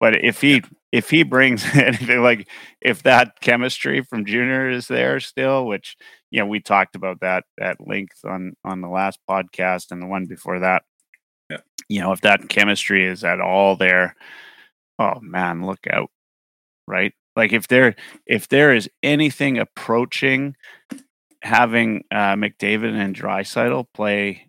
But 0.00 0.24
if 0.24 0.40
he 0.40 0.62
if 0.90 1.10
he 1.10 1.22
brings 1.22 1.64
anything 1.74 2.22
like 2.22 2.48
if 2.80 3.02
that 3.04 3.40
chemistry 3.40 4.02
from 4.02 4.26
Junior 4.26 4.68
is 4.68 4.88
there 4.88 5.20
still, 5.20 5.66
which 5.66 5.96
you 6.30 6.40
know 6.40 6.46
we 6.46 6.60
talked 6.60 6.96
about 6.96 7.20
that 7.20 7.44
at 7.60 7.76
length 7.86 8.18
on 8.24 8.54
on 8.64 8.80
the 8.80 8.88
last 8.88 9.20
podcast 9.28 9.90
and 9.90 10.02
the 10.02 10.06
one 10.06 10.26
before 10.26 10.58
that. 10.58 10.82
Yeah. 11.50 11.58
You 11.88 12.00
know, 12.00 12.12
if 12.12 12.20
that 12.22 12.48
chemistry 12.48 13.06
is 13.06 13.24
at 13.24 13.40
all 13.40 13.76
there, 13.76 14.16
oh 14.98 15.20
man, 15.20 15.64
look 15.64 15.86
out. 15.90 16.10
Right? 16.88 17.12
Like 17.36 17.52
if 17.52 17.68
there 17.68 17.94
if 18.26 18.48
there 18.48 18.74
is 18.74 18.90
anything 19.02 19.58
approaching 19.58 20.56
having 21.42 22.04
uh 22.10 22.34
McDavid 22.34 22.94
and 22.94 23.14
Draisaitl 23.16 23.86
play 23.94 24.48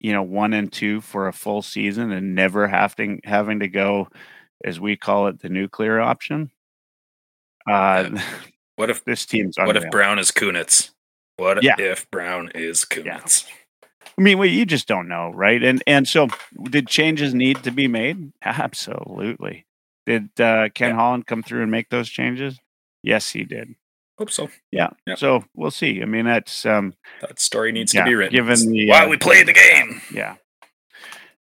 you 0.00 0.12
know 0.12 0.22
one 0.22 0.52
and 0.52 0.72
two 0.72 1.00
for 1.00 1.28
a 1.28 1.32
full 1.32 1.62
season 1.62 2.12
and 2.12 2.34
never 2.34 2.66
having 2.68 3.20
having 3.24 3.60
to 3.60 3.68
go 3.68 4.08
as 4.64 4.78
we 4.80 4.96
call 4.96 5.28
it 5.28 5.40
the 5.40 5.48
nuclear 5.48 6.00
option 6.00 6.50
uh 7.66 8.10
What 8.76 8.90
if 8.90 9.04
this 9.04 9.24
team's 9.24 9.56
what 9.56 9.76
if. 9.76 9.88
Brown 9.90 10.18
is 10.18 10.30
Kunitz? 10.30 10.90
What 11.36 11.62
Yeah. 11.62 11.76
if 11.78 12.10
Brown 12.10 12.50
is 12.54 12.84
Kunitz? 12.84 13.46
I 14.16 14.22
mean, 14.22 14.38
well, 14.38 14.48
you 14.48 14.64
just 14.64 14.86
don't 14.86 15.08
know, 15.08 15.30
right? 15.30 15.62
And 15.62 15.82
and 15.86 16.06
so, 16.06 16.28
did 16.64 16.88
changes 16.88 17.34
need 17.34 17.62
to 17.64 17.70
be 17.70 17.88
made? 17.88 18.32
Absolutely. 18.42 19.64
Did 20.06 20.28
uh, 20.40 20.68
Ken 20.74 20.90
Yeah. 20.90 20.96
Holland 20.96 21.26
come 21.26 21.42
through 21.42 21.62
and 21.62 21.70
make 21.70 21.88
those 21.90 22.08
changes? 22.08 22.58
Yes, 23.02 23.30
he 23.30 23.44
did. 23.44 23.74
Hope 24.18 24.30
so. 24.30 24.48
Yeah. 24.70 24.90
Yeah. 25.06 25.16
So 25.16 25.44
we'll 25.54 25.70
see. 25.70 26.00
I 26.02 26.04
mean, 26.04 26.24
that's 26.26 26.64
um, 26.66 26.94
That 27.20 27.40
story 27.40 27.72
needs 27.72 27.92
Yeah, 27.94 28.04
to 28.04 28.10
be 28.10 28.14
written. 28.14 28.34
given 28.34 28.70
the, 28.70 28.88
why 28.88 29.04
uh, 29.04 29.08
we 29.08 29.16
play 29.16 29.42
the 29.42 29.52
game. 29.52 30.00
yeah. 30.12 30.36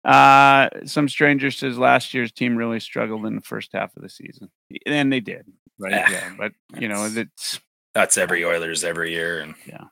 Uh, 0.04 0.68
some 0.84 1.09
stranger 1.09 1.50
says 1.50 1.78
last 1.78 2.14
year's 2.14 2.30
team 2.30 2.57
really 2.57 2.78
struggled 2.78 3.26
in 3.26 3.34
the 3.34 3.40
first 3.40 3.70
half 3.72 3.96
of 3.96 4.02
the 4.02 4.09
season, 4.09 4.48
and 4.86 5.12
they 5.12 5.18
did, 5.18 5.46
right? 5.80 5.94
Ah, 6.07 6.11
yeah, 6.11 6.32
but 6.38 6.52
you 6.78 6.86
know, 6.88 7.09
it's 7.12 7.59
That's 7.92 8.16
every 8.16 8.44
Oilers 8.44 8.84
every 8.84 9.11
year, 9.12 9.40
and 9.40 9.54
Yeah. 9.66 9.84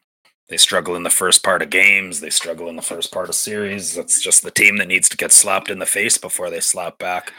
they 0.48 0.56
struggle 0.56 0.94
in 0.94 1.02
the 1.02 1.10
first 1.10 1.42
part 1.42 1.62
of 1.62 1.70
games. 1.70 2.20
They 2.20 2.30
struggle 2.30 2.68
in 2.68 2.76
the 2.76 2.82
first 2.82 3.10
part 3.12 3.28
of 3.28 3.34
series. 3.34 3.94
That's 3.96 4.20
just 4.22 4.44
the 4.44 4.52
team 4.52 4.76
that 4.76 4.86
needs 4.86 5.08
to 5.08 5.16
get 5.16 5.32
slapped 5.32 5.68
in 5.68 5.80
the 5.80 5.86
face 5.86 6.16
before 6.16 6.48
they 6.48 6.60
slap 6.60 6.96
back. 6.98 7.32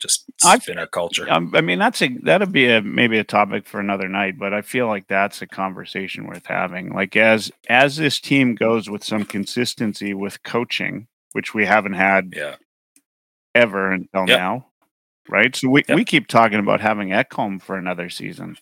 Just 0.00 0.24
it's 0.30 0.46
I've- 0.46 0.72
culture. 0.92 1.30
Um, 1.30 1.52
I 1.54 1.60
mean, 1.60 1.78
that's 1.78 2.00
a 2.02 2.08
that'd 2.22 2.52
be 2.52 2.70
a 2.70 2.80
maybe 2.80 3.18
a 3.18 3.24
topic 3.24 3.66
for 3.66 3.80
another 3.80 4.08
night, 4.08 4.38
but 4.38 4.54
I 4.54 4.62
feel 4.62 4.86
like 4.86 5.06
that's 5.08 5.42
a 5.42 5.46
conversation 5.46 6.26
worth 6.26 6.46
having. 6.46 6.94
Like 6.94 7.16
as 7.16 7.52
as 7.68 7.96
this 7.96 8.18
team 8.20 8.54
goes 8.54 8.88
with 8.88 9.04
some 9.04 9.24
consistency 9.24 10.14
with 10.14 10.42
coaching, 10.42 11.06
which 11.32 11.52
we 11.54 11.66
haven't 11.66 11.92
had 11.94 12.32
yeah, 12.34 12.56
ever 13.54 13.92
until 13.92 14.26
Yep. 14.26 14.38
now, 14.38 14.66
right? 15.28 15.54
So 15.54 15.68
we, 15.68 15.82
Yep. 15.88 15.96
we 15.96 16.04
keep 16.04 16.26
talking 16.28 16.58
about 16.60 16.80
having 16.80 17.10
Ekholm 17.10 17.60
for 17.60 17.76
another 17.76 18.08
season. 18.08 18.56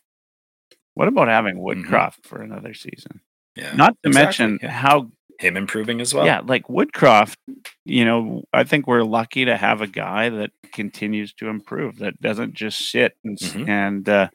What 0.95 1.07
about 1.09 1.29
having 1.29 1.57
Woodcroft 1.59 2.25
for 2.25 2.43
another 2.43 2.75
season? 2.75 3.21
yeah. 3.55 3.75
Not 3.77 3.95
to 4.03 4.09
exactly, 4.09 4.25
mention 4.47 4.59
yeah. 4.63 4.71
how 4.73 5.11
him 5.39 5.57
improving 5.57 6.01
as 6.01 6.13
well. 6.15 6.27
yeah, 6.27 6.41
like 6.45 6.67
Woodcroft, 6.69 7.37
you 7.85 8.05
know, 8.05 8.43
I 8.53 8.65
think 8.65 8.87
we're 8.87 9.03
lucky 9.05 9.45
to 9.45 9.57
have 9.57 9.81
a 9.81 9.87
guy 9.87 10.29
that 10.31 10.51
continues 10.73 11.33
to 11.35 11.49
improve, 11.49 11.99
that 11.99 12.21
doesn't 12.21 12.55
just 12.55 12.91
sit 12.91 13.17
and 13.25 13.39
Mhm. 13.39 13.69
and 13.69 14.09
uh, 14.09 14.29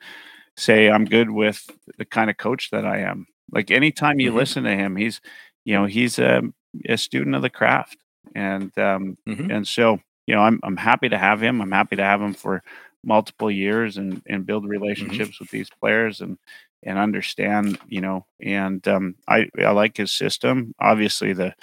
say 0.57 0.89
I'm 0.89 1.05
good 1.05 1.29
with 1.29 1.69
the 1.97 2.05
kind 2.05 2.29
of 2.29 2.37
coach 2.37 2.69
that 2.71 2.85
I 2.85 2.99
am. 2.99 3.25
Like 3.51 3.69
anytime 3.71 4.19
you 4.19 4.31
Mhm. 4.31 4.35
listen 4.35 4.63
to 4.63 4.75
him, 4.75 4.95
he's 4.95 5.19
you 5.65 5.73
know 5.75 5.85
he's 5.85 6.19
a, 6.19 6.41
a 6.87 6.97
student 6.97 7.35
of 7.35 7.41
the 7.41 7.49
craft, 7.49 7.97
and 8.35 8.75
um, 8.77 9.17
Mhm. 9.27 9.51
and 9.53 9.67
so 9.67 9.99
you 10.27 10.35
know 10.35 10.41
I'm 10.41 10.59
I'm 10.63 10.77
happy 10.77 11.09
to 11.09 11.17
have 11.17 11.41
him. 11.41 11.61
I'm 11.61 11.71
happy 11.71 11.95
to 11.97 12.03
have 12.03 12.21
him 12.21 12.33
for 12.33 12.63
multiple 13.03 13.51
years 13.51 13.97
and 13.97 14.21
and 14.27 14.45
build 14.45 14.65
relationships 14.67 15.39
with 15.39 15.49
these 15.51 15.69
players 15.81 16.21
and 16.21 16.37
and 16.85 16.97
understand 16.99 17.77
you 17.87 18.01
know 18.01 18.25
and 18.41 18.85
um, 18.87 19.15
I 19.27 19.49
I 19.59 19.71
like 19.71 19.97
his 19.97 20.11
system. 20.11 20.73
Obviously 20.79 21.33
the 21.33 21.53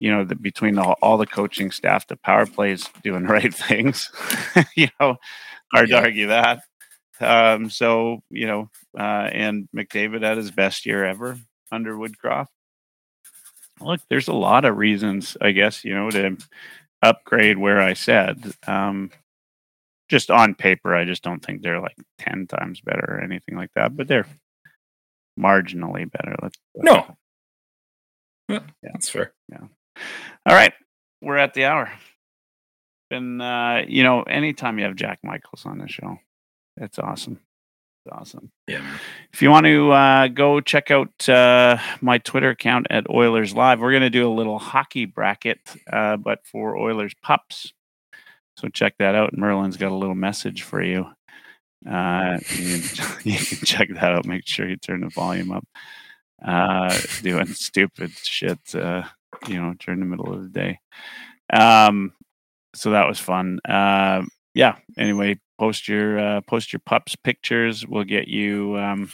you 0.00 0.10
know 0.10 0.24
the 0.24 0.34
between 0.36 0.74
the, 0.76 0.82
all 0.82 1.18
the 1.18 1.26
coaching 1.26 1.70
staff, 1.70 2.06
the 2.06 2.16
power 2.16 2.46
play 2.46 2.72
is 2.72 2.88
doing 3.02 3.22
the 3.26 3.32
right 3.32 3.54
things. 3.54 4.10
you 4.76 4.88
know, 5.00 5.16
hard 5.72 5.88
Yeah. 5.88 6.00
to 6.00 6.06
argue 6.06 6.26
that. 6.28 6.60
Um, 7.20 7.68
so 7.70 8.20
you 8.30 8.46
know, 8.46 8.70
uh, 8.98 9.28
and 9.32 9.68
McDavid 9.76 10.22
had 10.22 10.36
his 10.36 10.50
best 10.52 10.86
year 10.86 11.04
ever 11.04 11.36
under 11.72 11.96
Woodcroft. 11.96 12.46
Look, 13.80 14.00
there's 14.10 14.28
a 14.28 14.32
lot 14.34 14.64
of 14.64 14.76
reasons, 14.76 15.36
I 15.40 15.52
guess, 15.52 15.84
you 15.84 15.94
know, 15.94 16.10
to 16.10 16.36
upgrade 17.02 17.58
where 17.58 17.80
I 17.80 17.92
said. 17.94 18.52
Um, 18.66 19.10
just 20.08 20.30
on 20.30 20.54
paper, 20.54 20.94
I 20.94 21.04
just 21.04 21.22
don't 21.22 21.44
think 21.44 21.62
they're 21.62 21.80
like 21.80 21.96
ten 22.18 22.46
times 22.46 22.80
better 22.80 23.04
or 23.08 23.20
anything 23.20 23.56
like 23.56 23.70
that, 23.74 23.96
but 23.96 24.08
they're 24.08 24.26
marginally 25.38 26.10
better. 26.10 26.34
Let's 26.42 26.58
No. 26.76 27.16
Yeah, 28.48 28.60
that's 28.82 29.08
fair. 29.08 29.32
Yeah. 29.50 29.66
All 30.46 30.54
right, 30.54 30.72
we're 31.20 31.36
at 31.36 31.54
the 31.54 31.66
hour. 31.66 31.90
And 33.10 33.40
uh, 33.40 33.82
you 33.86 34.02
know, 34.02 34.22
anytime 34.22 34.78
you 34.78 34.84
have 34.84 34.96
Jack 34.96 35.20
Michaels 35.22 35.66
on 35.66 35.78
the 35.78 35.88
show, 35.88 36.18
it's 36.76 36.98
awesome. 36.98 37.40
It's 38.04 38.14
awesome. 38.14 38.50
Yeah. 38.66 38.84
If 39.32 39.42
you 39.42 39.50
want 39.50 39.66
to 39.66 39.90
uh, 39.92 40.28
go 40.28 40.60
check 40.60 40.90
out 40.90 41.28
uh, 41.28 41.78
my 42.00 42.18
Twitter 42.18 42.50
account 42.50 42.86
at 42.90 43.10
Oilers 43.10 43.54
Live, 43.54 43.80
we're 43.80 43.90
going 43.90 44.02
to 44.02 44.10
do 44.10 44.30
a 44.30 44.32
little 44.32 44.58
hockey 44.58 45.04
bracket, 45.04 45.58
uh, 45.92 46.16
but 46.16 46.46
for 46.46 46.76
Oilers 46.76 47.14
pups. 47.22 47.72
So 48.56 48.68
check 48.68 48.94
that 48.98 49.14
out. 49.14 49.36
Merlin's 49.36 49.76
got 49.76 49.92
a 49.92 49.96
little 49.96 50.14
message 50.14 50.62
for 50.62 50.82
you. 50.82 51.06
Uh, 51.86 52.38
you, 52.56 52.80
can, 52.80 53.06
you 53.24 53.38
can 53.38 53.58
check 53.64 53.88
that 53.94 54.12
out. 54.12 54.26
Make 54.26 54.46
sure 54.46 54.68
you 54.68 54.76
turn 54.76 55.00
the 55.00 55.08
volume 55.08 55.52
up. 55.52 55.66
Uh, 56.44 56.96
doing 57.22 57.46
stupid 57.48 58.12
shit, 58.12 58.74
uh, 58.74 59.02
you 59.48 59.60
know, 59.60 59.74
during 59.78 60.00
the 60.00 60.06
middle 60.06 60.32
of 60.32 60.42
the 60.42 60.48
day. 60.48 60.78
Um, 61.52 62.12
so 62.74 62.90
that 62.90 63.08
was 63.08 63.18
fun. 63.18 63.60
Uh, 63.68 64.22
yeah. 64.54 64.76
Anyway, 64.96 65.38
post 65.58 65.88
your 65.88 66.18
uh, 66.18 66.40
post 66.42 66.72
your 66.72 66.80
pups 66.84 67.16
pictures. 67.16 67.86
We'll 67.86 68.04
get 68.04 68.28
you 68.28 68.76
um, 68.78 69.10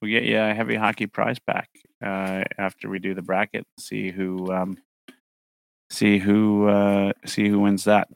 we'll 0.00 0.10
get 0.10 0.24
you 0.24 0.38
a 0.38 0.54
heavy 0.54 0.76
hockey 0.76 1.06
prize 1.06 1.38
pack 1.38 1.68
uh, 2.04 2.44
after 2.58 2.88
we 2.88 2.98
do 2.98 3.14
the 3.14 3.22
bracket. 3.22 3.66
See 3.78 4.10
who 4.10 4.52
um, 4.52 4.76
see 5.90 6.18
who 6.18 6.68
uh, 6.68 7.12
see 7.26 7.48
who 7.48 7.60
wins 7.60 7.84
that. 7.84 8.08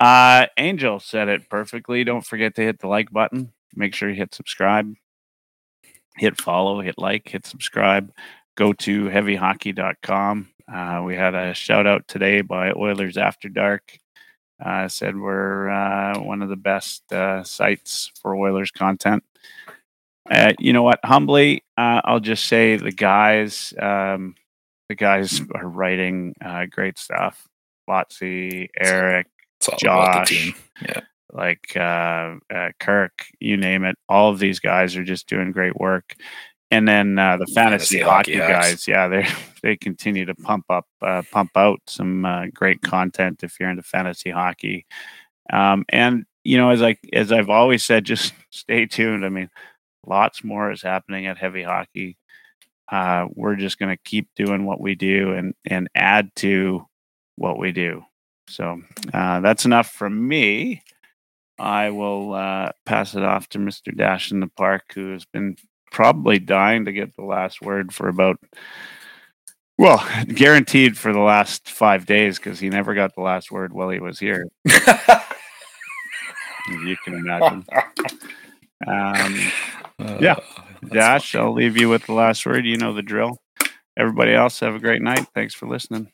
Uh, 0.00 0.46
Angel 0.56 0.98
said 0.98 1.28
it 1.28 1.50
perfectly. 1.50 2.04
Don't 2.04 2.24
forget 2.24 2.54
to 2.54 2.62
hit 2.62 2.78
the 2.80 2.88
like 2.88 3.12
button. 3.12 3.52
Make 3.76 3.94
sure 3.94 4.08
you 4.08 4.16
hit 4.16 4.34
subscribe. 4.34 4.94
Hit 6.16 6.40
follow, 6.40 6.80
hit 6.80 6.96
like, 6.98 7.28
hit 7.28 7.46
subscribe. 7.46 8.10
Go 8.56 8.72
to 8.72 9.04
heavyhockey.com. 9.04 10.48
Uh, 10.72 11.02
we 11.04 11.16
had 11.16 11.34
a 11.34 11.52
shout 11.52 11.86
out 11.86 12.08
today 12.08 12.40
by 12.40 12.72
Oilers 12.72 13.16
After 13.16 13.48
Dark. 13.48 13.98
Uh, 14.64 14.88
said 14.88 15.16
we're 15.16 15.68
uh, 15.68 16.18
one 16.20 16.42
of 16.42 16.48
the 16.48 16.56
best 16.56 17.10
uh, 17.12 17.42
sites 17.42 18.10
for 18.20 18.36
Oilers 18.36 18.70
content. 18.70 19.22
Uh, 20.30 20.52
you 20.58 20.72
know 20.72 20.82
what? 20.82 21.00
Humbly, 21.04 21.64
uh, 21.76 22.00
I'll 22.04 22.20
just 22.20 22.44
say 22.44 22.76
the 22.76 22.92
guys, 22.92 23.72
um, 23.78 24.34
the 24.88 24.94
guys 24.94 25.40
are 25.54 25.68
writing 25.68 26.34
great 26.70 26.98
stuff. 26.98 27.46
Lotsy, 27.88 28.68
Eric, 28.78 29.26
It's 29.60 29.68
all 29.68 30.00
about 30.02 30.26
the 30.28 30.34
Josh, 30.34 30.44
team. 30.44 30.54
Yeah. 30.82 31.00
like 31.32 31.76
uh, 31.76 32.36
uh, 32.54 32.70
Kirk, 32.78 33.26
you 33.40 33.56
name 33.56 33.84
it. 33.84 33.96
All 34.08 34.30
of 34.30 34.38
these 34.38 34.58
guys 34.58 34.96
are 34.96 35.04
just 35.04 35.28
doing 35.28 35.52
great 35.52 35.78
work. 35.78 36.14
And 36.72 36.86
then 36.86 37.18
uh, 37.18 37.36
the 37.36 37.46
fantasy, 37.46 37.98
Fantasy 37.98 38.00
hockey, 38.00 38.36
hockey 38.38 38.52
guys, 38.52 38.88
yeah, 38.88 39.08
they 39.08 39.26
they 39.62 39.76
continue 39.76 40.24
to 40.24 40.34
pump 40.34 40.64
up, 40.70 40.86
uh, 41.02 41.22
pump 41.30 41.50
out 41.56 41.80
some 41.86 42.24
uh, 42.24 42.46
great 42.54 42.80
content 42.82 43.42
if 43.42 43.58
you're 43.58 43.70
into 43.70 43.82
fantasy 43.82 44.30
hockey. 44.30 44.86
Um, 45.52 45.84
and 45.88 46.24
you 46.44 46.56
know, 46.56 46.70
as 46.70 46.80
I 46.80 46.96
as 47.12 47.32
I've 47.32 47.50
always 47.50 47.84
said, 47.84 48.04
just 48.04 48.32
stay 48.50 48.86
tuned. 48.86 49.24
I 49.24 49.28
mean, 49.28 49.50
lots 50.06 50.44
more 50.44 50.70
is 50.70 50.82
happening 50.82 51.26
at 51.26 51.38
heavy 51.38 51.64
hockey. 51.64 52.16
Uh, 52.90 53.26
we're 53.34 53.56
just 53.56 53.78
going 53.78 53.94
to 53.94 54.02
keep 54.04 54.28
doing 54.36 54.64
what 54.64 54.80
we 54.80 54.94
do 54.94 55.32
and 55.32 55.54
and 55.66 55.88
add 55.94 56.30
to 56.36 56.86
what 57.36 57.58
we 57.58 57.72
do. 57.72 58.02
So 58.50 58.82
uh, 59.14 59.40
that's 59.40 59.64
enough 59.64 59.90
from 59.90 60.26
me. 60.26 60.82
I 61.58 61.90
will 61.90 62.34
uh, 62.34 62.72
pass 62.86 63.14
it 63.14 63.22
off 63.22 63.48
to 63.50 63.58
Mr. 63.58 63.94
Dash 63.96 64.32
in 64.32 64.40
the 64.40 64.48
park, 64.48 64.92
who 64.94 65.12
has 65.12 65.24
been 65.24 65.56
probably 65.92 66.38
dying 66.38 66.84
to 66.86 66.92
get 66.92 67.14
the 67.16 67.24
last 67.24 67.60
word 67.60 67.92
for 67.92 68.08
about, 68.08 68.36
well, 69.78 70.06
guaranteed 70.28 70.96
for 70.96 71.12
the 71.12 71.20
last 71.20 71.68
five 71.70 72.06
days 72.06 72.38
because 72.38 72.58
he 72.58 72.70
never 72.70 72.94
got 72.94 73.14
the 73.14 73.22
last 73.22 73.50
word 73.52 73.72
while 73.72 73.90
he 73.90 74.00
was 74.00 74.18
here. 74.18 74.46
You 76.84 76.96
can 77.04 77.14
imagine. 77.14 77.64
Um, 78.86 79.38
Yeah. 80.20 80.36
Dash, 80.88 81.32
funny. 81.32 81.44
I'll 81.44 81.52
leave 81.52 81.76
you 81.76 81.90
with 81.90 82.06
the 82.06 82.14
last 82.14 82.46
word. 82.46 82.64
You 82.64 82.78
know 82.78 82.94
the 82.94 83.02
drill. 83.02 83.36
Everybody 83.98 84.32
else, 84.32 84.60
have 84.60 84.74
a 84.74 84.78
great 84.78 85.02
night. 85.02 85.26
Thanks 85.34 85.54
for 85.54 85.68
listening. 85.68 86.10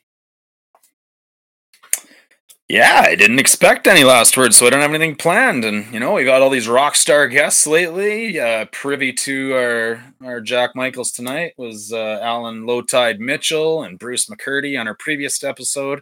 Yeah, 2.69 3.03
I 3.05 3.15
didn't 3.15 3.39
expect 3.39 3.87
any 3.87 4.03
last 4.03 4.35
words, 4.35 4.57
so 4.57 4.67
I 4.67 4.69
don't 4.69 4.81
have 4.81 4.93
anything 4.93 5.15
planned. 5.15 5.63
And 5.63 5.93
you 5.93 6.01
know, 6.01 6.13
we 6.13 6.25
got 6.25 6.41
all 6.41 6.49
these 6.49 6.67
rock 6.67 6.95
star 6.95 7.29
guests 7.29 7.65
lately. 7.65 8.37
Uh, 8.37 8.65
privy 8.73 9.13
to 9.13 9.53
our 9.53 10.03
our 10.21 10.41
Jack 10.41 10.75
Michaels 10.75 11.11
tonight 11.11 11.53
was 11.57 11.93
uh, 11.93 12.19
Allan 12.21 12.65
Lowetide 12.65 13.19
Mitchell 13.19 13.83
and 13.83 13.97
Bruce 13.97 14.25
McCurdy 14.25 14.77
on 14.77 14.85
our 14.85 14.95
previous 14.95 15.41
episode. 15.45 16.01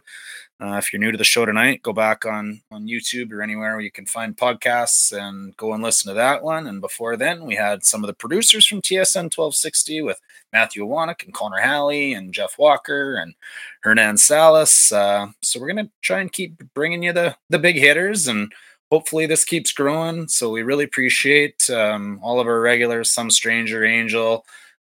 Uh, 0.58 0.74
if 0.78 0.92
you're 0.92 0.98
new 0.98 1.12
to 1.12 1.18
the 1.18 1.22
show 1.22 1.46
tonight, 1.46 1.82
go 1.84 1.92
back 1.92 2.26
on 2.26 2.62
on 2.72 2.88
YouTube 2.88 3.30
or 3.30 3.42
anywhere 3.42 3.74
where 3.74 3.84
you 3.84 3.92
can 3.92 4.06
find 4.06 4.36
podcasts 4.36 5.16
and 5.16 5.56
go 5.56 5.72
and 5.72 5.84
listen 5.84 6.08
to 6.08 6.14
that 6.14 6.42
one. 6.42 6.66
And 6.66 6.80
before 6.80 7.16
then, 7.16 7.44
we 7.44 7.54
had 7.54 7.84
some 7.84 8.02
of 8.02 8.08
the 8.08 8.14
producers 8.14 8.66
from 8.66 8.82
TSN 8.82 9.30
1260 9.30 10.02
with 10.02 10.20
Matthew 10.52 10.86
Wannock 10.86 11.24
and 11.24 11.34
Connor 11.34 11.58
Halley 11.58 12.14
and 12.14 12.32
Jeff 12.32 12.58
Walker 12.58 13.16
and 13.16 13.34
Hernan 13.82 14.16
Salas. 14.16 14.92
Uh, 14.92 15.28
so 15.42 15.60
we're 15.60 15.68
gonna 15.68 15.90
try 16.02 16.20
and 16.20 16.32
keep 16.32 16.62
bringing 16.74 17.02
you 17.02 17.12
the 17.12 17.36
the 17.50 17.58
big 17.58 17.76
hitters, 17.76 18.28
and 18.28 18.52
hopefully 18.90 19.26
this 19.26 19.44
keeps 19.44 19.72
growing. 19.72 20.28
So 20.28 20.50
we 20.50 20.62
really 20.62 20.84
appreciate 20.84 21.68
um, 21.70 22.20
all 22.22 22.40
of 22.40 22.46
our 22.46 22.60
regulars, 22.60 23.10
some 23.12 23.30
stranger 23.30 23.84
angel, 23.84 24.44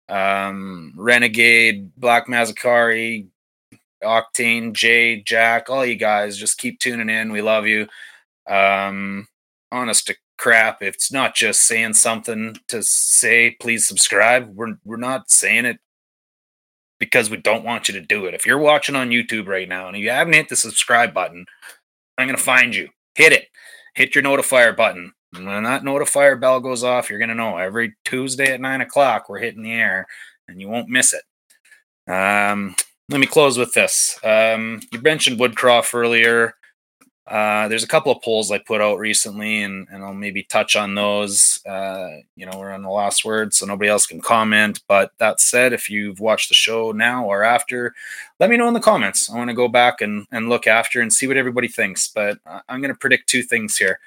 um, 0.09 0.93
renegade, 0.97 1.93
Black 1.97 2.27
Mazakari, 2.27 3.29
Octane, 4.03 4.73
Jay, 4.73 5.23
Jack, 5.23 5.71
all 5.71 5.85
you 5.85 5.97
guys. 5.97 6.37
Just 6.37 6.59
keep 6.59 6.81
tuning 6.81 7.11
in. 7.11 7.33
We 7.33 7.43
love 7.43 7.67
you. 7.67 7.87
Um, 8.49 9.29
honest 9.73 10.07
to 10.09 10.17
crap, 10.41 10.83
if 10.83 10.95
it's 10.95 11.13
not 11.13 11.35
just 11.35 11.67
saying 11.67 11.93
something 11.93 12.57
to 12.69 12.83
say, 12.83 13.57
please 13.61 13.87
subscribe. 13.87 14.57
We're 14.57 14.79
we're 14.85 14.97
not 14.97 15.31
saying 15.31 15.67
it 15.67 15.79
because 16.99 17.29
we 17.29 17.37
don't 17.37 17.65
want 17.65 17.89
you 17.89 17.95
to 17.95 18.01
do 18.01 18.25
it. 18.25 18.35
If 18.35 18.47
you're 18.47 18.59
watching 18.59 18.97
on 18.97 19.11
YouTube 19.11 19.47
right 19.47 19.69
now 19.69 19.89
and 19.89 19.97
you 19.97 20.11
haven't 20.11 20.33
hit 20.33 20.49
the 20.49 20.57
subscribe 20.57 21.13
button, 21.13 21.45
I'm 22.17 22.27
to 22.37 22.43
find 22.43 22.75
you. 22.75 22.89
Hit 23.15 23.33
it. 23.33 23.49
Hit 23.95 24.15
your 24.15 24.25
notifier 24.25 24.75
button. 24.75 25.13
When 25.33 25.65
that 25.65 25.83
notifier 25.83 26.41
bell 26.41 26.59
goes 26.61 26.83
off, 26.83 27.11
you're 27.11 27.19
to 27.29 27.35
know 27.35 27.59
every 27.59 27.95
Tuesday 28.05 28.53
at 28.53 28.61
nine 28.61 28.81
o'clock 28.81 29.29
we're 29.29 29.39
hitting 29.39 29.63
the 29.63 29.73
air 29.73 30.07
and 30.49 30.61
you 30.61 30.69
won't 30.69 30.89
miss 30.89 31.13
it. 31.13 32.11
Um, 32.11 32.75
let 33.11 33.21
me 33.21 33.27
close 33.27 33.59
with 33.59 33.75
this. 33.75 34.19
Um, 34.25 34.81
you 34.91 35.01
mentioned 35.03 35.39
Woodcroft 35.39 35.95
earlier. 35.95 36.55
Uh, 37.31 37.69
there's 37.69 37.85
a 37.85 37.89
couple 37.89 38.11
of 38.11 38.21
polls 38.23 38.51
I 38.51 38.59
put 38.59 38.81
out 38.81 38.99
recently, 38.99 39.63
and, 39.63 39.87
and 39.93 40.03
I'll 40.03 40.13
maybe 40.13 40.43
touch 40.43 40.75
on 40.75 40.97
those. 40.97 41.65
Uh, 41.65 42.17
you 42.35 42.45
know, 42.45 42.59
we're 42.59 42.73
on 42.73 42.83
the 42.83 42.91
last 42.91 43.25
word, 43.25 43.55
so 43.55 43.67
nobody 43.67 43.89
else 43.89 44.05
can 44.05 44.21
comment. 44.21 44.83
But 44.89 45.13
that 45.19 45.39
said, 45.41 45.73
if 45.73 45.89
you've 45.89 46.19
watched 46.19 46.49
the 46.49 46.57
show 46.57 46.91
now 46.91 47.25
or 47.25 47.45
after, 47.45 47.95
let 48.41 48.51
me 48.51 48.57
know 48.57 48.67
in 48.67 48.75
the 48.75 48.81
comments. 48.81 49.31
I 49.31 49.37
want 49.37 49.49
to 49.49 49.55
go 49.55 49.69
back 49.69 50.01
and, 50.01 50.27
and 50.33 50.49
look 50.49 50.67
after 50.67 51.01
and 51.01 51.13
see 51.13 51.29
what 51.29 51.37
everybody 51.37 51.69
thinks. 51.69 52.09
But 52.09 52.39
I- 52.45 52.63
I'm 52.69 52.81
going 52.81 52.93
to 52.93 52.99
predict 52.99 53.29
two 53.29 53.45
things 53.45 53.77
here. 53.77 54.01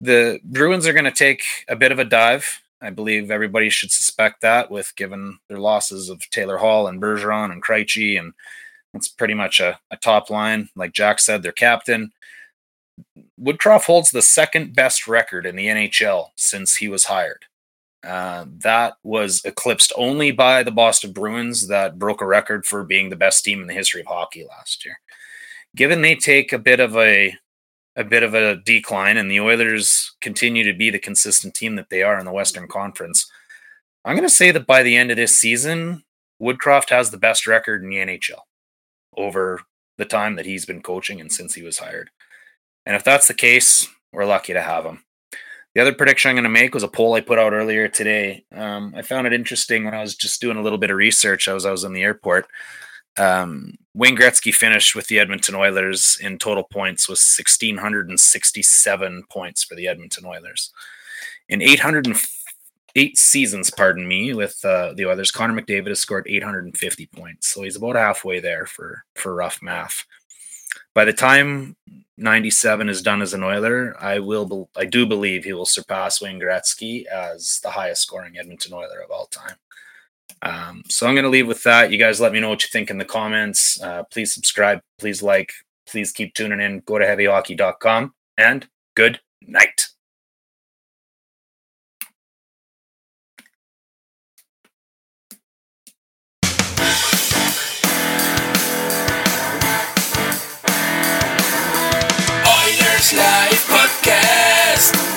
The 0.00 0.38
Bruins 0.44 0.86
are 0.86 0.92
going 0.92 1.06
to 1.06 1.10
take 1.10 1.42
a 1.68 1.74
bit 1.74 1.90
of 1.90 1.98
a 1.98 2.04
dive. 2.04 2.62
I 2.80 2.90
believe 2.90 3.32
everybody 3.32 3.68
should 3.68 3.90
suspect 3.90 4.42
that, 4.42 4.70
with 4.70 4.94
given 4.94 5.38
their 5.48 5.58
losses 5.58 6.08
of 6.08 6.20
Taylor 6.30 6.58
Hall 6.58 6.86
and 6.86 7.02
Bergeron 7.02 7.50
and 7.50 7.64
Krejci, 7.64 8.16
and 8.16 8.32
it's 8.92 9.08
pretty 9.08 9.34
much 9.34 9.58
a, 9.58 9.80
a 9.90 9.96
top 9.96 10.30
line. 10.30 10.68
Like 10.76 10.92
Jack 10.92 11.18
said, 11.18 11.42
their 11.42 11.50
captain. 11.50 12.12
Woodcroft 13.40 13.84
holds 13.84 14.10
the 14.10 14.22
second 14.22 14.74
best 14.74 15.06
record 15.06 15.46
in 15.46 15.56
the 15.56 15.66
NHL 15.66 16.28
since 16.36 16.76
he 16.76 16.88
was 16.88 17.04
hired. 17.04 17.46
Uh, 18.06 18.44
that 18.58 18.94
was 19.02 19.42
eclipsed 19.44 19.92
only 19.96 20.30
by 20.30 20.62
the 20.62 20.70
Boston 20.70 21.12
Bruins, 21.12 21.68
that 21.68 21.98
broke 21.98 22.20
a 22.20 22.26
record 22.26 22.66
for 22.66 22.84
being 22.84 23.08
the 23.08 23.16
best 23.16 23.44
team 23.44 23.60
in 23.60 23.66
the 23.66 23.74
history 23.74 24.02
of 24.02 24.06
hockey 24.06 24.44
last 24.46 24.84
year. 24.84 25.00
Given 25.74 26.02
they 26.02 26.14
take 26.14 26.52
a 26.52 26.58
bit 26.58 26.80
of 26.80 26.96
a 26.96 27.36
a 27.96 28.04
bit 28.04 28.24
of 28.24 28.34
a 28.34 28.56
decline, 28.56 29.16
and 29.16 29.30
the 29.30 29.40
Oilers 29.40 30.16
continue 30.20 30.64
to 30.64 30.76
be 30.76 30.90
the 30.90 30.98
consistent 30.98 31.54
team 31.54 31.76
that 31.76 31.90
they 31.90 32.02
are 32.02 32.18
in 32.18 32.24
the 32.24 32.32
Western 32.32 32.66
Conference, 32.66 33.30
I'm 34.04 34.16
going 34.16 34.28
to 34.28 34.34
say 34.34 34.50
that 34.50 34.66
by 34.66 34.82
the 34.82 34.96
end 34.96 35.12
of 35.12 35.16
this 35.16 35.38
season, 35.38 36.02
Woodcroft 36.42 36.90
has 36.90 37.10
the 37.10 37.16
best 37.16 37.46
record 37.46 37.82
in 37.82 37.90
the 37.90 37.96
NHL 37.96 38.40
over 39.16 39.62
the 39.96 40.04
time 40.04 40.34
that 40.34 40.44
he's 40.44 40.66
been 40.66 40.82
coaching 40.82 41.20
and 41.20 41.32
since 41.32 41.54
he 41.54 41.62
was 41.62 41.78
hired. 41.78 42.10
And 42.86 42.96
if 42.96 43.04
that's 43.04 43.28
the 43.28 43.34
case, 43.34 43.86
we're 44.12 44.26
lucky 44.26 44.52
to 44.52 44.62
have 44.62 44.84
him. 44.84 45.02
The 45.74 45.80
other 45.80 45.92
prediction 45.92 46.28
I'm 46.28 46.36
going 46.36 46.44
to 46.44 46.50
make 46.50 46.72
was 46.72 46.84
a 46.84 46.88
poll 46.88 47.14
I 47.14 47.20
put 47.20 47.38
out 47.38 47.52
earlier 47.52 47.88
today. 47.88 48.44
Um, 48.52 48.94
I 48.96 49.02
found 49.02 49.26
it 49.26 49.32
interesting 49.32 49.84
when 49.84 49.94
I 49.94 50.02
was 50.02 50.14
just 50.14 50.40
doing 50.40 50.56
a 50.56 50.62
little 50.62 50.78
bit 50.78 50.90
of 50.90 50.96
research. 50.96 51.48
I 51.48 51.52
was 51.52 51.66
I 51.66 51.72
was 51.72 51.82
in 51.82 51.92
the 51.92 52.02
airport. 52.02 52.46
Um, 53.16 53.74
Wayne 53.92 54.16
Gretzky 54.16 54.54
finished 54.54 54.94
with 54.94 55.08
the 55.08 55.18
Edmonton 55.18 55.54
Oilers 55.54 56.18
in 56.20 56.38
total 56.38 56.64
points 56.64 57.08
with 57.08 57.18
1,667 57.18 59.24
points 59.30 59.64
for 59.64 59.74
the 59.74 59.88
Edmonton 59.88 60.26
Oilers. 60.26 60.72
In 61.48 61.62
808 61.62 63.18
seasons, 63.18 63.70
pardon 63.70 64.08
me, 64.08 64.32
with 64.32 64.64
uh, 64.64 64.94
the 64.94 65.06
Oilers, 65.06 65.30
Connor 65.30 65.60
McDavid 65.60 65.88
has 65.88 66.00
scored 66.00 66.26
850 66.28 67.06
points. 67.06 67.48
So 67.48 67.62
he's 67.62 67.76
about 67.76 67.96
halfway 67.96 68.40
there 68.40 68.66
for, 68.66 69.04
for 69.14 69.34
rough 69.34 69.60
math. 69.62 70.04
By 70.94 71.04
the 71.04 71.12
time 71.12 71.76
97 72.16 72.88
is 72.88 73.02
done 73.02 73.22
as 73.22 73.34
an 73.34 73.42
Oiler, 73.42 73.96
I 74.00 74.20
will 74.20 74.70
I 74.76 74.84
do 74.84 75.06
believe 75.06 75.44
he 75.44 75.52
will 75.52 75.66
surpass 75.66 76.20
Wayne 76.20 76.40
Gretzky 76.40 77.06
as 77.06 77.60
the 77.62 77.70
highest 77.70 78.02
scoring 78.02 78.38
Edmonton 78.38 78.72
Oiler 78.72 79.02
of 79.02 79.10
all 79.10 79.26
time. 79.26 79.56
Um, 80.42 80.82
so 80.88 81.06
I'm 81.06 81.14
going 81.14 81.24
to 81.24 81.30
leave 81.30 81.48
with 81.48 81.62
that. 81.64 81.90
You 81.90 81.98
guys 81.98 82.20
let 82.20 82.32
me 82.32 82.40
know 82.40 82.50
what 82.50 82.62
you 82.62 82.68
think 82.70 82.90
in 82.90 82.98
the 82.98 83.04
comments. 83.04 83.80
Uh, 83.80 84.04
please 84.04 84.32
subscribe, 84.32 84.80
please 84.98 85.22
like, 85.22 85.52
please 85.86 86.12
keep 86.12 86.34
tuning 86.34 86.60
in. 86.60 86.80
Go 86.80 86.98
to 86.98 87.04
heavyhockey.com 87.04 88.14
and 88.36 88.68
good 88.94 89.20
night. 89.40 89.88
Life 103.12 103.66
Podcast. 103.68 105.13